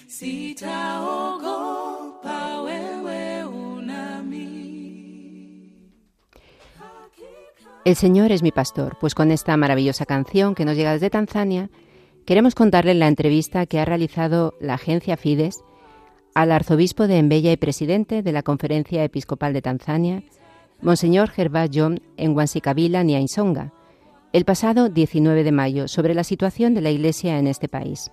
sitaogopa, 0.07 1.84
El 7.85 7.95
Señor 7.95 8.31
es 8.31 8.41
mi 8.41 8.51
pastor, 8.51 8.97
pues 8.99 9.13
con 9.13 9.29
esta 9.29 9.55
maravillosa 9.57 10.07
canción 10.07 10.55
que 10.55 10.65
nos 10.65 10.75
llega 10.75 10.93
desde 10.93 11.11
Tanzania, 11.11 11.69
queremos 12.25 12.55
contarles 12.55 12.95
la 12.95 13.07
entrevista 13.07 13.67
que 13.67 13.79
ha 13.79 13.85
realizado 13.85 14.55
la 14.59 14.73
agencia 14.73 15.17
Fides 15.17 15.63
al 16.33 16.51
arzobispo 16.51 17.05
de 17.05 17.19
Embella 17.19 17.51
y 17.51 17.57
presidente 17.57 18.23
de 18.23 18.31
la 18.31 18.41
Conferencia 18.41 19.03
Episcopal 19.03 19.53
de 19.53 19.61
Tanzania, 19.61 20.23
Monseñor 20.81 21.29
Gervás 21.29 21.69
John 21.71 22.01
en 22.17 22.35
Wansikabila, 22.35 23.03
Nyansonga, 23.03 23.71
el 24.33 24.45
pasado 24.45 24.89
19 24.89 25.43
de 25.43 25.51
mayo, 25.51 25.87
sobre 25.87 26.15
la 26.15 26.23
situación 26.23 26.73
de 26.73 26.81
la 26.81 26.89
Iglesia 26.89 27.37
en 27.37 27.45
este 27.45 27.67
país. 27.67 28.11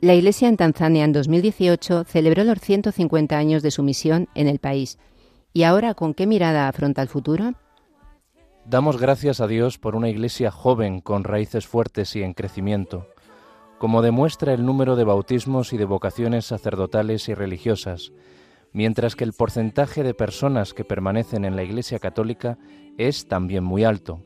La 0.00 0.14
Iglesia 0.14 0.48
en 0.48 0.56
Tanzania 0.56 1.04
en 1.04 1.12
2018 1.12 2.04
celebró 2.04 2.44
los 2.44 2.58
150 2.58 3.36
años 3.36 3.62
de 3.62 3.70
su 3.70 3.82
misión 3.82 4.28
en 4.34 4.48
el 4.48 4.58
país. 4.58 4.98
¿Y 5.52 5.64
ahora 5.64 5.92
con 5.92 6.14
qué 6.14 6.26
mirada 6.26 6.66
afronta 6.66 7.02
el 7.02 7.08
futuro? 7.08 7.52
Damos 8.64 8.98
gracias 8.98 9.40
a 9.40 9.46
Dios 9.46 9.76
por 9.76 9.94
una 9.94 10.08
iglesia 10.08 10.50
joven 10.50 11.02
con 11.02 11.24
raíces 11.24 11.66
fuertes 11.66 12.16
y 12.16 12.22
en 12.22 12.32
crecimiento, 12.32 13.06
como 13.78 14.00
demuestra 14.00 14.54
el 14.54 14.64
número 14.64 14.96
de 14.96 15.04
bautismos 15.04 15.74
y 15.74 15.76
de 15.76 15.84
vocaciones 15.84 16.46
sacerdotales 16.46 17.28
y 17.28 17.34
religiosas, 17.34 18.12
mientras 18.72 19.16
que 19.16 19.24
el 19.24 19.32
porcentaje 19.32 20.02
de 20.02 20.14
personas 20.14 20.74
que 20.74 20.84
permanecen 20.84 21.44
en 21.44 21.56
la 21.56 21.62
Iglesia 21.62 21.98
Católica 21.98 22.58
es 22.98 23.26
también 23.28 23.64
muy 23.64 23.84
alto. 23.84 24.22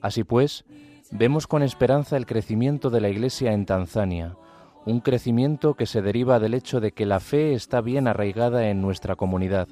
Así 0.00 0.24
pues, 0.24 0.64
vemos 1.10 1.46
con 1.46 1.62
esperanza 1.62 2.16
el 2.16 2.26
crecimiento 2.26 2.90
de 2.90 3.00
la 3.00 3.08
Iglesia 3.08 3.52
en 3.52 3.66
Tanzania, 3.66 4.36
un 4.84 5.00
crecimiento 5.00 5.74
que 5.74 5.86
se 5.86 6.02
deriva 6.02 6.40
del 6.40 6.54
hecho 6.54 6.80
de 6.80 6.92
que 6.92 7.06
la 7.06 7.20
fe 7.20 7.54
está 7.54 7.80
bien 7.80 8.08
arraigada 8.08 8.68
en 8.68 8.80
nuestra 8.80 9.14
comunidad. 9.14 9.68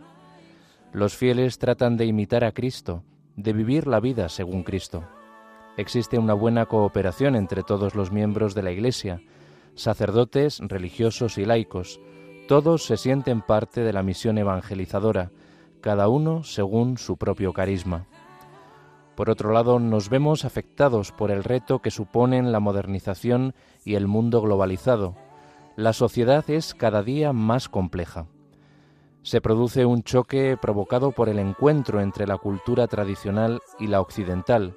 Los 0.92 1.16
fieles 1.16 1.58
tratan 1.58 1.96
de 1.96 2.06
imitar 2.06 2.44
a 2.44 2.52
Cristo, 2.52 3.02
de 3.36 3.52
vivir 3.52 3.86
la 3.86 4.00
vida 4.00 4.28
según 4.28 4.62
Cristo. 4.62 5.04
Existe 5.76 6.18
una 6.18 6.34
buena 6.34 6.66
cooperación 6.66 7.36
entre 7.36 7.62
todos 7.62 7.94
los 7.94 8.12
miembros 8.12 8.54
de 8.54 8.62
la 8.62 8.72
Iglesia, 8.72 9.22
sacerdotes, 9.74 10.58
religiosos 10.60 11.38
y 11.38 11.44
laicos. 11.44 12.00
Todos 12.50 12.82
se 12.82 12.96
sienten 12.96 13.42
parte 13.42 13.82
de 13.82 13.92
la 13.92 14.02
misión 14.02 14.36
evangelizadora, 14.36 15.30
cada 15.80 16.08
uno 16.08 16.42
según 16.42 16.98
su 16.98 17.16
propio 17.16 17.52
carisma. 17.52 18.08
Por 19.14 19.30
otro 19.30 19.52
lado, 19.52 19.78
nos 19.78 20.08
vemos 20.08 20.44
afectados 20.44 21.12
por 21.12 21.30
el 21.30 21.44
reto 21.44 21.78
que 21.78 21.92
suponen 21.92 22.50
la 22.50 22.58
modernización 22.58 23.54
y 23.84 23.94
el 23.94 24.08
mundo 24.08 24.42
globalizado. 24.42 25.14
La 25.76 25.92
sociedad 25.92 26.44
es 26.50 26.74
cada 26.74 27.04
día 27.04 27.32
más 27.32 27.68
compleja. 27.68 28.26
Se 29.22 29.40
produce 29.40 29.86
un 29.86 30.02
choque 30.02 30.58
provocado 30.60 31.12
por 31.12 31.28
el 31.28 31.38
encuentro 31.38 32.00
entre 32.00 32.26
la 32.26 32.36
cultura 32.36 32.88
tradicional 32.88 33.60
y 33.78 33.86
la 33.86 34.00
occidental. 34.00 34.74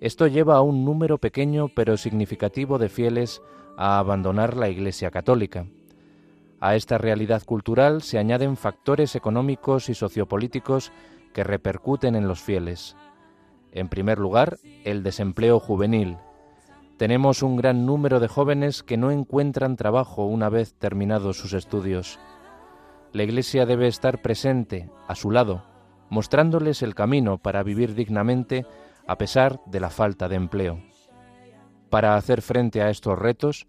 Esto 0.00 0.28
lleva 0.28 0.58
a 0.58 0.62
un 0.62 0.84
número 0.84 1.18
pequeño 1.18 1.66
pero 1.74 1.96
significativo 1.96 2.78
de 2.78 2.88
fieles 2.88 3.42
a 3.76 3.98
abandonar 3.98 4.56
la 4.56 4.68
Iglesia 4.68 5.10
católica. 5.10 5.66
A 6.64 6.76
esta 6.76 6.96
realidad 6.96 7.42
cultural 7.44 8.00
se 8.00 8.16
añaden 8.16 8.56
factores 8.56 9.14
económicos 9.16 9.90
y 9.90 9.94
sociopolíticos 9.94 10.92
que 11.34 11.44
repercuten 11.44 12.14
en 12.14 12.26
los 12.26 12.40
fieles. 12.40 12.96
En 13.70 13.90
primer 13.90 14.18
lugar, 14.18 14.56
el 14.82 15.02
desempleo 15.02 15.60
juvenil. 15.60 16.16
Tenemos 16.96 17.42
un 17.42 17.56
gran 17.56 17.84
número 17.84 18.18
de 18.18 18.28
jóvenes 18.28 18.82
que 18.82 18.96
no 18.96 19.10
encuentran 19.10 19.76
trabajo 19.76 20.24
una 20.24 20.48
vez 20.48 20.72
terminados 20.72 21.36
sus 21.36 21.52
estudios. 21.52 22.18
La 23.12 23.24
Iglesia 23.24 23.66
debe 23.66 23.86
estar 23.86 24.22
presente, 24.22 24.88
a 25.06 25.14
su 25.16 25.30
lado, 25.30 25.66
mostrándoles 26.08 26.80
el 26.80 26.94
camino 26.94 27.36
para 27.36 27.62
vivir 27.62 27.94
dignamente 27.94 28.64
a 29.06 29.18
pesar 29.18 29.60
de 29.66 29.80
la 29.80 29.90
falta 29.90 30.30
de 30.30 30.36
empleo. 30.36 30.82
Para 31.90 32.16
hacer 32.16 32.40
frente 32.40 32.80
a 32.80 32.88
estos 32.88 33.18
retos, 33.18 33.66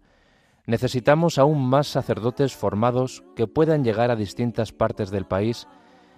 necesitamos 0.66 1.38
aún 1.38 1.64
más 1.66 1.86
sacerdotes 1.86 2.54
formados 2.54 3.22
que 3.34 3.46
puedan 3.46 3.84
llegar 3.84 4.10
a 4.10 4.16
distintas 4.16 4.72
partes 4.72 5.10
del 5.10 5.24
país 5.24 5.66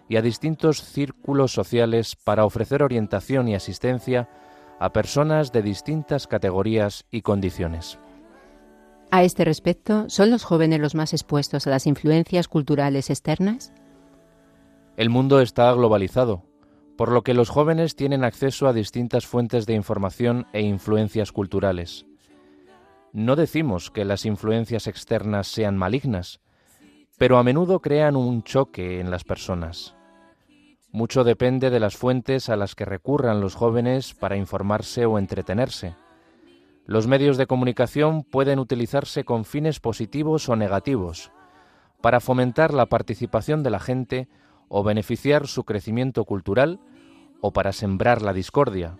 y 0.08 0.16
a 0.16 0.22
distintos 0.22 0.82
círculos 0.82 1.52
sociales 1.52 2.16
para 2.16 2.44
ofrecer 2.44 2.82
orientación 2.82 3.46
y 3.48 3.54
asistencia 3.54 4.28
a 4.80 4.92
personas 4.92 5.52
de 5.52 5.62
distintas 5.62 6.26
categorías 6.26 7.04
y 7.10 7.22
condiciones. 7.22 7.98
A 9.10 9.22
este 9.22 9.44
respecto, 9.44 10.08
¿son 10.08 10.30
los 10.30 10.44
jóvenes 10.44 10.80
los 10.80 10.94
más 10.94 11.12
expuestos 11.12 11.66
a 11.66 11.70
las 11.70 11.86
influencias 11.86 12.48
culturales 12.48 13.10
externas? 13.10 13.72
El 14.96 15.10
mundo 15.10 15.40
está 15.40 15.72
globalizado, 15.72 16.44
por 16.96 17.12
lo 17.12 17.22
que 17.22 17.34
los 17.34 17.48
jóvenes 17.48 17.96
tienen 17.96 18.24
acceso 18.24 18.66
a 18.66 18.72
distintas 18.72 19.26
fuentes 19.26 19.66
de 19.66 19.74
información 19.74 20.46
e 20.52 20.62
influencias 20.62 21.32
culturales. 21.32 22.07
No 23.12 23.36
decimos 23.36 23.90
que 23.90 24.04
las 24.04 24.26
influencias 24.26 24.86
externas 24.86 25.46
sean 25.48 25.76
malignas, 25.76 26.40
pero 27.16 27.38
a 27.38 27.42
menudo 27.42 27.80
crean 27.80 28.16
un 28.16 28.42
choque 28.42 29.00
en 29.00 29.10
las 29.10 29.24
personas. 29.24 29.96
Mucho 30.90 31.24
depende 31.24 31.70
de 31.70 31.80
las 31.80 31.96
fuentes 31.96 32.48
a 32.48 32.56
las 32.56 32.74
que 32.74 32.84
recurran 32.84 33.40
los 33.40 33.54
jóvenes 33.54 34.14
para 34.14 34.36
informarse 34.36 35.04
o 35.06 35.18
entretenerse. 35.18 35.94
Los 36.86 37.06
medios 37.06 37.36
de 37.36 37.46
comunicación 37.46 38.24
pueden 38.24 38.58
utilizarse 38.58 39.24
con 39.24 39.44
fines 39.44 39.80
positivos 39.80 40.48
o 40.48 40.56
negativos, 40.56 41.30
para 42.00 42.20
fomentar 42.20 42.72
la 42.72 42.86
participación 42.86 43.62
de 43.62 43.70
la 43.70 43.80
gente 43.80 44.28
o 44.68 44.82
beneficiar 44.82 45.46
su 45.46 45.64
crecimiento 45.64 46.24
cultural 46.24 46.80
o 47.40 47.52
para 47.52 47.72
sembrar 47.72 48.22
la 48.22 48.32
discordia. 48.32 48.96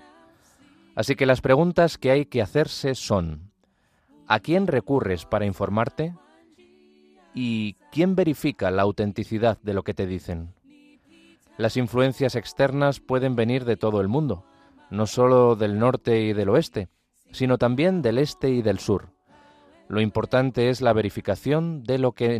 Así 0.95 1.15
que 1.15 1.27
las 1.27 1.41
preguntas 1.41 1.97
que 1.97 2.11
hay 2.11 2.27
que 2.27 2.43
hacerse 2.43 2.95
son, 2.95 3.48
¿a 4.29 4.41
quién 4.41 4.67
recurres 4.67 5.25
para 5.25 5.47
informarte? 5.47 6.15
¿Y 7.35 7.75
quién 7.91 8.15
verifica 8.15 8.71
la 8.71 8.83
autenticidad 8.83 9.59
de 9.63 9.75
lo 9.75 9.83
que 9.83 9.95
te 9.95 10.07
dicen? 10.07 10.55
Las 11.57 11.77
influencias 11.77 12.37
externas 12.37 13.01
pueden 13.01 13.35
venir 13.35 13.65
de 13.65 13.77
todo 13.77 14.01
el 14.01 14.09
mundo, 14.09 14.45
no 14.91 15.07
solo 15.07 15.57
del 15.57 15.79
norte 15.79 16.21
y 16.21 16.33
del 16.33 16.51
oeste, 16.51 16.89
sino 17.33 17.59
también 17.59 18.03
del 18.03 18.19
este 18.19 18.51
y 18.51 18.63
del 18.63 18.79
sur. 18.79 19.11
Lo 19.89 20.01
importante 20.01 20.69
es 20.69 20.83
la 20.83 20.93
verificación 20.93 21.83
de 21.83 21.99
lo 21.99 22.13
que 22.13 22.39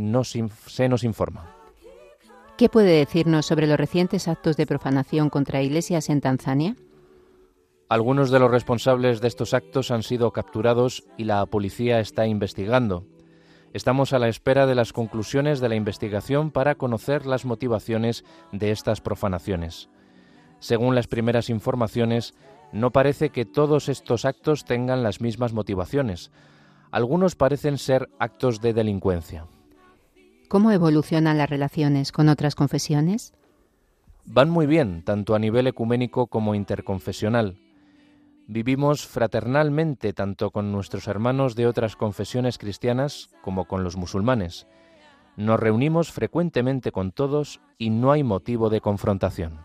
se 0.67 0.89
nos 0.89 1.05
informa. 1.05 1.47
¿Qué 2.59 2.69
puede 2.69 2.99
decirnos 2.99 3.47
sobre 3.47 3.67
los 3.67 3.79
recientes 3.79 4.29
actos 4.29 4.57
de 4.57 4.67
profanación 4.67 5.31
contra 5.31 5.63
iglesias 5.63 6.11
en 6.11 6.21
Tanzania? 6.21 6.77
Algunos 7.91 8.31
de 8.31 8.39
los 8.39 8.51
responsables 8.51 9.23
de 9.23 9.29
estos 9.29 9.55
actos 9.55 9.91
han 9.91 10.03
sido 10.03 10.31
capturados 10.31 11.05
y 11.17 11.25
la 11.25 11.47
policía 11.47 12.01
está 12.01 12.27
investigando. 12.27 13.07
Estamos 13.73 14.13
a 14.13 14.19
la 14.19 14.29
espera 14.29 14.67
de 14.67 14.75
las 14.75 14.93
conclusiones 14.93 15.61
de 15.61 15.71
la 15.71 15.75
investigación 15.75 16.51
para 16.51 16.75
conocer 16.75 17.25
las 17.25 17.47
motivaciones 17.47 18.27
de 18.53 18.73
estas 18.73 19.01
profanaciones. 19.01 19.89
Según 20.59 20.95
las 20.95 21.07
primeras 21.07 21.49
informaciones, 21.49 22.35
no 22.73 22.91
parece 22.91 23.31
que 23.31 23.47
todos 23.47 23.89
estos 23.89 24.27
actos 24.27 24.67
tengan 24.67 25.03
las 25.03 25.23
mismas 25.23 25.55
motivaciones. 25.55 26.31
Algunos 26.91 27.37
parecen 27.37 27.79
ser 27.79 28.11
actos 28.19 28.61
de 28.61 28.75
delincuencia. 28.75 29.47
¿Cómo 30.49 30.73
evolucionan 30.73 31.39
las 31.39 31.49
relaciones 31.49 32.13
con 32.13 32.29
otras 32.29 32.55
confesiones? 32.55 33.33
Van 34.27 34.51
muy 34.51 34.67
bien, 34.67 35.03
tanto 35.05 35.35
a 35.35 35.39
nivel 35.39 35.67
ecuménico 35.67 36.27
como 36.27 36.55
interconfesional. 36.55 37.57
Vivimos 38.51 39.07
fraternalmente 39.07 40.15
tanto 40.15 40.51
con 40.51 40.73
nuestros 40.73 41.07
hermanos 41.07 41.55
de 41.55 41.67
otras 41.67 41.97
confesiones 41.97 42.57
cristianas 42.57 43.29
como 43.43 43.67
con 43.67 43.85
los 43.85 43.99
musulmanes. 43.99 44.67
Nos 45.37 45.61
reunimos 45.61 46.13
frecuentemente 46.13 46.91
con 46.91 47.13
todos 47.13 47.61
y 47.77 47.91
no 47.91 48.11
hay 48.11 48.23
motivo 48.23 48.71
de 48.71 48.81
confrontación. 48.81 49.61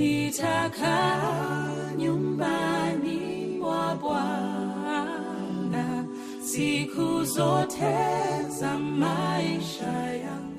Nitakaa 0.00 1.92
nyumbani 1.98 3.18
mwa 3.60 3.94
Bwana 4.02 5.84
siku 6.42 7.24
zote 7.24 7.96
za 8.48 8.78
maisha 8.78 9.92
yangu. 10.24 10.49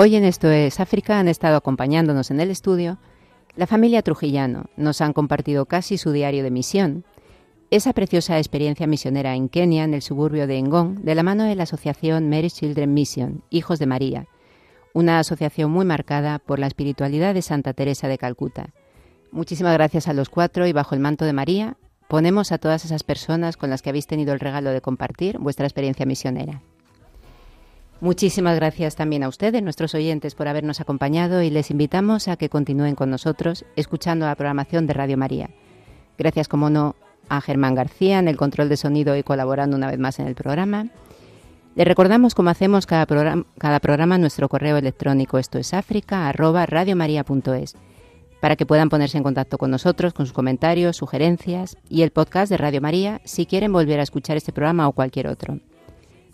Hoy 0.00 0.14
en 0.14 0.22
Esto 0.24 0.48
es 0.48 0.78
África 0.78 1.18
han 1.18 1.26
estado 1.26 1.56
acompañándonos 1.56 2.30
en 2.30 2.38
el 2.38 2.52
estudio 2.52 2.98
la 3.56 3.66
familia 3.66 4.00
Trujillano. 4.02 4.66
Nos 4.76 5.00
han 5.00 5.12
compartido 5.12 5.66
casi 5.66 5.98
su 5.98 6.12
diario 6.12 6.44
de 6.44 6.52
misión. 6.52 7.04
Esa 7.72 7.92
preciosa 7.92 8.38
experiencia 8.38 8.86
misionera 8.86 9.34
en 9.34 9.48
Kenia, 9.48 9.82
en 9.82 9.94
el 9.94 10.02
suburbio 10.02 10.46
de 10.46 10.62
Ngong, 10.62 11.00
de 11.00 11.16
la 11.16 11.24
mano 11.24 11.42
de 11.42 11.56
la 11.56 11.64
asociación 11.64 12.30
Mary's 12.30 12.54
Children 12.54 12.94
Mission, 12.94 13.42
Hijos 13.50 13.80
de 13.80 13.86
María, 13.86 14.28
una 14.92 15.18
asociación 15.18 15.70
muy 15.70 15.84
marcada 15.84 16.38
por 16.38 16.58
la 16.58 16.66
espiritualidad 16.66 17.34
de 17.34 17.42
Santa 17.42 17.72
Teresa 17.72 18.08
de 18.08 18.18
Calcuta. 18.18 18.70
Muchísimas 19.30 19.74
gracias 19.74 20.08
a 20.08 20.12
los 20.12 20.28
cuatro 20.28 20.66
y 20.66 20.72
bajo 20.72 20.94
el 20.94 21.00
manto 21.00 21.24
de 21.24 21.32
María 21.32 21.76
ponemos 22.08 22.52
a 22.52 22.58
todas 22.58 22.84
esas 22.84 23.02
personas 23.02 23.56
con 23.56 23.70
las 23.70 23.82
que 23.82 23.90
habéis 23.90 24.06
tenido 24.06 24.32
el 24.32 24.40
regalo 24.40 24.70
de 24.70 24.80
compartir 24.80 25.38
vuestra 25.38 25.66
experiencia 25.66 26.06
misionera. 26.06 26.62
Muchísimas 28.00 28.56
gracias 28.56 28.94
también 28.94 29.24
a 29.24 29.28
ustedes, 29.28 29.62
nuestros 29.62 29.94
oyentes, 29.94 30.34
por 30.34 30.46
habernos 30.46 30.80
acompañado 30.80 31.42
y 31.42 31.50
les 31.50 31.70
invitamos 31.70 32.28
a 32.28 32.36
que 32.36 32.48
continúen 32.48 32.94
con 32.94 33.10
nosotros 33.10 33.64
escuchando 33.74 34.24
la 34.24 34.36
programación 34.36 34.86
de 34.86 34.94
Radio 34.94 35.18
María. 35.18 35.50
Gracias, 36.16 36.46
como 36.46 36.70
no, 36.70 36.94
a 37.28 37.40
Germán 37.40 37.74
García 37.74 38.20
en 38.20 38.28
el 38.28 38.36
control 38.36 38.68
de 38.68 38.76
sonido 38.76 39.16
y 39.16 39.24
colaborando 39.24 39.76
una 39.76 39.90
vez 39.90 39.98
más 39.98 40.20
en 40.20 40.28
el 40.28 40.34
programa. 40.36 40.86
Les 41.78 41.86
recordamos 41.86 42.34
cómo 42.34 42.50
hacemos 42.50 42.86
cada 42.86 43.06
programa, 43.06 43.46
cada 43.56 44.18
nuestro 44.18 44.48
correo 44.48 44.78
electrónico 44.78 45.38
esto 45.38 45.60
es 45.60 45.72
para 48.40 48.56
que 48.56 48.66
puedan 48.66 48.88
ponerse 48.88 49.16
en 49.16 49.22
contacto 49.22 49.58
con 49.58 49.70
nosotros 49.70 50.12
con 50.12 50.26
sus 50.26 50.32
comentarios, 50.32 50.96
sugerencias 50.96 51.76
y 51.88 52.02
el 52.02 52.10
podcast 52.10 52.50
de 52.50 52.56
Radio 52.56 52.80
María 52.80 53.20
si 53.22 53.46
quieren 53.46 53.72
volver 53.72 54.00
a 54.00 54.02
escuchar 54.02 54.36
este 54.36 54.52
programa 54.52 54.88
o 54.88 54.92
cualquier 54.92 55.28
otro. 55.28 55.60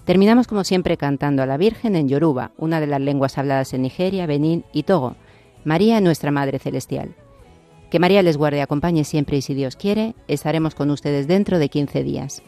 Terminamos 0.07 0.47
como 0.47 0.65
siempre 0.65 0.97
cantando 0.97 1.43
a 1.43 1.47
la 1.47 1.59
Virgen 1.59 1.95
en 1.95 2.09
Yoruba, 2.09 2.53
una 2.57 2.81
de 2.81 2.87
las 2.87 3.03
lenguas 3.03 3.37
habladas 3.37 3.75
en 3.75 3.83
Nigeria, 3.83 4.25
Benín 4.25 4.65
y 4.73 4.85
Togo, 4.85 5.15
María 5.63 6.01
nuestra 6.01 6.31
Madre 6.31 6.59
Celestial. 6.59 7.17
Que 7.91 7.99
María 7.99 8.23
les 8.23 8.39
guarde 8.39 8.57
y 8.57 8.61
acompañe 8.61 9.05
siempre 9.05 9.37
y 9.37 9.43
si 9.43 9.53
Dios 9.53 9.77
quiere, 9.77 10.15
estaremos 10.27 10.75
con 10.75 10.91
ustedes 10.91 11.29
dentro 11.29 11.59
de 11.59 11.69
15 11.69 12.03
días. 12.03 12.43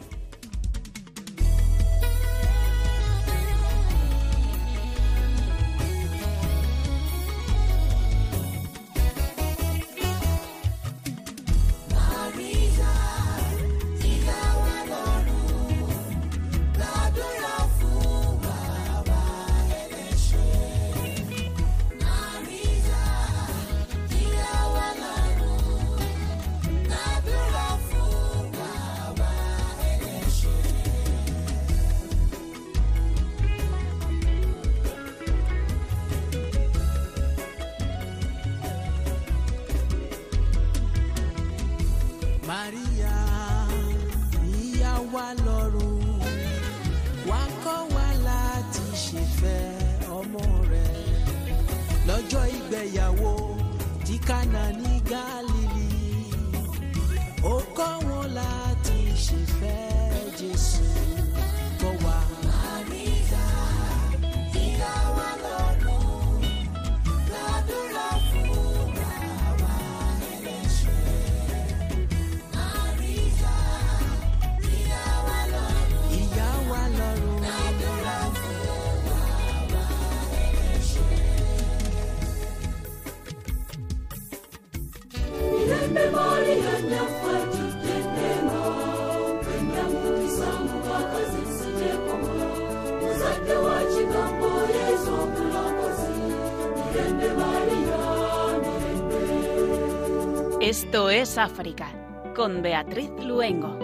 Es 101.21 101.39
África, 101.39 101.87
con 102.35 102.61
Beatriz 102.61 103.09
Luengo. 103.25 103.76